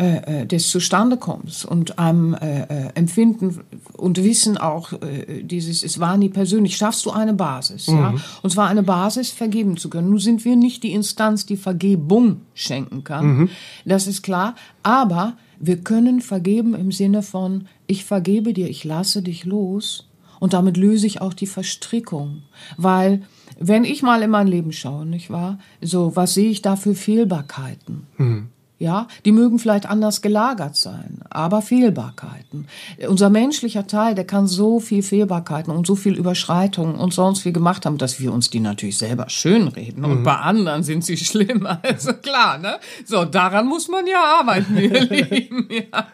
äh, 0.01 0.41
äh, 0.41 0.47
des 0.47 0.71
Zustandekommens 0.71 1.63
und 1.63 1.99
einem 1.99 2.33
äh, 2.33 2.61
äh, 2.61 2.89
Empfinden 2.95 3.59
und 3.95 4.23
Wissen 4.23 4.57
auch 4.57 4.93
äh, 4.93 5.43
dieses, 5.43 5.83
es 5.83 5.99
war 5.99 6.17
nie 6.17 6.29
persönlich, 6.29 6.75
schaffst 6.75 7.05
du 7.05 7.11
eine 7.11 7.35
Basis, 7.35 7.87
mhm. 7.87 7.97
ja, 7.97 8.13
und 8.41 8.49
zwar 8.49 8.67
eine 8.67 8.81
Basis, 8.81 9.29
vergeben 9.29 9.77
zu 9.77 9.91
können. 9.91 10.09
Nun 10.09 10.17
sind 10.17 10.43
wir 10.43 10.55
nicht 10.55 10.81
die 10.81 10.93
Instanz, 10.93 11.45
die 11.45 11.55
Vergebung 11.55 12.41
schenken 12.55 13.03
kann, 13.03 13.25
mhm. 13.25 13.49
das 13.85 14.07
ist 14.07 14.23
klar, 14.23 14.55
aber 14.81 15.37
wir 15.59 15.77
können 15.77 16.21
vergeben 16.21 16.73
im 16.73 16.91
Sinne 16.91 17.21
von, 17.21 17.67
ich 17.85 18.03
vergebe 18.03 18.53
dir, 18.53 18.71
ich 18.71 18.83
lasse 18.83 19.21
dich 19.21 19.45
los 19.45 20.09
und 20.39 20.53
damit 20.53 20.77
löse 20.77 21.05
ich 21.05 21.21
auch 21.21 21.35
die 21.35 21.45
Verstrickung, 21.45 22.41
weil 22.75 23.21
wenn 23.59 23.83
ich 23.83 24.01
mal 24.01 24.23
in 24.23 24.31
mein 24.31 24.47
Leben 24.47 24.71
schaue, 24.71 25.05
nicht 25.05 25.29
wahr, 25.29 25.59
so, 25.79 26.15
was 26.15 26.33
sehe 26.33 26.49
ich 26.49 26.63
da 26.63 26.75
für 26.75 26.95
Fehlbarkeiten? 26.95 28.07
Mhm. 28.17 28.47
Ja, 28.81 29.05
die 29.25 29.31
mögen 29.31 29.59
vielleicht 29.59 29.85
anders 29.85 30.23
gelagert 30.23 30.75
sein, 30.75 31.19
aber 31.29 31.61
Fehlbarkeiten. 31.61 32.65
Unser 33.07 33.29
menschlicher 33.29 33.85
Teil, 33.85 34.15
der 34.15 34.25
kann 34.25 34.47
so 34.47 34.79
viel 34.79 35.03
Fehlbarkeiten 35.03 35.71
und 35.71 35.85
so 35.85 35.95
viel 35.95 36.15
Überschreitungen 36.15 36.95
und 36.95 37.13
sonst 37.13 37.41
viel 37.41 37.51
gemacht 37.51 37.85
haben, 37.85 37.99
dass 37.99 38.19
wir 38.19 38.33
uns 38.33 38.49
die 38.49 38.59
natürlich 38.59 38.97
selber 38.97 39.29
schönreden. 39.29 40.01
Mhm. 40.01 40.11
Und 40.11 40.23
bei 40.23 40.35
anderen 40.35 40.81
sind 40.81 41.05
sie 41.05 41.15
schlimm. 41.15 41.67
Also 41.83 42.13
klar, 42.13 42.57
ne? 42.57 42.79
So, 43.05 43.25
daran 43.25 43.67
muss 43.67 43.87
man 43.87 44.07
ja 44.07 44.39
arbeiten, 44.39 44.75
ihr 44.77 45.01
Lieben. 45.09 45.67
Ja. 45.69 46.07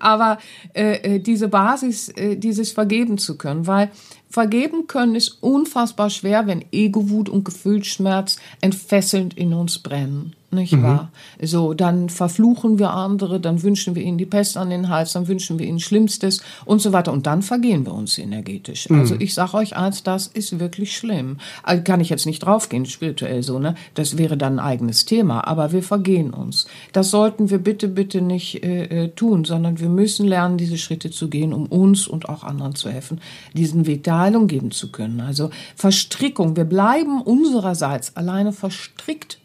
Aber 0.00 0.38
äh, 0.74 1.16
äh, 1.16 1.18
diese 1.20 1.46
Basis, 1.46 2.08
äh, 2.08 2.36
dieses 2.36 2.72
vergeben 2.72 3.18
zu 3.18 3.38
können, 3.38 3.68
weil 3.68 3.90
Vergeben 4.28 4.86
können 4.86 5.16
ist 5.16 5.42
unfassbar 5.42 6.08
schwer, 6.08 6.46
wenn 6.46 6.64
Ego-Wut 6.70 7.28
und 7.28 7.44
Gefühlsschmerz 7.44 8.36
entfesselnd 8.60 9.36
in 9.36 9.52
uns 9.52 9.78
brennen 9.80 10.36
nicht 10.52 10.72
mhm. 10.72 10.82
wahr? 10.82 11.12
So, 11.40 11.74
dann 11.74 12.08
verfluchen 12.08 12.78
wir 12.78 12.90
andere, 12.90 13.40
dann 13.40 13.62
wünschen 13.62 13.94
wir 13.94 14.02
ihnen 14.02 14.18
die 14.18 14.26
Pest 14.26 14.56
an 14.56 14.70
den 14.70 14.88
Hals, 14.88 15.12
dann 15.12 15.28
wünschen 15.28 15.58
wir 15.58 15.66
ihnen 15.66 15.80
Schlimmstes 15.80 16.42
und 16.64 16.80
so 16.80 16.92
weiter. 16.92 17.12
Und 17.12 17.26
dann 17.26 17.42
vergehen 17.42 17.86
wir 17.86 17.94
uns 17.94 18.18
energetisch. 18.18 18.88
Mhm. 18.88 19.00
Also 19.00 19.14
ich 19.18 19.34
sage 19.34 19.54
euch 19.54 19.76
eins, 19.76 20.02
das 20.02 20.26
ist 20.26 20.58
wirklich 20.58 20.96
schlimm. 20.96 21.38
Also 21.62 21.82
kann 21.82 22.00
ich 22.00 22.08
jetzt 22.08 22.26
nicht 22.26 22.40
draufgehen, 22.40 22.86
spirituell 22.86 23.42
so, 23.42 23.58
ne? 23.58 23.74
Das 23.94 24.18
wäre 24.18 24.36
dann 24.36 24.58
ein 24.58 24.64
eigenes 24.64 25.04
Thema, 25.04 25.46
aber 25.46 25.72
wir 25.72 25.82
vergehen 25.82 26.30
uns. 26.30 26.66
Das 26.92 27.10
sollten 27.10 27.50
wir 27.50 27.58
bitte, 27.58 27.88
bitte 27.88 28.20
nicht 28.20 28.62
äh, 28.62 29.04
äh, 29.04 29.08
tun, 29.08 29.44
sondern 29.44 29.80
wir 29.80 29.88
müssen 29.88 30.26
lernen, 30.26 30.58
diese 30.58 30.78
Schritte 30.78 31.10
zu 31.10 31.28
gehen, 31.28 31.52
um 31.52 31.66
uns 31.66 32.06
und 32.06 32.28
auch 32.28 32.44
anderen 32.44 32.74
zu 32.74 32.90
helfen, 32.90 33.20
diesen 33.54 33.86
Weg 33.86 34.04
der 34.04 34.18
Heilung 34.18 34.46
geben 34.46 34.70
zu 34.70 34.90
können. 34.90 35.20
Also 35.20 35.50
Verstrickung, 35.76 36.56
wir 36.56 36.64
bleiben 36.64 37.22
unsererseits 37.22 38.16
alleine 38.16 38.52
verstrickt 38.52 39.39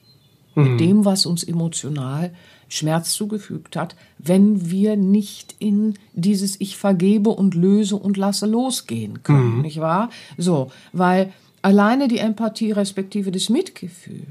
mhm. 0.56 0.72
mit 0.72 0.80
dem, 0.80 1.06
was 1.06 1.26
uns 1.26 1.44
emotional 1.44 2.32
Schmerz 2.68 3.14
zugefügt 3.14 3.76
hat, 3.76 3.96
wenn 4.18 4.70
wir 4.70 4.96
nicht 4.96 5.56
in 5.60 5.96
dieses 6.14 6.60
Ich 6.60 6.78
vergebe 6.78 7.30
und 7.30 7.54
löse 7.56 7.96
und 7.96 8.18
lasse 8.18 8.46
losgehen 8.46 9.24
können, 9.24 9.58
mhm. 9.58 9.62
nicht 9.62 9.80
wahr? 9.80 10.10
So, 10.38 10.72
weil 10.92 11.32
alleine 11.62 12.08
die 12.08 12.18
Empathie 12.18 12.72
respektive 12.72 13.32
das 13.32 13.50
Mitgefühl 13.50 14.26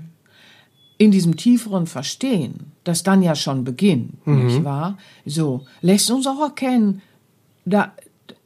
in 0.99 1.11
diesem 1.11 1.37
tieferen 1.37 1.87
Verstehen, 1.87 2.73
das 2.85 3.03
dann 3.03 3.23
ja 3.23 3.35
schon 3.35 3.65
beginnt, 3.65 4.27
mhm. 4.27 4.47
nicht 4.47 4.65
wahr? 4.65 4.99
So, 5.25 5.67
lässt 5.81 6.11
uns 6.11 6.27
auch 6.27 6.41
erkennen, 6.41 7.03
da, 7.65 7.93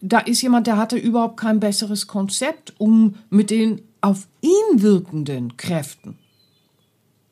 da 0.00 0.18
ist 0.18 0.42
jemand, 0.42 0.66
der 0.66 0.76
hatte 0.76 0.96
überhaupt 0.96 1.38
kein 1.38 1.60
besseres 1.60 2.06
Konzept, 2.06 2.74
um 2.78 3.16
mit 3.30 3.50
den 3.50 3.82
auf 4.00 4.28
ihn 4.42 4.82
wirkenden 4.82 5.56
Kräften 5.56 6.16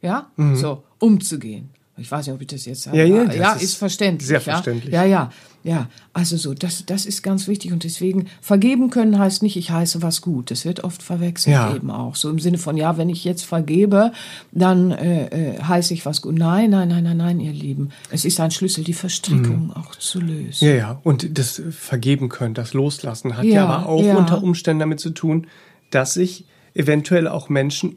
ja, 0.02 0.30
mhm. 0.36 0.56
so 0.56 0.82
umzugehen. 0.98 1.70
Ich 1.98 2.10
weiß 2.10 2.26
nicht, 2.26 2.34
ob 2.34 2.40
ich 2.42 2.48
das 2.48 2.66
jetzt 2.66 2.82
sage. 2.82 2.98
Ja, 2.98 3.04
ja, 3.04 3.32
ja 3.32 3.52
ist, 3.52 3.62
ist, 3.62 3.74
verständlich. 3.76 4.28
Sehr 4.28 4.40
verständlich. 4.40 4.92
Ja, 4.92 5.04
ja, 5.04 5.30
ja. 5.64 5.88
Also 6.12 6.36
so, 6.36 6.52
das, 6.52 6.84
das 6.84 7.06
ist 7.06 7.22
ganz 7.22 7.48
wichtig 7.48 7.72
und 7.72 7.84
deswegen 7.84 8.26
vergeben 8.42 8.90
können 8.90 9.18
heißt 9.18 9.42
nicht, 9.42 9.56
ich 9.56 9.70
heiße 9.70 10.02
was 10.02 10.20
gut. 10.20 10.50
Das 10.50 10.66
wird 10.66 10.84
oft 10.84 11.02
verwechselt 11.02 11.54
ja. 11.54 11.74
eben 11.74 11.90
auch. 11.90 12.14
So 12.14 12.28
im 12.28 12.38
Sinne 12.38 12.58
von, 12.58 12.76
ja, 12.76 12.98
wenn 12.98 13.08
ich 13.08 13.24
jetzt 13.24 13.46
vergebe, 13.46 14.12
dann 14.52 14.90
äh, 14.90 15.54
äh, 15.54 15.62
heiße 15.62 15.94
ich 15.94 16.04
was 16.04 16.20
gut. 16.20 16.34
Nein, 16.34 16.70
nein, 16.70 16.88
nein, 16.88 17.04
nein, 17.04 17.16
nein, 17.16 17.40
ihr 17.40 17.52
Lieben. 17.52 17.90
Es 18.10 18.26
ist 18.26 18.40
ein 18.40 18.50
Schlüssel, 18.50 18.84
die 18.84 18.92
Verstrickung 18.92 19.66
mhm. 19.66 19.70
auch 19.70 19.96
zu 19.96 20.20
lösen. 20.20 20.68
Ja, 20.68 20.74
ja. 20.74 21.00
Und 21.02 21.38
das 21.38 21.62
Vergeben 21.70 22.28
können, 22.28 22.52
das 22.52 22.74
Loslassen 22.74 23.38
hat 23.38 23.44
ja, 23.46 23.54
ja 23.54 23.66
aber 23.66 23.88
auch 23.88 24.02
ja. 24.02 24.16
unter 24.16 24.42
Umständen 24.42 24.80
damit 24.80 25.00
zu 25.00 25.10
tun, 25.10 25.46
dass 25.90 26.12
sich 26.12 26.44
eventuell 26.74 27.26
auch 27.26 27.48
Menschen 27.48 27.96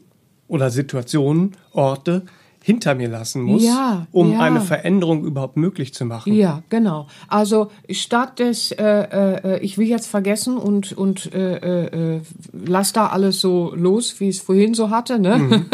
oder 0.50 0.70
Situationen, 0.70 1.56
Orte 1.72 2.24
hinter 2.62 2.94
mir 2.94 3.08
lassen 3.08 3.42
muss, 3.42 3.64
Ja, 3.64 4.06
um 4.12 4.32
ja. 4.32 4.40
eine 4.40 4.60
Veränderung 4.60 5.24
überhaupt 5.24 5.56
möglich 5.56 5.94
zu 5.94 6.04
machen. 6.04 6.34
Ja, 6.34 6.62
genau. 6.68 7.06
Also 7.26 7.70
statt 7.90 8.38
des, 8.38 8.70
äh, 8.72 8.84
äh, 8.84 9.60
ich 9.60 9.78
will 9.78 9.86
jetzt 9.86 10.06
vergessen 10.06 10.58
und 10.58 10.92
und 10.92 11.32
äh, 11.32 12.16
äh, 12.16 12.20
lass 12.52 12.92
da 12.92 13.06
alles 13.06 13.40
so 13.40 13.72
los, 13.74 14.20
wie 14.20 14.28
es 14.28 14.40
vorhin 14.40 14.74
so 14.74 14.90
hatte, 14.90 15.18
ne? 15.18 15.64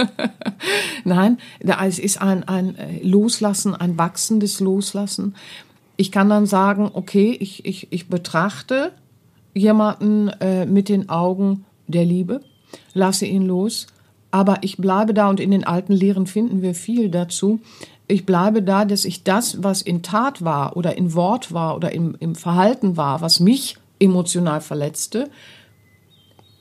Nein, 1.05 1.38
da, 1.61 1.84
es 1.84 1.98
ist 1.98 2.22
ein 2.22 2.46
ein 2.46 2.76
äh, 2.76 3.03
Loslassen, 3.03 3.74
ein 3.74 3.98
wachsendes 3.98 4.61
Loslassen. 4.61 5.34
Ich 5.96 6.12
kann 6.12 6.28
dann 6.28 6.46
sagen, 6.46 6.90
okay, 6.92 7.36
ich 7.40 7.64
ich 7.66 7.88
ich 7.90 8.09
betrachte 8.09 8.92
jemanden 9.55 10.28
äh, 10.40 10.66
mit 10.66 10.88
den 10.88 11.09
Augen 11.09 11.64
der 11.88 12.05
Liebe, 12.05 12.42
lasse 12.94 13.26
ihn 13.26 13.42
los, 13.42 13.88
aber 14.37 14.59
ich 14.61 14.76
bleibe 14.76 15.14
da 15.14 15.30
und 15.30 15.41
in 15.41 15.51
den 15.51 15.64
alten 15.64 15.95
Lehren 15.95 16.26
finden 16.26 16.61
wir 16.61 16.74
viel 16.74 17.09
dazu. 17.09 17.61
Ich 18.07 18.26
bleibe 18.26 18.62
da, 18.62 18.84
dass 18.84 19.07
ich 19.07 19.24
das, 19.24 19.62
was 19.62 19.80
in 19.80 20.03
Tat 20.03 20.45
war 20.45 20.76
oder 20.76 20.95
in 20.99 21.14
Wort 21.14 21.55
war 21.55 21.74
oder 21.74 21.93
im, 21.93 22.14
im 22.20 22.34
Verhalten 22.34 22.99
war, 22.99 23.22
was 23.22 23.41
mich 23.41 23.78
emotional 23.99 24.61
verletzte, 24.61 25.30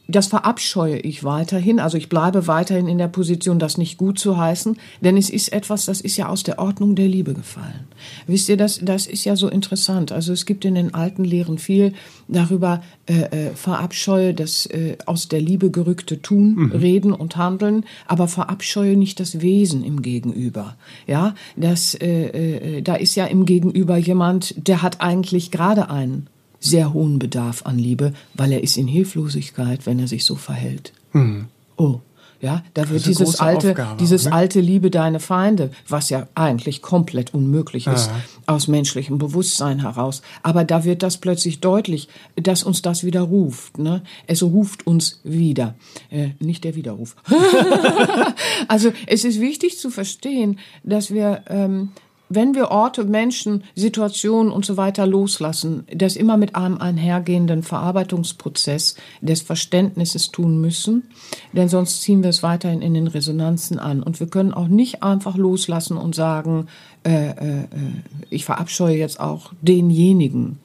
das 0.08 0.28
verabscheue 0.28 0.98
ich 1.00 1.24
weiterhin. 1.24 1.80
Also 1.80 1.98
ich 1.98 2.10
bleibe 2.10 2.48
weiterhin 2.48 2.88
in 2.88 2.98
der 2.98 3.08
Position, 3.08 3.60
das 3.60 3.78
nicht 3.78 3.98
gut 3.98 4.20
zu 4.20 4.38
heißen, 4.38 4.78
denn 5.02 5.18
es 5.18 5.30
ist 5.30 5.52
etwas, 5.52 5.86
das 5.86 6.02
ist 6.02 6.18
ja 6.18 6.28
aus 6.30 6.44
der 6.44 6.60
Ordnung 6.60 6.96
der 6.96 7.08
Liebe 7.08 7.34
gefallen. 7.34 7.88
Wisst 8.28 8.50
ihr, 8.50 8.58
das, 8.58 8.80
das 8.82 9.08
ist 9.08 9.26
ja 9.26 9.36
so 9.36 9.50
interessant. 9.50 10.12
Also 10.12 10.34
es 10.34 10.46
gibt 10.46 10.66
in 10.66 10.76
den 10.76 10.94
alten 10.94 11.24
Lehren 11.24 11.58
viel 11.58 11.94
darüber, 12.28 12.82
äh, 13.08 13.22
äh, 13.22 13.56
verabscheue 13.56 14.34
das 14.34 14.66
äh, 14.68 14.98
aus 15.06 15.28
der 15.28 15.42
Liebe 15.42 15.72
gerückte 15.72 16.22
Tun, 16.22 16.72
Reden 16.72 17.14
und 17.14 17.38
Handeln, 17.38 17.86
aber 18.08 18.28
verabscheue 18.28 18.98
nicht 18.98 19.20
das 19.20 19.42
Wesen 19.42 19.84
im 19.84 20.02
Gegenüber. 20.02 20.76
Ja, 21.08 21.36
das, 21.56 21.96
äh, 21.96 22.78
äh, 22.78 22.82
da 22.82 22.96
ist 22.96 23.16
ja 23.16 23.26
im 23.26 23.46
Gegenüber 23.46 23.98
jemand, 23.98 24.56
der 24.68 24.82
hat 24.82 25.02
eigentlich 25.02 25.52
gerade 25.52 25.90
einen 25.90 26.28
sehr 26.66 26.94
hohen 26.94 27.20
Bedarf 27.20 27.66
an 27.66 27.78
Liebe, 27.78 28.14
weil 28.34 28.52
er 28.52 28.64
ist 28.64 28.78
in 28.78 28.88
Hilflosigkeit, 28.88 29.86
wenn 29.86 30.00
er 30.00 30.08
sich 30.08 30.26
so 30.26 30.36
verhält. 30.36 30.94
Oh, 31.78 32.00
ja, 32.42 32.64
da 32.74 32.90
wird 32.90 33.06
dieses 33.06 33.40
alte, 33.40 33.70
Aufgabe, 33.70 33.98
dieses 34.00 34.26
ne? 34.26 34.34
alte 34.34 34.60
Liebe 34.60 34.92
deine 34.92 35.20
Feinde, 35.20 35.72
was 35.88 36.10
ja 36.10 36.28
eigentlich 36.36 36.82
komplett 36.82 37.34
unmöglich 37.34 37.88
ist 37.88 38.10
aus 38.46 38.68
menschlichem 38.68 39.18
Bewusstsein 39.18 39.80
heraus. 39.80 40.22
Aber 40.44 40.64
da 40.64 40.84
wird 40.84 41.02
das 41.02 41.18
plötzlich 41.18 41.60
deutlich, 41.60 42.08
dass 42.36 42.64
uns 42.64 42.82
das 42.82 43.04
wieder 43.04 43.22
ruft. 43.22 43.78
Ne? 43.78 44.04
Es 44.28 44.44
ruft 44.44 44.86
uns 44.86 45.22
wieder, 45.24 45.76
äh, 46.10 46.30
nicht 46.40 46.64
der 46.66 46.76
Widerruf. 46.76 47.16
also 48.68 48.92
es 49.08 49.24
ist 49.24 49.40
wichtig 49.40 49.80
zu 49.80 49.90
verstehen, 49.90 50.60
dass 50.84 51.12
wir 51.12 51.44
ähm, 51.48 51.94
wenn 52.30 52.56
wir 52.56 52.72
Orte, 52.72 53.04
Menschen, 53.04 53.64
Situationen 53.76 54.52
und 54.52 54.66
so 54.66 54.78
weiter 54.78 55.06
loslassen, 55.06 55.86
das 55.94 56.16
immer 56.16 56.38
mit 56.38 56.56
einem 56.56 56.78
einhergehenden 56.78 57.62
Verarbeitungsprozess 57.62 58.96
des 59.22 59.42
Verständnisses 59.42 60.32
tun 60.32 60.60
müssen, 60.60 61.04
denn 61.54 61.70
sonst 61.70 62.02
ziehen 62.02 62.24
wir 62.24 62.30
es 62.30 62.42
weiterhin 62.42 62.82
in 62.82 62.94
den 62.94 63.08
Resonanzen 63.08 63.78
an. 63.80 64.02
Und 64.02 64.20
wir 64.20 64.28
können 64.28 64.54
auch 64.54 64.68
nicht 64.68 65.04
einfach 65.04 65.38
loslassen 65.38 65.98
und 65.98 66.16
sagen, 66.16 66.68
äh, 67.06 67.30
äh, 67.30 67.60
äh, 67.62 67.68
ich 68.30 68.46
verabscheue 68.46 68.98
jetzt 68.98 69.20
auch 69.20 69.52
denjenigen. 69.62 70.60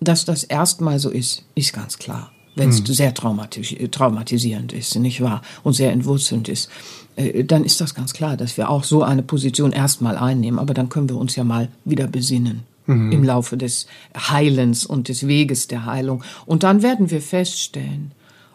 Dass 0.00 0.26
das 0.26 0.44
erstmal 0.44 0.98
so 0.98 1.10
ist, 1.10 1.44
ist 1.54 1.72
ganz 1.72 1.98
klar. 1.98 2.30
Wenn 2.54 2.70
es 2.70 2.78
sehr 2.78 3.12
traumatis 3.12 3.74
traumatisierend 3.90 4.72
ist, 4.72 4.94
nicht 4.96 5.20
wahr? 5.20 5.42
Und 5.62 5.74
sehr 5.74 5.92
entwurzelnd 5.92 6.48
ist, 6.48 6.70
dann 7.44 7.64
ist 7.64 7.80
das 7.80 7.94
ganz 7.94 8.12
klar, 8.12 8.36
dass 8.36 8.56
wir 8.56 8.68
auch 8.68 8.84
so 8.84 9.02
eine 9.02 9.22
Position 9.22 9.72
erstmal 9.72 10.16
einnehmen. 10.16 10.58
Aber 10.58 10.74
dann 10.74 10.88
können 10.88 11.08
wir 11.08 11.16
uns 11.16 11.34
ja 11.36 11.44
mal 11.44 11.68
wieder 11.84 12.06
besinnen 12.06 12.62
im 12.86 13.24
Laufe 13.24 13.56
des 13.56 13.88
Heilens 14.16 14.86
und 14.86 15.08
des 15.08 15.26
Weges 15.26 15.66
der 15.66 15.86
Heilung. 15.86 16.22
Und 16.44 16.62
dann 16.62 16.82
werden 16.82 17.10
wir 17.10 17.20
feststellen, 17.20 18.12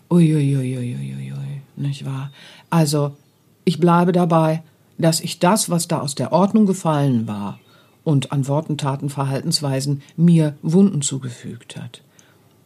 uiuiuiuiui, 0.09 1.62
nicht 1.76 2.05
wahr? 2.05 2.32
Also, 2.70 3.18
ich 3.66 3.80
bleibe 3.80 4.14
dabei, 4.14 4.64
dass 4.97 5.20
ich 5.20 5.39
das, 5.39 5.70
was 5.70 5.89
da 5.89 5.99
aus 5.99 6.16
der 6.16 6.32
Ordnung 6.32 6.66
gefallen 6.66 7.28
war 7.28 7.59
und 8.03 8.32
an 8.32 8.47
Worten, 8.47 8.78
Taten, 8.78 9.09
Verhaltensweisen 9.09 10.01
mir 10.16 10.55
Wunden 10.62 11.01
zugefügt 11.01 11.76
hat, 11.76 12.01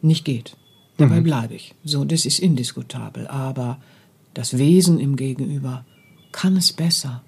nicht 0.02 0.24
geht. 0.24 0.56
Dabei 0.98 1.20
bleibe 1.20 1.54
ich. 1.54 1.74
So, 1.84 2.04
das 2.04 2.24
ist 2.24 2.38
indiskutabel. 2.38 3.26
Aber 3.26 3.78
das 4.36 4.58
Wesen 4.58 5.00
im 5.00 5.16
Gegenüber 5.16 5.84
kann 6.30 6.56
es 6.56 6.72
besser. 6.72 7.22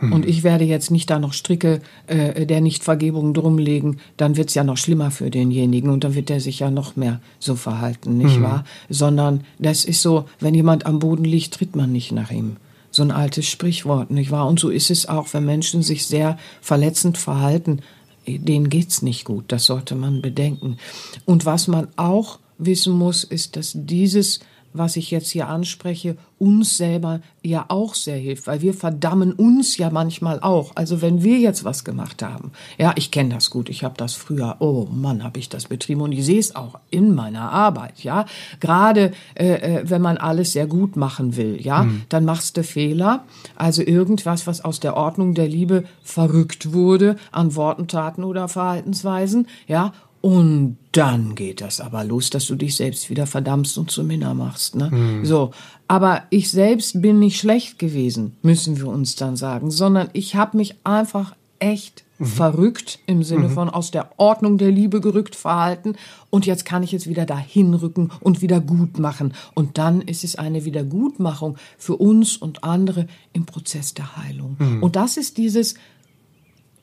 Und 0.00 0.26
ich 0.26 0.44
werde 0.44 0.64
jetzt 0.64 0.92
nicht 0.92 1.10
da 1.10 1.18
noch 1.18 1.32
Stricke 1.32 1.80
äh, 2.06 2.46
der 2.46 2.60
Nichtvergebung 2.60 3.34
drumlegen, 3.34 3.98
dann 4.16 4.36
wird's 4.36 4.54
ja 4.54 4.62
noch 4.62 4.76
schlimmer 4.76 5.10
für 5.10 5.28
denjenigen 5.28 5.90
und 5.90 6.04
dann 6.04 6.14
wird 6.14 6.30
er 6.30 6.40
sich 6.40 6.60
ja 6.60 6.70
noch 6.70 6.94
mehr 6.94 7.20
so 7.40 7.56
verhalten, 7.56 8.16
nicht 8.16 8.40
wahr? 8.40 8.64
Sondern 8.88 9.42
das 9.58 9.84
ist 9.84 10.00
so, 10.00 10.26
wenn 10.38 10.54
jemand 10.54 10.86
am 10.86 11.00
Boden 11.00 11.24
liegt, 11.24 11.54
tritt 11.54 11.74
man 11.74 11.90
nicht 11.90 12.12
nach 12.12 12.30
ihm. 12.30 12.58
So 12.92 13.02
ein 13.02 13.10
altes 13.10 13.46
Sprichwort, 13.46 14.12
nicht 14.12 14.30
wahr? 14.30 14.46
Und 14.46 14.60
so 14.60 14.68
ist 14.70 14.92
es 14.92 15.08
auch, 15.08 15.34
wenn 15.34 15.44
Menschen 15.44 15.82
sich 15.82 16.06
sehr 16.06 16.38
verletzend 16.60 17.18
verhalten, 17.18 17.80
denen 18.24 18.68
geht's 18.70 19.02
nicht 19.02 19.24
gut. 19.24 19.46
Das 19.48 19.66
sollte 19.66 19.96
man 19.96 20.22
bedenken. 20.22 20.76
Und 21.24 21.44
was 21.44 21.66
man 21.66 21.88
auch 21.96 22.38
wissen 22.56 22.92
muss, 22.92 23.24
ist, 23.24 23.56
dass 23.56 23.72
dieses 23.74 24.38
was 24.72 24.96
ich 24.96 25.10
jetzt 25.10 25.30
hier 25.30 25.48
anspreche, 25.48 26.16
uns 26.38 26.76
selber 26.76 27.20
ja 27.42 27.64
auch 27.68 27.94
sehr 27.94 28.16
hilft, 28.16 28.46
weil 28.46 28.60
wir 28.60 28.74
verdammen 28.74 29.32
uns 29.32 29.76
ja 29.76 29.90
manchmal 29.90 30.40
auch. 30.40 30.72
Also 30.76 31.02
wenn 31.02 31.22
wir 31.22 31.38
jetzt 31.38 31.64
was 31.64 31.84
gemacht 31.84 32.22
haben, 32.22 32.52
ja, 32.78 32.92
ich 32.96 33.10
kenne 33.10 33.34
das 33.34 33.50
gut, 33.50 33.68
ich 33.68 33.82
habe 33.82 33.94
das 33.96 34.14
früher, 34.14 34.56
oh 34.60 34.86
Mann, 34.90 35.24
habe 35.24 35.38
ich 35.38 35.48
das 35.48 35.66
betrieben 35.66 36.02
und 36.02 36.12
ich 36.12 36.24
sehe 36.24 36.38
es 36.38 36.54
auch 36.54 36.78
in 36.90 37.14
meiner 37.14 37.50
Arbeit, 37.50 38.04
ja. 38.04 38.26
Gerade 38.60 39.12
äh, 39.34 39.78
äh, 39.78 39.82
wenn 39.84 40.02
man 40.02 40.16
alles 40.16 40.52
sehr 40.52 40.66
gut 40.66 40.96
machen 40.96 41.36
will, 41.36 41.58
ja, 41.60 41.86
dann 42.08 42.24
machst 42.24 42.56
du 42.56 42.62
Fehler, 42.62 43.24
also 43.56 43.82
irgendwas, 43.82 44.46
was 44.46 44.64
aus 44.64 44.80
der 44.80 44.96
Ordnung 44.96 45.34
der 45.34 45.48
Liebe 45.48 45.84
verrückt 46.02 46.72
wurde 46.72 47.16
an 47.32 47.56
Worten, 47.56 47.88
Taten 47.88 48.24
oder 48.24 48.48
Verhaltensweisen, 48.48 49.48
ja, 49.66 49.92
und 50.28 50.76
dann 50.92 51.34
geht 51.34 51.62
das 51.62 51.80
aber 51.80 52.04
los, 52.04 52.28
dass 52.28 52.44
du 52.44 52.54
dich 52.54 52.76
selbst 52.76 53.08
wieder 53.08 53.26
verdammst 53.26 53.78
und 53.78 53.90
zu 53.90 54.04
Minna 54.04 54.34
machst. 54.34 54.74
Ne? 54.74 55.22
So, 55.22 55.52
aber 55.86 56.24
ich 56.28 56.50
selbst 56.50 57.00
bin 57.00 57.18
nicht 57.18 57.40
schlecht 57.40 57.78
gewesen, 57.78 58.36
müssen 58.42 58.76
wir 58.76 58.88
uns 58.88 59.16
dann 59.16 59.36
sagen, 59.36 59.70
sondern 59.70 60.10
ich 60.12 60.36
habe 60.36 60.58
mich 60.58 60.74
einfach 60.84 61.34
echt 61.60 62.04
verrückt 62.20 62.98
im 63.06 63.22
Sinne 63.22 63.48
von 63.48 63.70
aus 63.70 63.90
der 63.90 64.10
Ordnung 64.18 64.58
der 64.58 64.70
Liebe 64.70 65.00
gerückt 65.00 65.34
verhalten 65.34 65.94
und 66.28 66.44
jetzt 66.44 66.66
kann 66.66 66.82
ich 66.82 66.92
es 66.92 67.06
wieder 67.06 67.24
dahin 67.24 67.72
rücken 67.72 68.10
und 68.20 68.42
wieder 68.42 68.60
gut 68.60 68.98
machen 68.98 69.32
und 69.54 69.78
dann 69.78 70.02
ist 70.02 70.24
es 70.24 70.36
eine 70.36 70.66
Wiedergutmachung 70.66 71.56
für 71.78 71.96
uns 71.96 72.36
und 72.36 72.64
andere 72.64 73.06
im 73.32 73.46
Prozess 73.46 73.94
der 73.94 74.18
Heilung. 74.18 74.58
Und 74.82 74.94
das 74.94 75.16
ist 75.16 75.38
dieses 75.38 75.74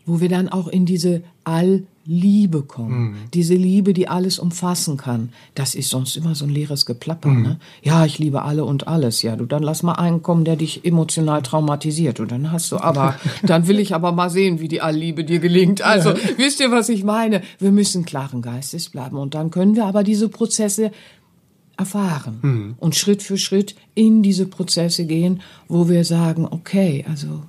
wo 0.06 0.22
wir 0.22 0.30
dann 0.30 0.50
auch 0.50 0.68
in 0.68 0.86
diese 0.86 1.24
Allliebe 1.44 2.62
kommen. 2.62 3.16
Diese 3.34 3.56
Liebe, 3.56 3.94
die 3.94 4.08
alles 4.08 4.38
umfassen 4.38 4.98
kann. 4.98 5.30
Das 5.56 5.74
ist 5.74 5.90
sonst 5.90 6.16
immer 6.16 6.36
so 6.36 6.46
ein 6.46 6.52
leeres 6.52 6.86
Geplapper. 6.86 7.30
Ne? 7.32 7.60
Ja, 7.82 8.06
ich 8.06 8.20
liebe 8.20 8.44
alle 8.44 8.66
und 8.66 8.88
alles. 8.88 9.22
Ja, 9.22 9.36
du, 9.36 9.46
dann 9.46 9.64
lass 9.64 9.84
mal 9.84 9.94
einen 9.94 10.22
kommen, 10.22 10.46
der 10.46 10.56
dich 10.56 10.86
emotional 10.86 11.42
traumatisiert. 11.42 12.20
Und 12.20 12.32
dann 12.32 12.52
hast 12.52 12.72
du 12.72 12.78
aber, 12.78 13.16
dann 13.44 13.68
will 13.68 13.80
ich 13.80 13.96
aber 13.96 14.12
mal 14.12 14.30
sehen, 14.30 14.60
wie 14.60 14.68
die 14.68 14.82
Allliebe 14.82 15.24
dir 15.24 15.40
gelingt. 15.40 15.82
Also, 15.82 16.14
wisst 16.38 16.60
ihr, 16.60 16.72
was 16.72 16.90
ich 16.90 17.04
meine? 17.04 17.42
Wir 17.60 17.72
müssen 17.72 18.06
klaren 18.06 18.42
Geistes 18.42 18.90
bleiben. 18.90 19.18
Und 19.18 19.34
dann 19.34 19.50
können 19.50 19.76
wir 19.76 19.86
aber 19.86 20.04
diese 20.04 20.30
Prozesse 20.30 20.92
erfahren 21.78 22.76
und 22.80 22.96
Schritt 22.96 23.22
für 23.22 23.38
Schritt 23.38 23.76
in 23.96 24.24
diese 24.24 24.46
Prozesse 24.46 25.06
gehen, 25.06 25.42
wo 25.68 25.90
wir 25.90 26.06
sagen, 26.06 26.48
okay, 26.50 27.06
also 27.10 27.42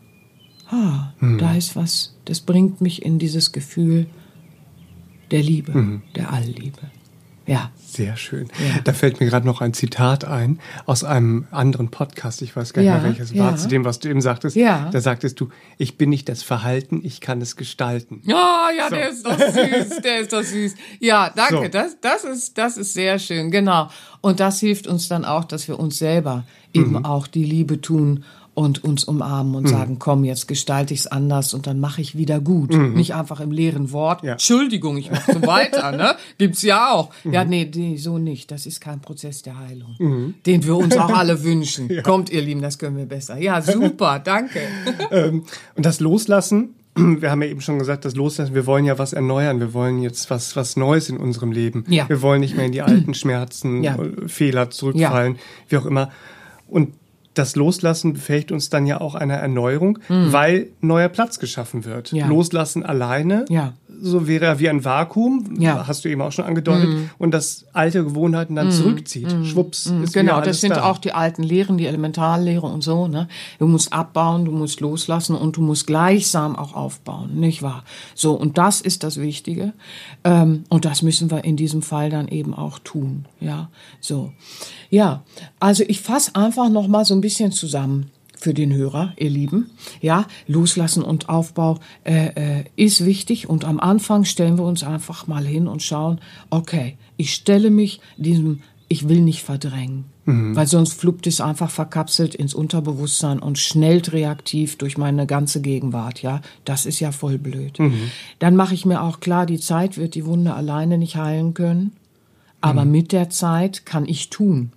ah, 0.70 1.12
da 1.20 1.54
ist 1.54 1.76
was, 1.76 2.14
das 2.24 2.40
bringt 2.40 2.80
mich 2.80 3.02
in 3.04 3.18
dieses 3.18 3.52
Gefühl 3.52 4.06
der 5.30 5.42
Liebe, 5.42 6.00
der 6.14 6.32
Allliebe. 6.32 6.78
Ja. 7.46 7.70
Sehr 7.76 8.16
schön. 8.16 8.48
Da 8.82 8.92
fällt 8.92 9.20
mir 9.20 9.26
gerade 9.26 9.46
noch 9.46 9.60
ein 9.60 9.72
Zitat 9.72 10.24
ein 10.24 10.58
aus 10.84 11.04
einem 11.04 11.46
anderen 11.52 11.92
Podcast. 11.92 12.42
Ich 12.42 12.54
weiß 12.56 12.72
gar 12.72 12.82
nicht 12.82 12.88
Ja, 12.88 12.94
mehr 12.98 13.04
welches 13.04 13.32
ja. 13.32 13.44
war, 13.44 13.56
zu 13.56 13.68
dem, 13.68 13.84
was 13.84 14.00
du 14.00 14.08
eben 14.08 14.20
sagtest. 14.20 14.56
Ja. 14.56 14.90
Da 14.90 15.00
sagtest 15.00 15.38
du, 15.40 15.48
ich 15.78 15.96
bin 15.96 16.10
nicht 16.10 16.28
das 16.28 16.42
Verhalten, 16.42 17.00
ich 17.04 17.20
kann 17.20 17.40
es 17.40 17.54
gestalten. 17.54 18.20
Ja, 18.24 18.68
ja, 18.76 18.88
So. 18.90 18.96
der 18.96 19.08
ist 19.10 19.24
doch 19.24 19.38
süß, 19.38 20.00
der 20.02 20.20
ist 20.20 20.32
doch 20.32 20.42
süß. 20.42 20.74
Ja, 20.98 21.30
danke, 21.34 21.62
So. 21.62 21.68
das, 21.68 21.96
das 22.00 22.24
ist, 22.24 22.58
das 22.58 22.76
ist 22.76 22.92
sehr 22.94 23.18
schön, 23.20 23.52
genau. 23.52 23.90
Und 24.20 24.40
das 24.40 24.58
hilft 24.58 24.88
uns 24.88 25.06
dann 25.08 25.24
auch, 25.24 25.44
dass 25.44 25.68
wir 25.68 25.78
uns 25.78 25.98
selber 25.98 26.44
eben 26.74 27.04
auch 27.04 27.28
die 27.28 27.44
Liebe 27.44 27.80
tun 27.80 28.24
und 28.56 28.82
uns 28.82 29.04
umarmen 29.04 29.54
und 29.54 29.68
sagen, 29.68 29.98
komm, 29.98 30.24
jetzt 30.24 30.48
gestalte 30.48 30.94
ich 30.94 31.00
es 31.00 31.06
anders 31.06 31.52
und 31.52 31.66
dann 31.66 31.78
mache 31.78 32.00
ich 32.00 32.16
wieder 32.16 32.40
gut. 32.40 32.74
Nicht 32.74 33.14
einfach 33.14 33.38
im 33.40 33.52
leeren 33.52 33.92
Wort. 33.92 34.22
Ja. 34.24 34.32
Entschuldigung, 34.32 34.96
ich 34.96 35.10
mache 35.10 35.34
so 35.34 35.42
weiter, 35.46 35.92
ne? 35.92 36.16
Gibt's 36.38 36.62
ja 36.62 36.90
auch. 36.92 37.10
Ja, 37.24 37.44
nee, 37.44 37.70
nee, 37.74 37.98
so 37.98 38.16
nicht. 38.16 38.50
Das 38.50 38.64
ist 38.64 38.80
kein 38.80 39.00
Prozess 39.00 39.42
der 39.42 39.58
Heilung, 39.58 40.34
den 40.46 40.64
wir 40.64 40.74
uns 40.74 40.96
auch 40.96 41.10
alle 41.16 41.44
wünschen. 41.44 42.02
Kommt, 42.02 42.30
ihr 42.30 42.40
Lieben, 42.40 42.62
das 42.62 42.78
können 42.78 42.96
wir 42.96 43.04
besser. 43.04 43.36
Ja, 43.36 43.60
super, 43.60 44.18
danke. 44.24 44.60
Ähm, 45.10 45.42
und 45.74 45.84
das 45.84 46.00
Loslassen, 46.00 46.70
wir 46.94 47.30
haben 47.30 47.42
ja 47.42 47.48
eben 47.48 47.60
schon 47.60 47.78
gesagt, 47.78 48.06
das 48.06 48.14
Loslassen, 48.16 48.54
wir 48.54 48.64
wollen 48.64 48.86
ja 48.86 48.98
was 48.98 49.12
erneuern, 49.12 49.60
wir 49.60 49.74
wollen 49.74 50.00
jetzt 50.00 50.30
was, 50.30 50.56
was 50.56 50.76
Neues 50.78 51.10
in 51.10 51.18
unserem 51.18 51.52
Leben. 51.52 51.84
Ja. 51.88 52.08
Wir 52.08 52.22
wollen 52.22 52.40
nicht 52.40 52.56
mehr 52.56 52.64
in 52.64 52.72
die 52.72 52.80
alten 52.80 53.12
Schmerzen, 53.12 53.82
Ja. 53.84 53.96
äh, 53.96 54.28
Fehler 54.28 54.70
zurückfallen, 54.70 55.36
wie 55.68 55.76
auch 55.76 55.84
immer. 55.84 56.10
Und 56.68 56.94
das 57.38 57.54
Loslassen 57.56 58.14
befähigt 58.14 58.50
uns 58.50 58.70
dann 58.70 58.86
ja 58.86 59.00
auch 59.00 59.14
einer 59.14 59.34
Erneuerung, 59.34 59.98
weil 60.08 60.68
neuer 60.80 61.08
Platz 61.08 61.38
geschaffen 61.38 61.84
wird. 61.84 62.12
Mhm. 62.12 62.18
Ja. 62.18 62.26
Loslassen 62.28 62.84
alleine, 62.84 63.44
Ja. 63.48 63.74
So 64.00 64.26
wäre 64.26 64.44
er 64.46 64.58
wie 64.58 64.68
ein 64.68 64.84
Vakuum, 64.84 65.60
Ja. 65.60 65.86
hast 65.86 66.04
du 66.04 66.08
eben 66.08 66.20
auch 66.22 66.32
schon 66.32 66.44
angedeutet, 66.44 66.88
und 67.18 67.30
das 67.32 67.64
alte 67.72 68.04
Gewohnheiten 68.04 68.54
dann 68.54 68.70
zurückzieht. 68.70 69.30
Schwupps, 69.44 69.86
ist 69.86 70.14
wieder 70.14 70.22
Genau, 70.22 70.40
das 70.40 70.60
sind 70.60 70.76
da. 70.76 70.84
auch 70.90 70.98
die 70.98 71.12
alten 71.12 71.42
Lehren, 71.42 71.78
die 71.78 71.86
Elementarlehre 71.86 72.66
und 72.66 72.82
so. 72.82 73.08
Ne? 73.08 73.28
Du 73.58 73.66
musst 73.66 73.92
abbauen, 73.92 74.44
du 74.44 74.52
musst 74.52 74.80
loslassen 74.80 75.36
und 75.36 75.56
du 75.56 75.62
musst 75.62 75.86
gleichsam 75.86 76.56
auch 76.56 76.74
aufbauen, 76.74 77.38
nicht 77.40 77.62
wahr? 77.62 77.84
So, 78.14 78.32
und 78.34 78.58
das 78.58 78.80
ist 78.80 79.02
das 79.02 79.18
Wichtige. 79.20 79.72
Ähm, 80.24 80.64
und 80.68 80.84
das 80.84 81.02
müssen 81.02 81.30
wir 81.30 81.44
in 81.44 81.56
diesem 81.56 81.82
Fall 81.82 82.10
dann 82.10 82.28
eben 82.28 82.54
auch 82.54 82.78
tun. 82.78 83.24
Ja, 83.40 83.68
so. 84.00 84.32
Ja, 84.90 85.22
also 85.60 85.84
ich 85.88 86.00
fasse 86.00 86.34
einfach 86.34 86.68
noch 86.68 86.88
mal 86.88 87.04
so 87.04 87.14
ein 87.14 87.20
bisschen 87.20 87.52
zusammen 87.52 88.10
für 88.36 88.54
den 88.54 88.72
Hörer, 88.72 89.12
ihr 89.16 89.30
Lieben. 89.30 89.70
Ja, 90.00 90.26
Loslassen 90.46 91.02
und 91.02 91.28
Aufbau 91.28 91.78
äh, 92.04 92.60
äh, 92.60 92.64
ist 92.76 93.04
wichtig 93.04 93.48
und 93.48 93.64
am 93.64 93.80
Anfang 93.80 94.24
stellen 94.24 94.58
wir 94.58 94.64
uns 94.64 94.82
einfach 94.82 95.26
mal 95.26 95.44
hin 95.44 95.66
und 95.66 95.82
schauen, 95.82 96.20
okay, 96.50 96.96
ich 97.16 97.34
stelle 97.34 97.70
mich 97.70 98.00
diesem, 98.16 98.60
ich 98.88 99.08
will 99.08 99.20
nicht 99.20 99.42
verdrängen, 99.42 100.04
weil 100.54 100.66
sonst 100.66 100.92
fluppt 101.00 101.26
es 101.26 101.40
einfach 101.40 101.70
verkapselt 101.70 102.34
ins 102.34 102.54
Unterbewusstsein 102.54 103.38
und 103.40 103.58
schnellt 103.58 104.12
reaktiv 104.12 104.76
durch 104.76 104.96
meine 104.96 105.26
ganze 105.26 105.60
Gegenwart. 105.60 106.22
Ja, 106.22 106.40
das 106.64 106.86
ist 106.86 107.00
ja 107.00 107.10
voll 107.10 107.38
blöd. 107.38 107.78
Dann 108.38 108.54
mache 108.54 108.74
ich 108.74 108.84
mir 108.84 109.02
auch 109.02 109.20
klar, 109.20 109.46
die 109.46 109.58
Zeit 109.58 109.96
wird 109.98 110.14
die 110.14 110.26
Wunde 110.26 110.54
alleine 110.54 110.98
nicht 110.98 111.16
heilen 111.16 111.54
können, 111.54 111.92
aber 112.60 112.84
mit 112.84 113.12
der 113.12 113.30
Zeit 113.30 113.86
kann 113.86 114.06
ich 114.06 114.30
tun. 114.30 114.72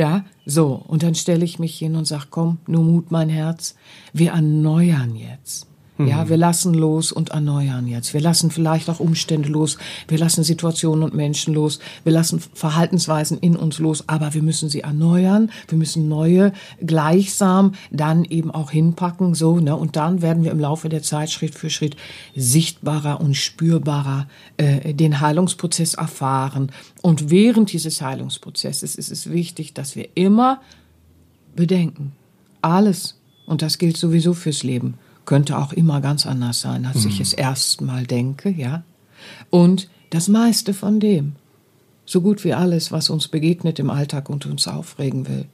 Ja, 0.00 0.24
so. 0.46 0.82
Und 0.88 1.02
dann 1.02 1.14
stelle 1.14 1.44
ich 1.44 1.58
mich 1.58 1.76
hin 1.76 1.94
und 1.94 2.06
sage, 2.06 2.28
komm, 2.30 2.56
nur 2.66 2.82
Mut, 2.82 3.10
mein 3.10 3.28
Herz. 3.28 3.74
Wir 4.14 4.30
erneuern 4.30 5.14
jetzt. 5.14 5.66
Ja, 6.06 6.28
wir 6.28 6.36
lassen 6.36 6.74
los 6.74 7.12
und 7.12 7.30
erneuern 7.30 7.86
jetzt. 7.86 8.14
Wir 8.14 8.20
lassen 8.20 8.50
vielleicht 8.50 8.88
auch 8.88 9.00
Umstände 9.00 9.48
los. 9.48 9.78
Wir 10.08 10.18
lassen 10.18 10.44
Situationen 10.44 11.04
und 11.04 11.14
Menschen 11.14 11.54
los. 11.54 11.78
Wir 12.04 12.12
lassen 12.12 12.40
Verhaltensweisen 12.54 13.38
in 13.38 13.56
uns 13.56 13.78
los. 13.78 14.04
Aber 14.08 14.34
wir 14.34 14.42
müssen 14.42 14.68
sie 14.68 14.80
erneuern. 14.80 15.50
Wir 15.68 15.78
müssen 15.78 16.08
neue 16.08 16.52
gleichsam 16.84 17.72
dann 17.90 18.24
eben 18.24 18.50
auch 18.50 18.70
hinpacken. 18.70 19.34
So, 19.34 19.60
ne? 19.60 19.76
Und 19.76 19.96
dann 19.96 20.22
werden 20.22 20.44
wir 20.44 20.50
im 20.50 20.60
Laufe 20.60 20.88
der 20.88 21.02
Zeit 21.02 21.30
Schritt 21.30 21.54
für 21.54 21.70
Schritt 21.70 21.96
sichtbarer 22.34 23.20
und 23.20 23.36
spürbarer 23.36 24.28
äh, 24.56 24.94
den 24.94 25.20
Heilungsprozess 25.20 25.94
erfahren. 25.94 26.70
Und 27.02 27.30
während 27.30 27.72
dieses 27.72 28.00
Heilungsprozesses 28.00 28.94
ist 28.94 29.10
es 29.10 29.30
wichtig, 29.30 29.74
dass 29.74 29.96
wir 29.96 30.08
immer 30.14 30.60
bedenken, 31.56 32.12
alles, 32.62 33.18
und 33.46 33.62
das 33.62 33.78
gilt 33.78 33.96
sowieso 33.96 34.34
fürs 34.34 34.62
Leben, 34.62 34.94
könnte 35.30 35.56
auch 35.58 35.72
immer 35.72 36.00
ganz 36.00 36.26
anders 36.26 36.60
sein, 36.60 36.84
als 36.86 37.04
ich 37.04 37.20
es 37.20 37.32
erstmal 37.32 38.04
denke, 38.04 38.50
ja. 38.50 38.82
Und 39.48 39.88
das 40.10 40.26
meiste 40.26 40.74
von 40.74 40.98
dem, 40.98 41.36
so 42.04 42.20
gut 42.20 42.42
wie 42.42 42.52
alles, 42.52 42.90
was 42.90 43.10
uns 43.10 43.28
begegnet 43.28 43.78
im 43.78 43.90
Alltag 43.90 44.28
und 44.28 44.44
uns 44.46 44.66
aufregen 44.66 45.28
will, 45.28 45.44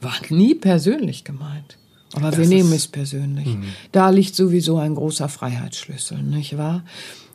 war 0.00 0.14
nie 0.28 0.56
persönlich 0.56 1.22
gemeint. 1.22 1.78
Aber 2.14 2.32
wir 2.32 2.38
Das 2.40 2.48
nehmen 2.48 2.70
ist- 2.72 2.78
es 2.78 2.88
persönlich. 2.88 3.56
Da 3.92 4.10
liegt 4.10 4.34
sowieso 4.34 4.78
ein 4.78 4.96
großer 4.96 5.28
Freiheitsschlüssel, 5.28 6.20
nicht 6.24 6.58
wahr? 6.58 6.82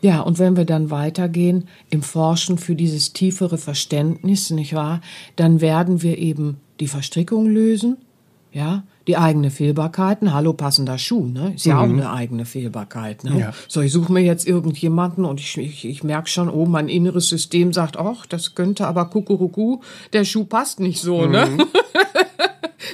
Ja, 0.01 0.19
und 0.19 0.39
wenn 0.39 0.57
wir 0.57 0.65
dann 0.65 0.89
weitergehen 0.89 1.69
im 1.89 2.01
Forschen 2.03 2.57
für 2.57 2.75
dieses 2.75 3.13
tiefere 3.13 3.57
Verständnis, 3.57 4.49
nicht 4.49 4.73
wahr, 4.73 4.99
dann 5.37 5.61
werden 5.61 6.01
wir 6.01 6.17
eben 6.17 6.57
die 6.81 6.89
Verstrickung 6.89 7.45
lösen, 7.47 7.95
ja, 8.51 8.83
die 9.11 9.17
eigene 9.17 9.51
Fehlbarkeiten. 9.51 10.33
Hallo, 10.33 10.53
passender 10.53 10.97
Schuh, 10.97 11.27
ne? 11.27 11.51
Ist 11.53 11.65
ja 11.65 11.79
auch 11.79 11.83
eine 11.83 12.13
eigene 12.13 12.45
Fehlbarkeit, 12.45 13.25
ne? 13.25 13.37
Ja. 13.37 13.53
So, 13.67 13.81
ich 13.81 13.91
suche 13.91 14.13
mir 14.13 14.21
jetzt 14.21 14.47
irgendjemanden 14.47 15.25
und 15.25 15.41
ich, 15.41 15.57
ich, 15.57 15.83
ich 15.83 16.01
merke 16.05 16.29
schon, 16.29 16.49
oh, 16.49 16.65
mein 16.65 16.87
inneres 16.87 17.27
System 17.27 17.73
sagt, 17.73 17.97
ach, 17.97 18.25
das 18.25 18.55
könnte 18.55 18.87
aber 18.87 19.03
Kuckuruku, 19.09 19.81
der 20.13 20.23
Schuh 20.23 20.45
passt 20.45 20.79
nicht 20.79 21.01
so, 21.01 21.25
ne? 21.25 21.57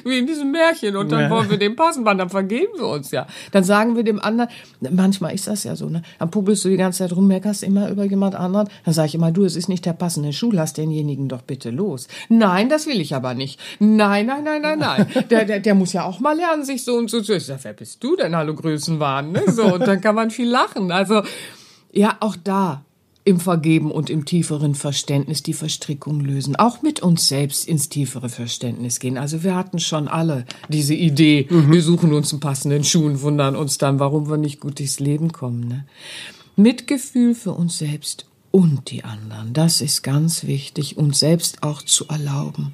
Wie 0.05 0.17
in 0.19 0.27
diesem 0.27 0.51
Märchen. 0.51 0.95
Und 0.95 1.11
dann 1.11 1.21
Ja. 1.21 1.29
wollen 1.29 1.49
wir 1.49 1.57
dem 1.57 1.75
passen, 1.75 2.03
Mann, 2.03 2.17
dann 2.17 2.29
vergeben 2.29 2.71
wir 2.77 2.87
uns 2.87 3.11
ja. 3.11 3.27
Dann 3.51 3.63
sagen 3.63 3.95
wir 3.95 4.03
dem 4.03 4.19
anderen, 4.19 4.49
manchmal 4.91 5.33
ist 5.33 5.47
das 5.47 5.63
ja 5.63 5.75
so, 5.75 5.89
ne? 5.89 6.01
Dann 6.19 6.29
pubbelst 6.31 6.63
du 6.65 6.69
die 6.69 6.77
ganze 6.77 6.99
Zeit 6.99 7.15
rum, 7.15 7.27
meckerst 7.27 7.63
immer 7.63 7.89
über 7.89 8.03
jemand 8.05 8.35
anderen. 8.35 8.69
Dann 8.85 8.93
sage 8.93 9.07
ich 9.07 9.15
immer, 9.15 9.31
du, 9.31 9.45
es 9.45 9.55
ist 9.55 9.69
nicht 9.69 9.85
der 9.85 9.93
passende 9.93 10.33
Schuh, 10.33 10.51
lass 10.51 10.73
denjenigen 10.73 11.27
doch 11.29 11.41
bitte 11.41 11.69
los. 11.69 12.07
Nein, 12.29 12.69
das 12.69 12.87
will 12.87 13.01
ich 13.01 13.15
aber 13.15 13.33
nicht. 13.33 13.59
Nein, 13.79 14.25
nein, 14.27 14.43
nein, 14.43 14.61
nein, 14.61 14.79
nein. 14.79 15.07
Der, 15.29 15.45
der, 15.45 15.59
der 15.59 15.75
muss 15.75 15.93
ja 15.93 16.03
auch 16.05 16.19
mal 16.19 16.35
lernen, 16.35 16.63
sich 16.63 16.83
so 16.83 16.95
und 16.95 17.09
so 17.09 17.21
zu. 17.21 17.33
Ich 17.35 17.45
sag, 17.45 17.63
wer 17.63 17.73
bist 17.73 18.03
du 18.03 18.15
denn? 18.15 18.35
Hallo 18.35 18.53
Größenwahn, 18.55 19.31
ne? 19.31 19.43
So, 19.47 19.73
und 19.73 19.85
dann 19.87 19.99
kann 20.01 20.15
man 20.15 20.31
viel 20.31 20.47
lachen. 20.49 20.91
Also, 20.91 21.21
ja, 21.91 22.17
auch 22.19 22.35
da 22.43 22.83
im 23.27 23.41
Vergeben 23.41 23.91
und 23.91 24.09
im 24.09 24.23
tieferen 24.23 24.73
Verständnis 24.73 25.43
die 25.43 25.53
Verstrickung 25.53 26.21
lösen. 26.21 26.55
Auch 26.55 26.81
mit 26.81 27.01
uns 27.01 27.27
selbst 27.27 27.67
ins 27.67 27.89
tiefere 27.89 28.29
Verständnis 28.29 28.99
gehen. 28.99 29.17
Also 29.17 29.43
wir 29.43 29.53
hatten 29.53 29.79
schon 29.79 30.07
alle 30.07 30.45
diese 30.69 30.93
Idee, 30.93 31.45
wir 31.49 31.81
suchen 31.81 32.13
uns 32.13 32.31
einen 32.31 32.39
passenden 32.39 32.85
Schuh 32.85 33.05
und 33.05 33.21
wundern 33.21 33.57
uns 33.57 33.77
dann, 33.77 33.99
warum 33.99 34.29
wir 34.29 34.37
nicht 34.37 34.61
gut 34.61 34.79
durchs 34.79 35.01
Leben 35.01 35.33
kommen. 35.33 35.67
Ne? 35.67 35.85
Mitgefühl 36.55 37.35
für 37.35 37.51
uns 37.51 37.77
selbst 37.77 38.27
und 38.51 38.89
die 38.89 39.03
anderen, 39.03 39.53
das 39.53 39.81
ist 39.81 40.03
ganz 40.03 40.45
wichtig, 40.45 40.97
uns 40.97 41.19
selbst 41.19 41.63
auch 41.63 41.81
zu 41.81 42.07
erlauben. 42.07 42.73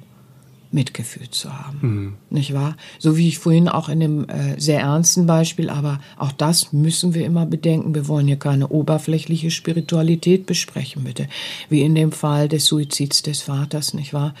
Mitgefühl 0.74 1.30
zu 1.30 1.50
haben. 1.52 2.16
Nicht 2.28 2.52
wahr? 2.52 2.76
So 2.98 3.16
wie 3.16 3.28
ich 3.28 3.38
vorhin 3.38 3.68
auch 3.68 3.88
in 3.88 4.00
dem 4.00 4.28
äh, 4.28 4.60
sehr 4.60 4.80
ernsten 4.80 5.26
Beispiel, 5.26 5.70
aber 5.70 6.00
auch 6.18 6.32
das 6.32 6.72
müssen 6.72 7.14
wir 7.14 7.24
immer 7.24 7.46
bedenken. 7.46 7.94
Wir 7.94 8.08
wollen 8.08 8.26
hier 8.26 8.38
keine 8.38 8.68
oberflächliche 8.68 9.50
Spiritualität 9.50 10.46
besprechen, 10.46 11.04
bitte. 11.04 11.28
Wie 11.70 11.82
in 11.82 11.94
dem 11.94 12.12
Fall 12.12 12.48
des 12.48 12.66
Suizids 12.66 13.22
des 13.22 13.40
Vaters, 13.40 13.94
nicht 13.94 14.12
wahr? 14.12 14.34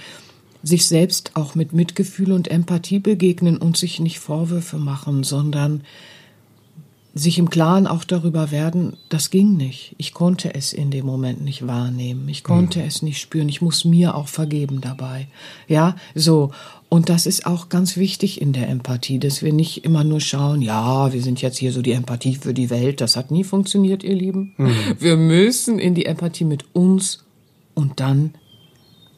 Sich 0.62 0.86
selbst 0.86 1.32
auch 1.34 1.54
mit 1.54 1.72
Mitgefühl 1.72 2.32
und 2.32 2.48
Empathie 2.48 2.98
begegnen 2.98 3.56
und 3.56 3.76
sich 3.76 4.00
nicht 4.00 4.18
Vorwürfe 4.18 4.78
machen, 4.78 5.22
sondern 5.22 5.82
sich 7.14 7.38
im 7.38 7.48
Klaren 7.48 7.86
auch 7.86 8.02
darüber 8.02 8.50
werden, 8.50 8.96
das 9.08 9.30
ging 9.30 9.56
nicht. 9.56 9.94
Ich 9.98 10.14
konnte 10.14 10.54
es 10.54 10.72
in 10.72 10.90
dem 10.90 11.06
Moment 11.06 11.42
nicht 11.42 11.66
wahrnehmen. 11.66 12.28
Ich 12.28 12.42
konnte 12.42 12.82
es 12.82 13.02
nicht 13.02 13.20
spüren. 13.20 13.48
Ich 13.48 13.62
muss 13.62 13.84
mir 13.84 14.16
auch 14.16 14.26
vergeben 14.26 14.80
dabei. 14.80 15.28
Ja, 15.68 15.94
so. 16.16 16.50
Und 16.88 17.08
das 17.08 17.26
ist 17.26 17.46
auch 17.46 17.68
ganz 17.68 17.96
wichtig 17.96 18.40
in 18.40 18.52
der 18.52 18.68
Empathie, 18.68 19.18
dass 19.18 19.42
wir 19.42 19.52
nicht 19.52 19.84
immer 19.84 20.02
nur 20.04 20.20
schauen, 20.20 20.60
ja, 20.60 21.12
wir 21.12 21.22
sind 21.22 21.40
jetzt 21.40 21.58
hier 21.58 21.72
so 21.72 21.82
die 21.82 21.92
Empathie 21.92 22.34
für 22.34 22.54
die 22.54 22.70
Welt. 22.70 23.00
Das 23.00 23.16
hat 23.16 23.30
nie 23.30 23.44
funktioniert, 23.44 24.02
ihr 24.02 24.14
Lieben. 24.14 24.54
Wir 24.98 25.16
müssen 25.16 25.78
in 25.78 25.94
die 25.94 26.06
Empathie 26.06 26.44
mit 26.44 26.64
uns 26.74 27.24
und 27.74 28.00
dann 28.00 28.34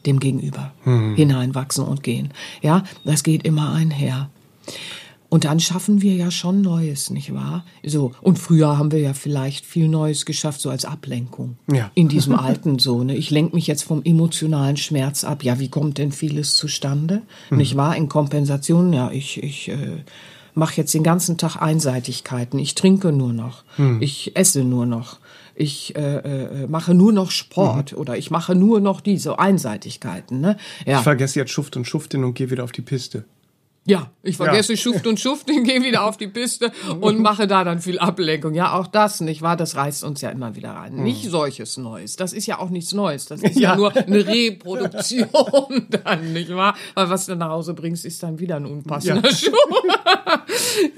dem 0.05 0.19
Gegenüber 0.19 0.71
hineinwachsen 0.83 1.83
und 1.83 2.03
gehen. 2.03 2.29
Ja, 2.61 2.83
das 3.03 3.23
geht 3.23 3.43
immer 3.43 3.73
einher. 3.73 4.29
Und 5.29 5.43
dann 5.43 5.59
schaffen 5.59 6.01
wir 6.01 6.15
ja 6.15 6.31
schon 6.31 6.61
Neues, 6.61 7.09
nicht 7.09 7.33
wahr? 7.33 7.65
So. 7.85 8.13
Und 8.21 8.39
früher 8.39 8.77
haben 8.77 8.91
wir 8.91 8.99
ja 8.99 9.13
vielleicht 9.13 9.65
viel 9.65 9.89
Neues 9.89 10.25
geschafft, 10.25 10.61
so 10.61 10.69
als 10.69 10.85
Ablenkung. 10.85 11.57
Ja. 11.71 11.91
In 11.95 12.07
diesem 12.07 12.35
alten 12.35 12.79
so, 12.79 13.03
ne? 13.03 13.15
Ich 13.15 13.29
lenke 13.29 13.55
mich 13.55 13.67
jetzt 13.67 13.83
vom 13.83 14.01
emotionalen 14.03 14.77
Schmerz 14.77 15.23
ab. 15.23 15.43
Ja, 15.43 15.59
wie 15.59 15.69
kommt 15.69 15.97
denn 15.97 16.11
vieles 16.11 16.55
zustande? 16.55 17.23
Nicht 17.49 17.75
wahr? 17.75 17.95
In 17.97 18.07
Kompensation, 18.07 18.93
ja, 18.93 19.11
ich, 19.11 19.43
ich, 19.43 19.67
äh, 19.69 20.03
mache 20.57 20.77
jetzt 20.77 20.93
den 20.93 21.03
ganzen 21.03 21.37
Tag 21.37 21.61
Einseitigkeiten. 21.61 22.57
Ich 22.59 22.75
trinke 22.75 23.11
nur 23.11 23.31
noch. 23.31 23.63
Ich 23.99 24.35
esse 24.35 24.63
nur 24.63 24.85
noch. 24.85 25.19
Ich 25.55 25.95
äh, 25.95 26.17
äh, 26.17 26.67
mache 26.67 26.93
nur 26.93 27.13
noch 27.13 27.31
Sport 27.31 27.93
oder 27.93 28.17
ich 28.17 28.29
mache 28.31 28.53
nur 28.53 28.79
noch 28.79 29.01
diese 29.01 29.39
Einseitigkeiten. 29.39 30.39
Ne? 30.39 30.57
Ja. 30.85 30.97
Ich 30.97 31.03
vergesse 31.03 31.39
jetzt 31.39 31.51
Schuft 31.51 31.77
und 31.77 31.85
Schuftin 31.85 32.23
und 32.23 32.33
gehe 32.35 32.51
wieder 32.51 32.63
auf 32.63 32.71
die 32.71 32.81
Piste. 32.81 33.25
Ja, 33.87 34.11
ich 34.21 34.35
vergesse 34.35 34.73
ja. 34.73 34.77
Schuft 34.77 35.07
und 35.07 35.17
Schuft, 35.17 35.49
ich 35.49 35.63
gehe 35.63 35.81
wieder 35.81 36.03
auf 36.03 36.17
die 36.17 36.27
Piste 36.27 36.73
und 36.99 37.21
mache 37.21 37.47
da 37.47 37.63
dann 37.63 37.79
viel 37.79 37.99
Ablenkung. 37.99 38.53
Ja, 38.53 38.73
auch 38.73 38.87
das, 38.87 39.21
nicht 39.21 39.41
wahr? 39.41 39.55
Das 39.55 39.77
reißt 39.77 40.03
uns 40.03 40.19
ja 40.19 40.29
immer 40.29 40.57
wieder 40.57 40.71
rein. 40.71 40.97
Mhm. 40.97 41.03
Nicht 41.03 41.29
solches 41.29 41.77
Neues. 41.77 42.17
Das 42.17 42.33
ist 42.33 42.45
ja 42.47 42.59
auch 42.59 42.69
nichts 42.69 42.93
Neues. 42.93 43.27
Das 43.27 43.41
ist 43.41 43.55
ja, 43.59 43.71
ja 43.71 43.75
nur 43.77 43.95
eine 43.95 44.27
Reproduktion 44.27 45.87
dann, 46.03 46.33
nicht 46.33 46.53
wahr? 46.53 46.75
Weil 46.95 47.09
was 47.09 47.27
du 47.27 47.35
nach 47.37 47.49
Hause 47.49 47.73
bringst, 47.73 48.03
ist 48.03 48.21
dann 48.23 48.39
wieder 48.39 48.57
ein 48.57 48.65
unpassender 48.65 49.29
ja. 49.29 49.35
Schuh. 49.35 49.51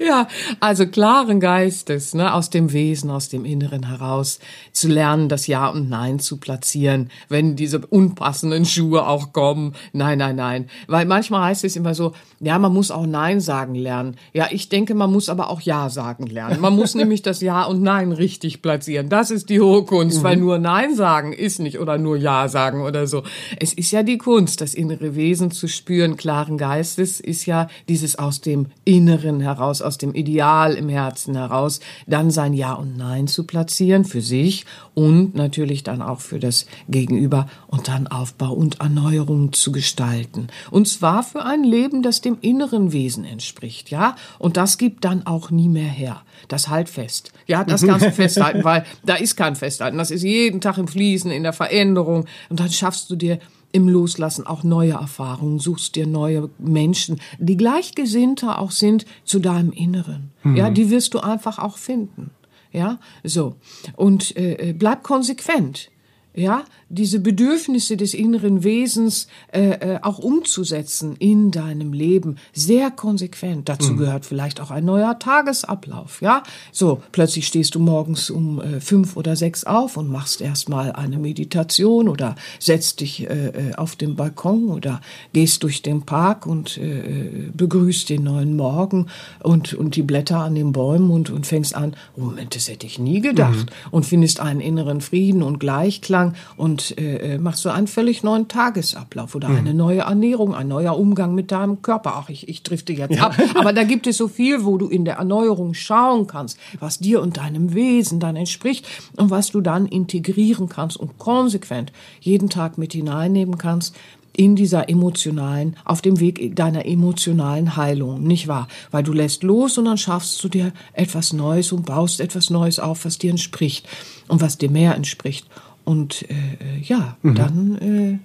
ja, 0.04 0.26
also 0.58 0.88
klaren 0.88 1.38
Geistes, 1.38 2.14
ne, 2.14 2.34
aus 2.34 2.50
dem 2.50 2.72
Wesen, 2.72 3.10
aus 3.10 3.28
dem 3.28 3.44
Inneren 3.44 3.86
heraus 3.86 4.40
zu 4.72 4.88
lernen, 4.88 5.28
das 5.28 5.46
Ja 5.46 5.68
und 5.68 5.88
Nein 5.88 6.18
zu 6.18 6.38
platzieren, 6.38 7.08
wenn 7.28 7.54
diese 7.54 7.78
unpassenden 7.86 8.64
Schuhe 8.64 9.06
auch 9.06 9.32
kommen. 9.32 9.76
Nein, 9.92 10.18
nein, 10.18 10.34
nein. 10.34 10.68
Weil 10.88 11.06
manchmal 11.06 11.44
heißt 11.44 11.62
es 11.62 11.76
immer 11.76 11.94
so, 11.94 12.14
ja, 12.40 12.58
man 12.58 12.72
muss 12.72 12.79
auch 12.90 13.04
Nein 13.04 13.40
sagen 13.40 13.74
lernen. 13.74 14.16
Ja, 14.32 14.46
ich 14.50 14.70
denke, 14.70 14.94
man 14.94 15.12
muss 15.12 15.28
aber 15.28 15.50
auch 15.50 15.60
Ja 15.60 15.90
sagen 15.90 16.26
lernen. 16.26 16.60
Man 16.60 16.74
muss 16.74 16.94
nämlich 17.00 17.20
das 17.20 17.42
Ja 17.42 17.64
und 17.64 17.82
Nein 17.82 18.12
richtig 18.12 18.62
platzieren. 18.62 19.10
Das 19.10 19.30
ist 19.30 19.50
die 19.50 19.60
hohe 19.60 19.84
Kunst, 19.84 20.20
mhm. 20.20 20.22
weil 20.22 20.36
nur 20.36 20.58
Nein 20.58 20.94
sagen 20.94 21.32
ist 21.32 21.58
nicht 21.58 21.78
oder 21.78 21.98
nur 21.98 22.16
Ja 22.16 22.48
sagen 22.48 22.80
oder 22.82 23.06
so. 23.06 23.22
Es 23.58 23.74
ist 23.74 23.90
ja 23.90 24.02
die 24.02 24.16
Kunst, 24.18 24.62
das 24.62 24.74
innere 24.74 25.14
Wesen 25.14 25.50
zu 25.50 25.68
spüren, 25.68 26.16
klaren 26.16 26.56
Geistes, 26.56 27.20
ist 27.20 27.44
ja 27.44 27.68
dieses 27.88 28.18
aus 28.18 28.40
dem 28.40 28.68
Inneren 28.84 29.40
heraus, 29.40 29.82
aus 29.82 29.98
dem 29.98 30.14
Ideal 30.14 30.74
im 30.74 30.88
Herzen 30.88 31.34
heraus, 31.34 31.80
dann 32.06 32.30
sein 32.30 32.54
Ja 32.54 32.72
und 32.72 32.96
Nein 32.96 33.26
zu 33.26 33.44
platzieren 33.44 34.04
für 34.04 34.22
sich 34.22 34.64
und 34.94 35.34
natürlich 35.34 35.82
dann 35.82 36.02
auch 36.02 36.20
für 36.20 36.38
das 36.38 36.66
Gegenüber 36.88 37.48
und 37.70 37.86
dann 37.86 38.08
Aufbau 38.08 38.52
und 38.52 38.80
Erneuerung 38.80 39.52
zu 39.52 39.70
gestalten. 39.70 40.48
Und 40.72 40.88
zwar 40.88 41.22
für 41.22 41.44
ein 41.44 41.62
Leben, 41.62 42.02
das 42.02 42.20
dem 42.20 42.36
inneren 42.40 42.92
Wesen 42.92 43.24
entspricht, 43.24 43.90
ja? 43.90 44.16
Und 44.40 44.56
das 44.56 44.76
gibt 44.76 45.04
dann 45.04 45.24
auch 45.24 45.52
nie 45.52 45.68
mehr 45.68 45.88
her. 45.88 46.22
Das 46.48 46.68
halt 46.68 46.88
fest. 46.88 47.32
Ja, 47.46 47.62
das 47.62 47.82
kannst 47.86 48.04
du 48.04 48.10
festhalten, 48.10 48.64
weil 48.64 48.84
da 49.04 49.14
ist 49.14 49.36
kein 49.36 49.54
Festhalten. 49.54 49.98
Das 49.98 50.10
ist 50.10 50.24
jeden 50.24 50.60
Tag 50.60 50.78
im 50.78 50.88
Fließen, 50.88 51.30
in 51.30 51.44
der 51.44 51.52
Veränderung. 51.52 52.26
Und 52.48 52.58
dann 52.58 52.72
schaffst 52.72 53.08
du 53.08 53.14
dir 53.14 53.38
im 53.70 53.88
Loslassen 53.88 54.48
auch 54.48 54.64
neue 54.64 54.94
Erfahrungen, 54.94 55.60
suchst 55.60 55.94
dir 55.94 56.08
neue 56.08 56.50
Menschen, 56.58 57.20
die 57.38 57.56
gleichgesinnter 57.56 58.58
auch 58.58 58.72
sind 58.72 59.06
zu 59.24 59.38
deinem 59.38 59.70
Inneren. 59.70 60.32
Mhm. 60.42 60.56
Ja, 60.56 60.70
die 60.70 60.90
wirst 60.90 61.14
du 61.14 61.20
einfach 61.20 61.60
auch 61.60 61.78
finden. 61.78 62.32
Ja, 62.72 62.98
so. 63.22 63.54
Und 63.94 64.36
äh, 64.36 64.70
äh 64.70 64.72
bleib 64.72 65.04
konsequent 65.04 65.90
ja, 66.34 66.64
diese 66.92 67.20
Bedürfnisse 67.20 67.96
des 67.96 68.14
inneren 68.14 68.62
Wesens 68.62 69.26
äh, 69.52 69.70
äh, 69.70 69.98
auch 70.02 70.18
umzusetzen 70.18 71.16
in 71.18 71.50
deinem 71.50 71.92
Leben 71.92 72.36
sehr 72.52 72.90
konsequent. 72.90 73.68
Dazu 73.68 73.92
mhm. 73.92 73.96
gehört 73.98 74.26
vielleicht 74.26 74.60
auch 74.60 74.70
ein 74.70 74.84
neuer 74.84 75.18
Tagesablauf. 75.18 76.20
Ja, 76.20 76.42
so 76.72 77.02
plötzlich 77.12 77.46
stehst 77.46 77.74
du 77.74 77.78
morgens 77.78 78.30
um 78.30 78.60
äh, 78.60 78.80
fünf 78.80 79.16
oder 79.16 79.36
sechs 79.36 79.64
auf 79.64 79.96
und 79.96 80.08
machst 80.08 80.40
erstmal 80.40 80.92
eine 80.92 81.18
Meditation 81.18 82.08
oder 82.08 82.34
setzt 82.58 83.00
dich 83.00 83.28
äh, 83.28 83.46
äh, 83.46 83.74
auf 83.74 83.96
den 83.96 84.16
Balkon 84.16 84.68
oder 84.68 85.00
gehst 85.32 85.62
durch 85.62 85.82
den 85.82 86.02
Park 86.02 86.46
und 86.46 86.76
äh, 86.78 87.50
begrüßt 87.54 88.08
den 88.08 88.24
neuen 88.24 88.56
Morgen 88.56 89.06
und 89.42 89.74
und 89.74 89.96
die 89.96 90.02
Blätter 90.02 90.38
an 90.38 90.54
den 90.54 90.72
Bäumen 90.72 91.10
und 91.10 91.30
und 91.30 91.46
fängst 91.46 91.74
an. 91.74 91.94
Moment, 92.16 92.54
das 92.54 92.68
hätte 92.68 92.86
ich 92.86 92.98
nie 92.98 93.20
gedacht 93.20 93.66
mhm. 93.66 93.88
und 93.90 94.06
findest 94.06 94.40
einen 94.40 94.60
inneren 94.60 95.00
Frieden 95.00 95.42
und 95.42 95.60
Gleichklang 95.60 96.10
Tageslang 96.10 96.34
und 96.80 96.98
äh, 96.98 97.34
äh, 97.34 97.38
machst 97.38 97.64
du 97.64 97.70
einen 97.70 97.86
völlig 97.86 98.22
neuen 98.22 98.48
Tagesablauf 98.48 99.34
oder 99.34 99.48
mhm. 99.48 99.56
eine 99.56 99.74
neue 99.74 100.00
Ernährung, 100.00 100.54
ein 100.54 100.68
neuer 100.68 100.98
Umgang 100.98 101.34
mit 101.34 101.50
deinem 101.50 101.82
Körper. 101.82 102.14
Ach, 102.16 102.28
ich, 102.28 102.48
ich 102.48 102.62
drifte 102.62 102.92
jetzt 102.92 103.16
ja. 103.16 103.24
ab. 103.26 103.34
Aber 103.54 103.72
da 103.72 103.84
gibt 103.84 104.06
es 104.06 104.16
so 104.16 104.28
viel, 104.28 104.64
wo 104.64 104.78
du 104.78 104.88
in 104.88 105.04
der 105.04 105.16
Erneuerung 105.16 105.74
schauen 105.74 106.26
kannst, 106.26 106.58
was 106.78 106.98
dir 106.98 107.20
und 107.20 107.36
deinem 107.36 107.74
Wesen 107.74 108.20
dann 108.20 108.36
entspricht 108.36 108.86
und 109.16 109.30
was 109.30 109.50
du 109.50 109.60
dann 109.60 109.86
integrieren 109.86 110.68
kannst 110.68 110.96
und 110.96 111.18
konsequent 111.18 111.92
jeden 112.20 112.48
Tag 112.48 112.78
mit 112.78 112.92
hineinnehmen 112.92 113.58
kannst 113.58 113.94
in 114.36 114.54
dieser 114.54 114.88
emotionalen, 114.88 115.76
auf 115.84 116.02
dem 116.02 116.20
Weg 116.20 116.54
deiner 116.54 116.86
emotionalen 116.86 117.76
Heilung, 117.76 118.22
nicht 118.22 118.46
wahr? 118.48 118.68
Weil 118.90 119.02
du 119.02 119.12
lässt 119.12 119.42
los 119.42 119.76
und 119.76 119.86
dann 119.86 119.98
schaffst 119.98 120.42
du 120.42 120.48
dir 120.48 120.72
etwas 120.92 121.32
Neues 121.32 121.72
und 121.72 121.84
baust 121.84 122.20
etwas 122.20 122.48
Neues 122.48 122.78
auf, 122.78 123.04
was 123.04 123.18
dir 123.18 123.30
entspricht 123.30 123.88
und 124.28 124.40
was 124.40 124.56
dir 124.56 124.70
mehr 124.70 124.94
entspricht. 124.94 125.46
Und 125.84 126.22
äh, 126.30 126.34
äh, 126.34 126.80
ja, 126.82 127.16
mhm. 127.22 127.34
dann. 127.34 127.78
Äh, 127.78 128.18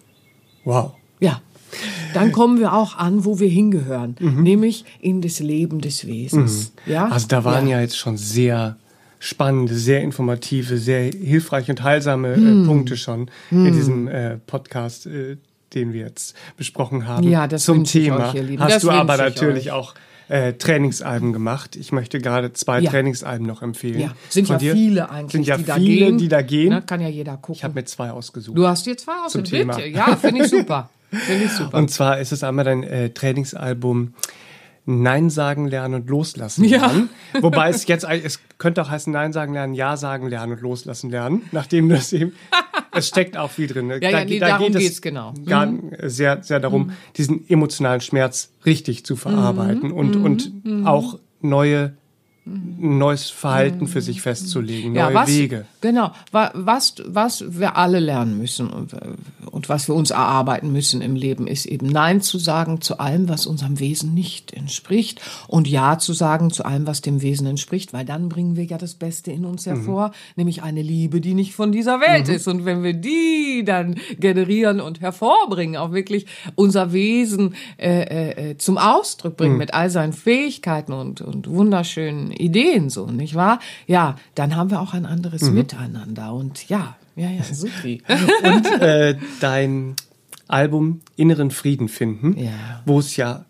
wow. 0.63 0.93
Ja. 1.19 1.41
Dann 2.13 2.31
kommen 2.31 2.59
wir 2.59 2.73
auch 2.73 2.97
an, 2.97 3.25
wo 3.25 3.39
wir 3.39 3.49
hingehören, 3.49 4.15
mhm. 4.19 4.43
nämlich 4.43 4.85
in 5.01 5.21
das 5.21 5.39
Leben 5.39 5.81
des 5.81 6.07
Wesens. 6.07 6.73
Mhm. 6.85 6.91
Ja? 6.93 7.07
Also 7.07 7.27
da 7.27 7.43
waren 7.43 7.67
ja. 7.67 7.77
ja. 7.77 7.81
jetzt 7.81 7.97
schon 7.97 8.17
sehr 8.17 8.77
spannende, 9.19 9.75
sehr 9.75 10.01
informative, 10.01 10.77
sehr 10.77 11.11
hilfreiche 11.11 11.71
und 11.71 11.83
heilsame 11.83 12.33
äh, 12.33 12.37
mhm. 12.37 12.67
Punkte 12.67 12.95
schon 12.95 13.29
in 13.51 13.63
mhm. 13.63 13.73
diesem 13.73 14.07
äh, 14.07 14.37
Podcast, 14.37 15.07
äh, 15.07 15.37
den 15.73 15.93
wir 15.93 16.01
jetzt 16.01 16.35
besprochen 16.57 17.07
haben. 17.07 17.27
Ja, 17.27 17.47
das 17.47 17.63
zum 17.65 17.83
Thema. 17.83 18.33
Euch, 18.33 18.59
Hast 18.59 18.75
das 18.75 18.81
du 18.83 18.91
aber 18.91 19.17
natürlich 19.17 19.71
euch. 19.71 19.77
auch 19.77 19.95
äh, 20.27 20.53
Trainingsalben 20.53 21.33
gemacht. 21.33 21.75
Ich 21.75 21.91
möchte 21.91 22.19
gerade 22.19 22.53
zwei 22.53 22.79
ja. 22.79 22.91
Trainingsalben 22.91 23.45
noch 23.45 23.61
empfehlen. 23.61 23.99
Ja, 23.99 24.11
sind 24.29 24.49
ja 24.49 24.57
dir. 24.57 24.73
viele 24.73 25.09
eigentlich, 25.09 25.31
sind 25.31 25.47
ja 25.47 25.57
die 25.57 25.63
viele, 25.63 25.73
da 25.73 25.77
gehen. 25.77 26.17
die 26.17 26.27
da 26.27 26.41
gehen. 26.41 26.69
Na, 26.69 26.81
kann 26.81 27.01
ja 27.01 27.09
jeder 27.09 27.37
gucken. 27.37 27.55
Ich 27.55 27.63
habe 27.63 27.75
mir 27.75 27.85
zwei 27.85 28.11
ausgesucht. 28.11 28.57
Du 28.57 28.67
hast 28.67 28.85
dir 28.85 28.97
zwei 28.97 29.13
ausgesucht, 29.25 29.51
bitte. 29.51 29.87
Ja, 29.87 30.15
finde 30.15 30.43
ich 30.43 30.49
super. 30.49 30.89
Finde 31.11 31.45
ich 31.45 31.51
super. 31.51 31.77
Und 31.77 31.91
zwar 31.91 32.19
ist 32.19 32.33
es 32.33 32.43
einmal 32.43 32.65
dein 32.65 32.83
äh, 32.83 33.09
Trainingsalbum 33.11 34.15
Nein 34.85 35.29
sagen 35.29 35.67
lernen 35.67 35.95
und 35.95 36.09
loslassen 36.09 36.65
lernen. 36.65 37.09
Ja. 37.33 37.41
Wobei 37.41 37.69
es 37.69 37.87
jetzt, 37.87 38.05
es 38.05 38.39
könnte 38.57 38.81
auch 38.81 38.89
heißen 38.89 39.11
Nein 39.11 39.33
sagen 39.33 39.53
lernen, 39.53 39.73
Ja 39.73 39.97
sagen 39.97 40.27
lernen 40.27 40.53
und 40.53 40.61
loslassen 40.61 41.09
lernen, 41.09 41.43
nachdem 41.51 41.89
das 41.89 42.13
eben, 42.13 42.33
es 42.93 43.07
steckt 43.07 43.35
auch 43.35 43.49
viel 43.49 43.67
drin. 43.67 43.87
Ne? 43.87 43.95
Ja, 43.95 44.11
da, 44.11 44.19
ja, 44.19 44.25
nee, 44.25 44.39
da 44.39 44.47
darum 44.49 44.71
geht 44.71 44.91
es 44.91 45.01
genau. 45.01 45.33
Gar, 45.45 45.65
mhm. 45.67 45.91
sehr, 46.03 46.43
sehr 46.43 46.59
darum, 46.59 46.87
mhm. 46.87 46.91
diesen 47.17 47.49
emotionalen 47.49 48.01
Schmerz 48.01 48.51
richtig 48.65 49.05
zu 49.05 49.15
verarbeiten 49.15 49.89
mhm. 49.89 49.95
und, 49.95 50.15
und 50.17 50.65
mhm. 50.65 50.85
auch 50.87 51.19
neue 51.41 51.93
neues 52.45 53.31
Verhalten 53.31 53.87
für 53.87 54.01
sich 54.01 54.21
festzulegen, 54.21 54.93
neue 54.93 55.01
ja, 55.01 55.13
was, 55.13 55.29
Wege. 55.29 55.65
Genau, 55.81 56.11
was, 56.31 56.95
was 57.05 57.43
wir 57.59 57.75
alle 57.75 57.99
lernen 57.99 58.37
müssen 58.37 58.69
und, 58.69 58.95
und 59.49 59.67
was 59.67 59.87
wir 59.87 59.95
uns 59.95 60.11
erarbeiten 60.11 60.71
müssen 60.71 61.01
im 61.01 61.15
Leben, 61.15 61.47
ist 61.47 61.65
eben 61.65 61.87
Nein 61.87 62.21
zu 62.21 62.37
sagen 62.37 62.81
zu 62.81 62.99
allem, 62.99 63.29
was 63.29 63.47
unserem 63.47 63.79
Wesen 63.79 64.13
nicht 64.13 64.53
entspricht 64.53 65.21
und 65.47 65.67
Ja 65.67 65.97
zu 65.97 66.13
sagen 66.13 66.51
zu 66.51 66.65
allem, 66.65 66.85
was 66.85 67.01
dem 67.01 67.23
Wesen 67.23 67.47
entspricht, 67.47 67.93
weil 67.93 68.05
dann 68.05 68.29
bringen 68.29 68.55
wir 68.55 68.65
ja 68.65 68.77
das 68.77 68.93
Beste 68.93 69.31
in 69.31 69.43
uns 69.43 69.65
hervor, 69.65 70.09
mhm. 70.09 70.13
nämlich 70.35 70.61
eine 70.61 70.83
Liebe, 70.83 71.21
die 71.21 71.33
nicht 71.33 71.55
von 71.55 71.71
dieser 71.71 71.99
Welt 71.99 72.27
mhm. 72.27 72.33
ist. 72.35 72.47
Und 72.47 72.65
wenn 72.65 72.83
wir 72.83 72.93
die 72.93 73.63
dann 73.65 73.95
generieren 74.19 74.81
und 74.81 75.01
hervorbringen, 75.01 75.77
auch 75.77 75.93
wirklich 75.93 76.27
unser 76.53 76.93
Wesen 76.93 77.55
äh, 77.77 78.51
äh, 78.51 78.57
zum 78.57 78.77
Ausdruck 78.77 79.35
bringen 79.35 79.53
mhm. 79.53 79.59
mit 79.59 79.73
all 79.73 79.89
seinen 79.89 80.13
Fähigkeiten 80.13 80.93
und, 80.93 81.21
und 81.21 81.49
wunderschönen 81.49 82.34
Ideen 82.35 82.89
so, 82.89 83.07
nicht 83.07 83.35
wahr? 83.35 83.59
Ja, 83.87 84.15
dann 84.35 84.55
haben 84.55 84.69
wir 84.69 84.81
auch 84.81 84.93
ein 84.93 85.05
anderes 85.05 85.43
mhm. 85.43 85.55
Miteinander 85.55 86.33
und 86.33 86.67
ja, 86.69 86.95
ja, 87.15 87.29
ja, 87.29 87.43
super. 87.43 87.71
und 88.43 88.81
äh, 88.81 89.17
dein 89.39 89.95
Album 90.47 91.01
Inneren 91.15 91.51
Frieden 91.51 91.87
finden, 91.89 92.37
ja. 92.37 92.83
wo 92.85 92.99
es 92.99 93.15
ja 93.17 93.45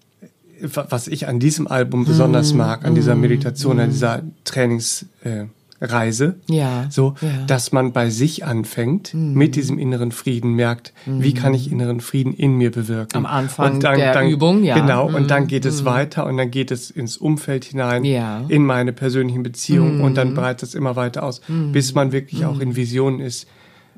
was 0.61 1.07
ich 1.07 1.27
an 1.27 1.39
diesem 1.39 1.67
Album 1.67 2.05
besonders 2.05 2.53
mm, 2.53 2.57
mag, 2.57 2.85
an 2.85 2.95
dieser 2.95 3.15
mhm. 3.15 3.21
Meditation, 3.21 3.79
an 3.79 3.89
dieser 3.89 4.23
Trainings 4.45 5.05
äh, 5.23 5.45
Reise, 5.81 6.35
ja, 6.47 6.87
so, 6.89 7.15
ja. 7.21 7.45
dass 7.47 7.73
man 7.73 7.91
bei 7.91 8.09
sich 8.09 8.45
anfängt, 8.45 9.13
mhm. 9.13 9.33
mit 9.33 9.55
diesem 9.55 9.77
inneren 9.77 10.11
Frieden 10.11 10.53
merkt, 10.53 10.93
mhm. 11.05 11.21
wie 11.21 11.33
kann 11.33 11.53
ich 11.53 11.69
inneren 11.69 11.99
Frieden 11.99 12.33
in 12.33 12.57
mir 12.57 12.71
bewirken? 12.71 13.17
Am 13.17 13.25
Anfang 13.25 13.81
dann, 13.81 13.97
der 13.97 14.13
dann, 14.13 14.29
Übung, 14.29 14.63
ja. 14.63 14.75
Genau, 14.75 15.09
mhm. 15.09 15.15
und 15.15 15.31
dann 15.31 15.47
geht 15.47 15.65
es 15.65 15.81
mhm. 15.81 15.85
weiter 15.85 16.25
und 16.27 16.37
dann 16.37 16.49
geht 16.49 16.71
es 16.71 16.89
ins 16.89 17.17
Umfeld 17.17 17.65
hinein, 17.65 18.05
ja. 18.05 18.45
in 18.47 18.65
meine 18.65 18.93
persönlichen 18.93 19.43
Beziehungen 19.43 19.99
und 20.01 20.15
dann 20.15 20.29
mhm. 20.29 20.35
breitet 20.35 20.69
es 20.69 20.75
immer 20.75 20.95
weiter 20.95 21.23
aus, 21.23 21.41
mhm. 21.47 21.73
bis 21.73 21.93
man 21.93 22.13
wirklich 22.13 22.45
auch 22.45 22.59
in 22.59 22.75
Visionen 22.75 23.19
ist, 23.19 23.47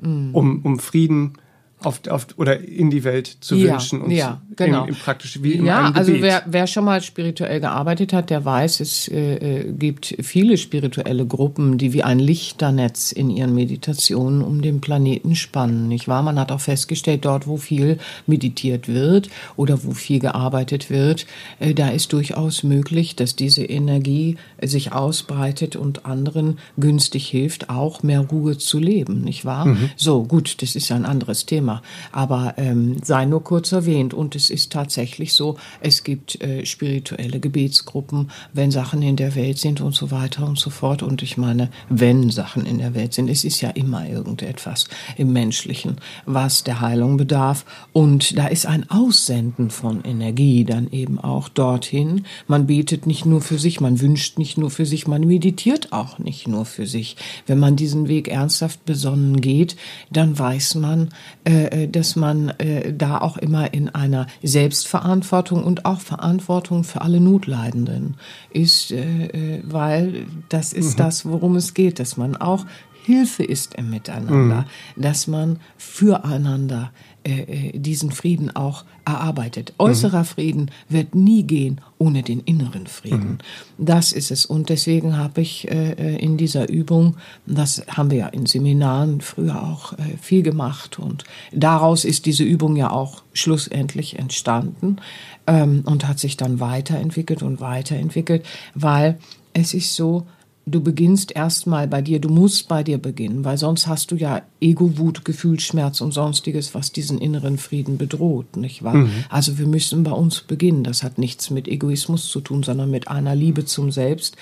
um, 0.00 0.60
um 0.62 0.78
Frieden 0.78 1.34
auf, 1.80 2.00
auf, 2.08 2.26
oder 2.36 2.60
in 2.60 2.90
die 2.90 3.04
Welt 3.04 3.26
zu 3.40 3.60
wünschen 3.60 4.00
und 4.00 4.10
ja, 4.10 4.42
genau. 4.58 4.84
im, 4.84 4.90
im 4.90 4.94
praktisch 4.94 5.42
wie 5.42 5.54
im 5.54 5.66
Ja, 5.66 5.90
also 5.92 6.12
wer, 6.20 6.42
wer 6.46 6.66
schon 6.66 6.84
mal 6.84 7.02
spirituell 7.02 7.60
gearbeitet 7.60 8.12
hat, 8.12 8.30
der 8.30 8.44
weiß, 8.44 8.80
es 8.80 9.08
äh, 9.08 9.34
äh, 9.34 9.72
gibt 9.72 10.16
viele 10.20 10.56
spirituelle 10.56 11.26
Gruppen, 11.26 11.78
die 11.78 11.92
wie 11.92 12.02
ein 12.02 12.18
Lichternetz 12.18 13.12
in 13.12 13.30
ihren 13.30 13.54
Meditationen 13.54 14.42
um 14.42 14.62
den 14.62 14.80
Planeten 14.80 15.36
spannen, 15.36 15.88
nicht 15.88 16.08
wahr? 16.08 16.22
Man 16.22 16.38
hat 16.38 16.52
auch 16.52 16.60
festgestellt, 16.60 17.24
dort, 17.24 17.46
wo 17.46 17.56
viel 17.56 17.98
meditiert 18.26 18.88
wird 18.88 19.28
oder 19.56 19.84
wo 19.84 19.92
viel 19.92 20.18
gearbeitet 20.18 20.90
wird, 20.90 21.26
äh, 21.60 21.74
da 21.74 21.90
ist 21.90 22.12
durchaus 22.12 22.62
möglich, 22.62 23.16
dass 23.16 23.36
diese 23.36 23.64
Energie 23.64 24.36
sich 24.62 24.92
ausbreitet 24.92 25.76
und 25.76 26.06
anderen 26.06 26.58
günstig 26.76 27.28
hilft, 27.28 27.70
auch 27.70 28.02
mehr 28.02 28.20
Ruhe 28.20 28.58
zu 28.58 28.78
leben, 28.78 29.22
nicht 29.22 29.44
wahr? 29.44 29.66
Mhm. 29.66 29.90
So, 29.96 30.24
gut, 30.24 30.62
das 30.62 30.74
ist 30.74 30.90
ein 30.90 31.04
anderes 31.04 31.46
Thema. 31.46 31.58
Thema. 31.58 31.82
Aber 32.12 32.54
ähm, 32.56 32.96
sei 33.02 33.24
nur 33.24 33.42
kurz 33.42 33.72
erwähnt. 33.72 34.14
Und 34.14 34.34
es 34.34 34.47
ist 34.50 34.72
tatsächlich 34.72 35.34
so, 35.34 35.56
es 35.80 36.04
gibt 36.04 36.40
äh, 36.40 36.64
spirituelle 36.66 37.40
Gebetsgruppen, 37.40 38.30
wenn 38.52 38.70
Sachen 38.70 39.02
in 39.02 39.16
der 39.16 39.34
Welt 39.34 39.58
sind 39.58 39.80
und 39.80 39.94
so 39.94 40.10
weiter 40.10 40.46
und 40.46 40.58
so 40.58 40.70
fort. 40.70 41.02
Und 41.02 41.22
ich 41.22 41.36
meine, 41.36 41.70
wenn 41.88 42.30
Sachen 42.30 42.66
in 42.66 42.78
der 42.78 42.94
Welt 42.94 43.14
sind, 43.14 43.28
es 43.28 43.44
ist 43.44 43.60
ja 43.60 43.70
immer 43.70 44.08
irgendetwas 44.08 44.88
im 45.16 45.32
Menschlichen, 45.32 45.96
was 46.26 46.64
der 46.64 46.80
Heilung 46.80 47.16
bedarf. 47.16 47.64
Und 47.92 48.36
da 48.36 48.46
ist 48.46 48.66
ein 48.66 48.88
Aussenden 48.90 49.70
von 49.70 50.02
Energie 50.04 50.64
dann 50.64 50.90
eben 50.90 51.18
auch 51.18 51.48
dorthin. 51.48 52.24
Man 52.46 52.66
betet 52.66 53.06
nicht 53.06 53.26
nur 53.26 53.40
für 53.40 53.58
sich, 53.58 53.80
man 53.80 54.00
wünscht 54.00 54.38
nicht 54.38 54.58
nur 54.58 54.70
für 54.70 54.86
sich, 54.86 55.06
man 55.06 55.26
meditiert 55.26 55.92
auch 55.92 56.18
nicht 56.18 56.48
nur 56.48 56.64
für 56.64 56.86
sich. 56.86 57.16
Wenn 57.46 57.58
man 57.58 57.76
diesen 57.76 58.08
Weg 58.08 58.28
ernsthaft 58.28 58.84
besonnen 58.84 59.40
geht, 59.40 59.76
dann 60.10 60.38
weiß 60.38 60.76
man, 60.76 61.10
äh, 61.44 61.84
äh, 61.84 61.88
dass 61.88 62.16
man 62.16 62.50
äh, 62.58 62.92
da 62.92 63.18
auch 63.18 63.36
immer 63.36 63.72
in 63.72 63.88
einer 63.88 64.26
Selbstverantwortung 64.42 65.64
und 65.64 65.84
auch 65.84 66.00
Verantwortung 66.00 66.84
für 66.84 67.02
alle 67.02 67.20
Notleidenden 67.20 68.16
ist, 68.50 68.92
äh, 68.92 69.26
äh 69.26 69.62
weil 69.64 70.26
das 70.48 70.72
ist 70.72 70.94
mhm. 70.94 71.02
das, 71.02 71.26
worum 71.26 71.56
es 71.56 71.74
geht, 71.74 71.98
dass 71.98 72.16
man 72.16 72.36
auch 72.36 72.64
Hilfe 73.08 73.42
ist 73.42 73.74
im 73.74 73.88
Miteinander, 73.88 74.66
mhm. 74.96 75.02
dass 75.02 75.26
man 75.26 75.60
füreinander 75.78 76.90
äh, 76.92 77.07
äh, 77.28 77.78
diesen 77.78 78.10
Frieden 78.10 78.54
auch 78.54 78.84
erarbeitet. 79.04 79.72
Äußerer 79.78 80.20
mhm. 80.20 80.24
Frieden 80.24 80.70
wird 80.88 81.14
nie 81.14 81.42
gehen 81.42 81.80
ohne 81.98 82.22
den 82.22 82.40
inneren 82.40 82.86
Frieden. 82.86 83.38
Mhm. 83.76 83.84
Das 83.84 84.12
ist 84.12 84.30
es. 84.30 84.46
Und 84.46 84.68
deswegen 84.68 85.16
habe 85.16 85.40
ich 85.40 85.70
äh, 85.70 85.92
äh, 85.92 86.16
in 86.16 86.36
dieser 86.36 86.68
Übung, 86.68 87.16
das 87.46 87.82
haben 87.88 88.10
wir 88.10 88.18
ja 88.18 88.26
in 88.28 88.46
Seminaren 88.46 89.20
früher 89.20 89.62
auch 89.62 89.92
äh, 89.94 90.16
viel 90.20 90.42
gemacht 90.42 90.98
und 90.98 91.24
daraus 91.52 92.04
ist 92.04 92.26
diese 92.26 92.44
Übung 92.44 92.76
ja 92.76 92.90
auch 92.90 93.22
schlussendlich 93.32 94.18
entstanden 94.18 94.98
ähm, 95.46 95.82
und 95.84 96.06
hat 96.06 96.18
sich 96.18 96.36
dann 96.36 96.60
weiterentwickelt 96.60 97.42
und 97.42 97.60
weiterentwickelt, 97.60 98.44
weil 98.74 99.18
es 99.52 99.74
ist 99.74 99.94
so, 99.94 100.26
du 100.68 100.80
beginnst 100.80 101.34
erstmal 101.34 101.88
bei 101.88 102.02
dir, 102.02 102.20
du 102.20 102.28
musst 102.28 102.68
bei 102.68 102.82
dir 102.82 102.98
beginnen, 102.98 103.44
weil 103.44 103.58
sonst 103.58 103.86
hast 103.86 104.10
du 104.10 104.16
ja 104.16 104.42
Ego, 104.60 104.98
Wut, 104.98 105.24
Gefühlsschmerz 105.24 106.00
und 106.00 106.12
sonstiges, 106.12 106.74
was 106.74 106.92
diesen 106.92 107.18
inneren 107.18 107.58
Frieden 107.58 107.98
bedroht, 107.98 108.56
nicht 108.56 108.82
wahr? 108.82 108.94
Mhm. 108.94 109.10
Also 109.28 109.58
wir 109.58 109.66
müssen 109.66 110.04
bei 110.04 110.12
uns 110.12 110.40
beginnen. 110.40 110.84
Das 110.84 111.02
hat 111.02 111.18
nichts 111.18 111.50
mit 111.50 111.68
Egoismus 111.68 112.28
zu 112.28 112.40
tun, 112.40 112.62
sondern 112.62 112.90
mit 112.90 113.08
einer 113.08 113.34
Liebe 113.34 113.64
zum 113.64 113.90
Selbst, 113.90 114.36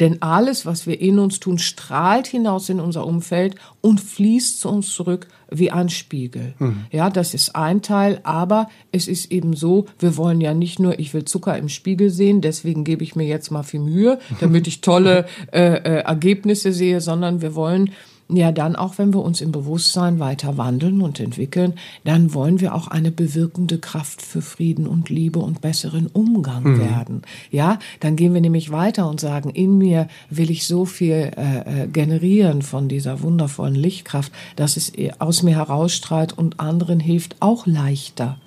denn 0.00 0.22
alles, 0.22 0.66
was 0.66 0.86
wir 0.86 1.00
in 1.00 1.18
uns 1.18 1.40
tun, 1.40 1.58
strahlt 1.58 2.26
hinaus 2.26 2.68
in 2.68 2.80
unser 2.80 3.06
Umfeld 3.06 3.56
und 3.80 4.00
fließt 4.00 4.60
zu 4.60 4.68
uns 4.68 4.92
zurück 4.92 5.26
wie 5.50 5.70
ein 5.70 5.88
Spiegel. 5.88 6.54
Mhm. 6.58 6.86
Ja, 6.90 7.10
das 7.10 7.34
ist 7.34 7.56
ein 7.56 7.82
Teil, 7.82 8.20
aber 8.22 8.68
es 8.92 9.08
ist 9.08 9.32
eben 9.32 9.56
so, 9.56 9.86
wir 9.98 10.16
wollen 10.16 10.40
ja 10.40 10.54
nicht 10.54 10.78
nur, 10.78 10.98
ich 10.98 11.14
will 11.14 11.24
Zucker 11.24 11.56
im 11.56 11.68
Spiegel 11.68 12.10
sehen, 12.10 12.40
deswegen 12.40 12.84
gebe 12.84 13.02
ich 13.02 13.16
mir 13.16 13.26
jetzt 13.26 13.50
mal 13.50 13.62
viel 13.62 13.80
Mühe, 13.80 14.18
damit 14.40 14.66
ich 14.68 14.80
tolle 14.80 15.26
äh, 15.52 15.60
äh, 15.60 16.02
Ergebnisse 16.02 16.72
sehe, 16.72 17.00
sondern 17.00 17.40
wir 17.42 17.54
wollen 17.54 17.90
ja 18.36 18.52
dann 18.52 18.76
auch, 18.76 18.98
wenn 18.98 19.12
wir 19.12 19.22
uns 19.22 19.40
im 19.40 19.52
Bewusstsein 19.52 20.18
weiter 20.18 20.58
wandeln 20.58 21.00
und 21.00 21.18
entwickeln, 21.20 21.74
dann 22.04 22.34
wollen 22.34 22.60
wir 22.60 22.74
auch 22.74 22.88
eine 22.88 23.10
bewirkende 23.10 23.78
Kraft 23.78 24.22
für 24.22 24.42
Frieden 24.42 24.86
und 24.86 25.08
Liebe 25.08 25.38
und 25.38 25.60
besseren 25.60 26.06
Umgang 26.06 26.62
mhm. 26.64 26.80
werden. 26.80 27.22
Ja, 27.50 27.78
dann 28.00 28.16
gehen 28.16 28.34
wir 28.34 28.40
nämlich 28.40 28.70
weiter 28.70 29.08
und 29.08 29.20
sagen, 29.20 29.50
in 29.50 29.78
mir 29.78 30.08
will 30.30 30.50
ich 30.50 30.66
so 30.66 30.84
viel 30.84 31.30
äh, 31.36 31.84
äh 31.84 31.86
generieren 31.88 32.62
von 32.62 32.88
dieser 32.88 33.22
wundervollen 33.22 33.74
Lichtkraft, 33.74 34.32
dass 34.56 34.76
es 34.76 34.92
aus 35.18 35.42
mir 35.42 35.56
herausstrahlt 35.56 36.36
und 36.36 36.60
anderen 36.60 37.00
hilft 37.00 37.36
auch 37.40 37.66
leichter 37.66 38.38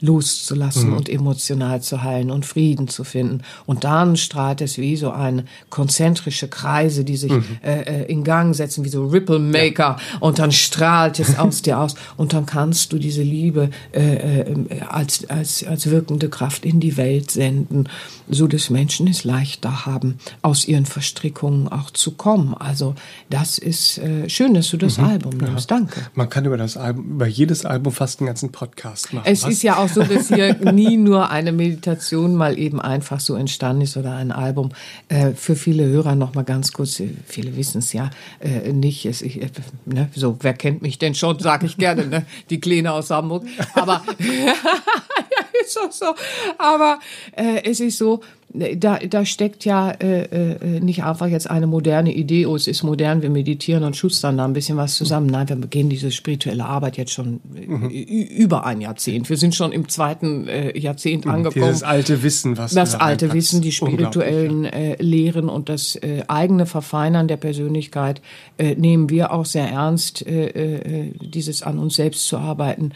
loszulassen 0.00 0.90
mhm. 0.90 0.96
und 0.96 1.08
emotional 1.08 1.82
zu 1.82 2.02
heilen 2.02 2.30
und 2.30 2.46
Frieden 2.46 2.88
zu 2.88 3.04
finden. 3.04 3.42
Und 3.66 3.84
dann 3.84 4.16
strahlt 4.16 4.60
es 4.60 4.78
wie 4.78 4.96
so 4.96 5.10
eine 5.10 5.44
konzentrische 5.68 6.48
Kreise, 6.48 7.04
die 7.04 7.16
sich 7.16 7.32
mhm. 7.32 7.44
äh, 7.62 7.80
äh 7.82 8.10
in 8.10 8.24
Gang 8.24 8.54
setzen, 8.54 8.84
wie 8.84 8.88
so 8.88 9.06
Ripple 9.06 9.38
Maker. 9.38 9.96
Ja. 9.98 10.18
Und 10.20 10.38
dann 10.38 10.52
strahlt 10.52 11.20
es 11.20 11.38
aus 11.38 11.62
dir 11.62 11.78
aus. 11.78 11.94
Und 12.16 12.32
dann 12.32 12.46
kannst 12.46 12.92
du 12.92 12.98
diese 12.98 13.22
Liebe 13.22 13.70
äh, 13.92 14.40
äh, 14.40 14.80
als, 14.88 15.28
als, 15.28 15.64
als 15.64 15.90
wirkende 15.90 16.28
Kraft 16.28 16.64
in 16.64 16.80
die 16.80 16.96
Welt 16.96 17.30
senden, 17.30 17.88
so 18.28 18.46
dass 18.46 18.70
Menschen 18.70 19.06
es 19.06 19.24
leichter 19.24 19.86
haben, 19.86 20.18
aus 20.42 20.66
ihren 20.66 20.86
Verstrickungen 20.86 21.68
auch 21.68 21.90
zu 21.90 22.12
kommen. 22.12 22.54
Also 22.54 22.94
das 23.28 23.58
ist 23.58 23.98
äh, 23.98 24.28
schön, 24.28 24.54
dass 24.54 24.70
du 24.70 24.76
das 24.76 24.98
mhm. 24.98 25.04
Album 25.04 25.36
nimmst. 25.36 25.70
Ja. 25.70 25.78
Danke. 25.78 26.00
Man 26.14 26.28
kann 26.28 26.44
über 26.44 26.56
das 26.56 26.76
Album, 26.76 27.04
über 27.10 27.26
jedes 27.26 27.64
Album 27.64 27.92
fast 27.92 28.20
einen 28.20 28.26
ganzen 28.26 28.50
Podcast 28.52 29.12
machen. 29.12 29.26
Es 29.26 29.42
Was? 29.42 29.50
ist 29.50 29.62
ja 29.62 29.76
auch 29.76 29.89
so, 29.94 30.02
dass 30.02 30.28
hier 30.28 30.54
nie 30.72 30.96
nur 30.96 31.30
eine 31.30 31.52
Meditation 31.52 32.34
mal 32.34 32.58
eben 32.58 32.80
einfach 32.80 33.20
so 33.20 33.34
entstanden 33.34 33.82
ist 33.82 33.96
oder 33.96 34.14
ein 34.14 34.32
Album. 34.32 34.70
Äh, 35.08 35.32
für 35.32 35.56
viele 35.56 35.84
Hörer 35.84 36.14
noch 36.14 36.34
mal 36.34 36.44
ganz 36.44 36.72
kurz, 36.72 37.00
äh, 37.00 37.10
viele 37.26 37.56
wissen 37.56 37.78
es 37.78 37.92
ja 37.92 38.10
äh, 38.40 38.72
nicht. 38.72 39.06
Es, 39.06 39.22
ich, 39.22 39.42
äh, 39.42 39.50
ne, 39.86 40.08
so, 40.14 40.36
wer 40.40 40.54
kennt 40.54 40.82
mich 40.82 40.98
denn 40.98 41.14
schon, 41.14 41.38
sage 41.38 41.66
ich 41.66 41.76
gerne, 41.76 42.06
ne? 42.06 42.26
die 42.50 42.60
Kleine 42.60 42.92
aus 42.92 43.10
Hamburg. 43.10 43.44
Aber 43.74 44.02
ja, 44.18 44.54
ist 45.64 45.78
auch 45.78 45.92
so. 45.92 46.14
Aber 46.58 46.98
äh, 47.36 47.62
es 47.64 47.80
ist 47.80 47.98
so, 47.98 48.20
da, 48.52 48.98
da 48.98 49.24
steckt 49.24 49.64
ja 49.64 49.90
äh, 49.90 50.22
äh, 50.22 50.80
nicht 50.80 51.04
einfach 51.04 51.28
jetzt 51.28 51.48
eine 51.48 51.68
moderne 51.68 52.12
Idee, 52.12 52.46
oh, 52.46 52.56
es 52.56 52.66
ist 52.66 52.82
modern, 52.82 53.22
wir 53.22 53.30
meditieren 53.30 53.84
und 53.84 53.96
schustern 53.96 54.36
da 54.36 54.44
ein 54.44 54.52
bisschen 54.52 54.76
was 54.76 54.96
zusammen. 54.96 55.26
Nein, 55.26 55.48
wir 55.48 55.56
beginnen 55.56 55.88
diese 55.88 56.10
spirituelle 56.10 56.64
Arbeit 56.64 56.96
jetzt 56.96 57.12
schon 57.12 57.40
mhm. 57.44 57.88
über 57.88 58.66
ein 58.66 58.80
Jahrzehnt. 58.80 59.30
Wir 59.30 59.36
sind 59.36 59.54
schon 59.54 59.70
im 59.70 59.88
zweiten 59.88 60.48
äh, 60.48 60.76
Jahrzehnt 60.76 61.26
mhm, 61.26 61.30
angekommen. 61.30 61.66
Dieses 61.66 61.84
alte 61.84 62.22
Wissen, 62.24 62.58
was 62.58 62.74
Das 62.74 62.96
alte. 62.96 63.32
Wissen, 63.32 63.62
die 63.62 63.70
spirituellen 63.70 64.64
äh, 64.64 65.00
Lehren 65.00 65.48
und 65.48 65.68
das 65.68 65.94
äh, 65.96 66.24
eigene 66.26 66.66
Verfeinern 66.66 67.28
der 67.28 67.36
Persönlichkeit 67.36 68.20
äh, 68.58 68.74
nehmen 68.74 69.10
wir 69.10 69.32
auch 69.32 69.46
sehr 69.46 69.68
ernst, 69.68 70.26
äh, 70.26 70.46
äh, 70.48 71.12
dieses 71.20 71.62
an 71.62 71.78
uns 71.78 71.94
selbst 71.94 72.26
zu 72.26 72.38
arbeiten 72.38 72.92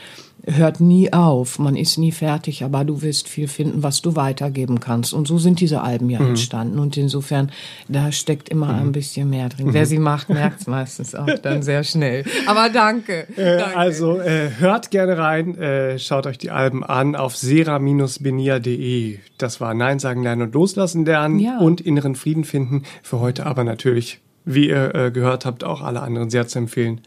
hört 0.46 0.80
nie 0.80 1.12
auf, 1.12 1.58
man 1.58 1.76
ist 1.76 1.96
nie 1.96 2.12
fertig, 2.12 2.64
aber 2.64 2.84
du 2.84 3.02
wirst 3.02 3.28
viel 3.28 3.48
finden, 3.48 3.82
was 3.82 4.02
du 4.02 4.16
weitergeben 4.16 4.80
kannst. 4.80 5.12
Und 5.14 5.26
so 5.26 5.38
sind 5.38 5.60
diese 5.60 5.80
Alben 5.82 6.10
ja 6.10 6.20
mhm. 6.20 6.30
entstanden. 6.30 6.78
Und 6.78 6.96
insofern, 6.96 7.50
da 7.88 8.12
steckt 8.12 8.48
immer 8.48 8.72
mhm. 8.72 8.80
ein 8.80 8.92
bisschen 8.92 9.30
mehr 9.30 9.48
drin. 9.48 9.68
Mhm. 9.68 9.74
Wer 9.74 9.86
sie 9.86 9.98
macht, 9.98 10.28
merkt 10.28 10.60
es 10.60 10.66
meistens 10.66 11.14
auch 11.14 11.26
dann 11.42 11.62
sehr 11.62 11.84
schnell. 11.84 12.24
Aber 12.46 12.68
danke. 12.68 13.26
Äh, 13.36 13.58
danke. 13.58 13.76
Also 13.76 14.20
äh, 14.20 14.50
hört 14.58 14.90
gerne 14.90 15.16
rein, 15.16 15.56
äh, 15.56 15.98
schaut 15.98 16.26
euch 16.26 16.38
die 16.38 16.50
Alben 16.50 16.84
an 16.84 17.16
auf 17.16 17.36
sera-benia.de. 17.36 19.18
Das 19.38 19.60
war 19.60 19.74
Nein 19.74 19.98
sagen 19.98 20.22
lernen 20.22 20.42
und 20.42 20.54
loslassen 20.54 21.04
lernen 21.04 21.38
ja. 21.38 21.58
und 21.58 21.80
inneren 21.80 22.14
Frieden 22.14 22.44
finden. 22.44 22.82
Für 23.02 23.20
heute 23.20 23.46
aber 23.46 23.64
natürlich, 23.64 24.20
wie 24.44 24.68
ihr 24.68 24.94
äh, 24.94 25.10
gehört 25.10 25.46
habt, 25.46 25.64
auch 25.64 25.80
alle 25.80 26.02
anderen 26.02 26.30
sehr 26.30 26.46
zu 26.46 26.58
empfehlen. 26.58 27.00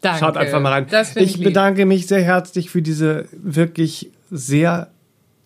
Danke. 0.00 0.20
Schaut 0.20 0.36
einfach 0.36 0.60
mal 0.60 0.72
rein. 0.72 0.86
ich 1.16 1.40
bedanke 1.42 1.86
mich 1.86 2.06
sehr 2.06 2.22
herzlich 2.22 2.70
für 2.70 2.82
diese 2.82 3.26
wirklich 3.32 4.10
sehr 4.30 4.88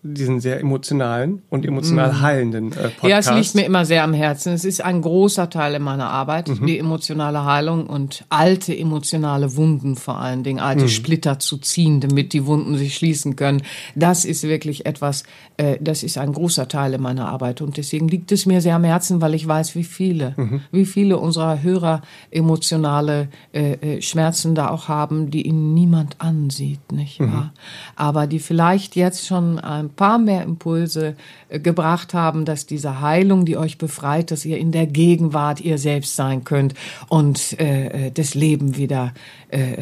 diesen 0.04 0.40
sehr 0.40 0.58
emotionalen 0.58 1.42
und 1.48 1.64
emotional 1.64 2.12
mhm. 2.12 2.20
heilenden 2.22 2.72
äh, 2.72 2.88
Podcast. 2.88 3.04
Ja, 3.04 3.18
es 3.18 3.30
liegt 3.30 3.54
mir 3.54 3.64
immer 3.64 3.84
sehr 3.84 4.02
am 4.02 4.14
Herzen. 4.14 4.52
Es 4.52 4.64
ist 4.64 4.84
ein 4.84 5.00
großer 5.00 5.48
Teil 5.48 5.74
in 5.74 5.82
meiner 5.82 6.10
Arbeit, 6.10 6.48
mhm. 6.48 6.66
die 6.66 6.76
emotionale 6.76 7.44
Heilung 7.44 7.86
und 7.86 8.24
alte 8.28 8.76
emotionale 8.76 9.54
Wunden 9.54 9.94
vor 9.94 10.18
allen 10.18 10.42
Dingen, 10.42 10.58
alte 10.58 10.84
mhm. 10.84 10.88
Splitter 10.88 11.38
zu 11.38 11.56
ziehen, 11.58 12.00
damit 12.00 12.32
die 12.32 12.46
Wunden 12.46 12.76
sich 12.76 12.96
schließen 12.96 13.36
können. 13.36 13.62
Das 13.94 14.24
ist 14.24 14.42
wirklich 14.42 14.86
etwas, 14.86 15.22
äh, 15.56 15.76
das 15.80 16.02
ist 16.02 16.18
ein 16.18 16.32
großer 16.32 16.66
Teil 16.66 16.94
in 16.94 17.00
meiner 17.00 17.28
Arbeit 17.28 17.60
und 17.60 17.76
deswegen 17.76 18.08
liegt 18.08 18.32
es 18.32 18.44
mir 18.44 18.60
sehr 18.60 18.74
am 18.74 18.84
Herzen, 18.84 19.20
weil 19.20 19.34
ich 19.34 19.46
weiß, 19.46 19.76
wie 19.76 19.84
viele, 19.84 20.34
mhm. 20.36 20.62
wie 20.72 20.84
viele 20.84 21.18
unserer 21.18 21.62
Hörer 21.62 22.02
emotionale 22.32 23.28
äh, 23.52 23.74
äh, 23.74 24.02
Schmerzen 24.02 24.56
da 24.56 24.70
auch 24.70 24.88
haben, 24.88 25.30
die 25.30 25.46
ihnen 25.46 25.74
niemand 25.74 26.20
ansieht, 26.20 26.90
nicht 26.90 27.20
mhm. 27.20 27.32
wahr? 27.32 27.52
Aber 27.94 28.26
die 28.26 28.40
vielleicht 28.40 28.96
jetzt 28.96 29.28
schon 29.28 29.60
ein 29.60 29.91
paar 29.94 30.18
mehr 30.18 30.42
Impulse 30.42 31.16
äh, 31.48 31.60
gebracht 31.60 32.14
haben, 32.14 32.44
dass 32.44 32.66
diese 32.66 33.00
Heilung, 33.00 33.44
die 33.44 33.56
euch 33.56 33.78
befreit, 33.78 34.30
dass 34.30 34.44
ihr 34.44 34.58
in 34.58 34.72
der 34.72 34.86
Gegenwart 34.86 35.60
ihr 35.60 35.78
selbst 35.78 36.16
sein 36.16 36.44
könnt 36.44 36.74
und 37.08 37.58
äh, 37.60 38.08
äh 38.08 38.10
das 38.10 38.34
Leben 38.34 38.76
wieder, 38.76 39.14
äh, 39.50 39.72
äh, 39.72 39.76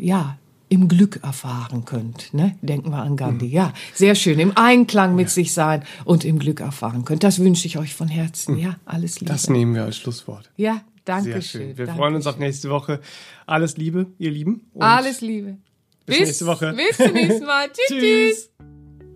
ja, 0.00 0.36
im 0.68 0.88
Glück 0.88 1.20
erfahren 1.22 1.84
könnt. 1.84 2.34
Ne? 2.34 2.56
Denken 2.62 2.90
wir 2.90 3.02
an 3.02 3.16
Gandhi. 3.16 3.46
Mhm. 3.46 3.52
Ja, 3.52 3.72
sehr 3.92 4.14
schön. 4.14 4.38
Im 4.38 4.56
Einklang 4.56 5.14
mit 5.14 5.26
ja. 5.26 5.30
sich 5.30 5.52
sein 5.52 5.84
und 6.04 6.24
im 6.24 6.38
Glück 6.38 6.60
erfahren 6.60 7.04
könnt. 7.04 7.22
Das 7.22 7.38
wünsche 7.38 7.66
ich 7.66 7.78
euch 7.78 7.94
von 7.94 8.08
Herzen. 8.08 8.54
Mhm. 8.54 8.60
Ja, 8.60 8.76
alles 8.84 9.20
Liebe. 9.20 9.32
Das 9.32 9.48
nehmen 9.48 9.74
wir 9.74 9.84
als 9.84 9.96
Schlusswort. 9.96 10.50
Ja, 10.56 10.82
danke 11.04 11.32
sehr 11.32 11.42
schön. 11.42 11.78
Wir 11.78 11.86
danke 11.86 11.98
freuen 11.98 12.14
uns 12.16 12.26
auf 12.26 12.38
nächste 12.38 12.70
Woche. 12.70 13.00
Alles 13.46 13.76
Liebe, 13.76 14.06
ihr 14.18 14.30
Lieben. 14.30 14.62
alles 14.78 15.20
Liebe. 15.20 15.58
Bis, 16.06 16.18
bis 16.18 16.28
nächste 16.28 16.46
Woche. 16.46 16.74
Bis 16.74 16.96
zum 16.96 17.12
nächsten 17.12 17.46
Mal. 17.46 17.68
tschüss. 17.88 18.00
tschüss. 18.00 18.50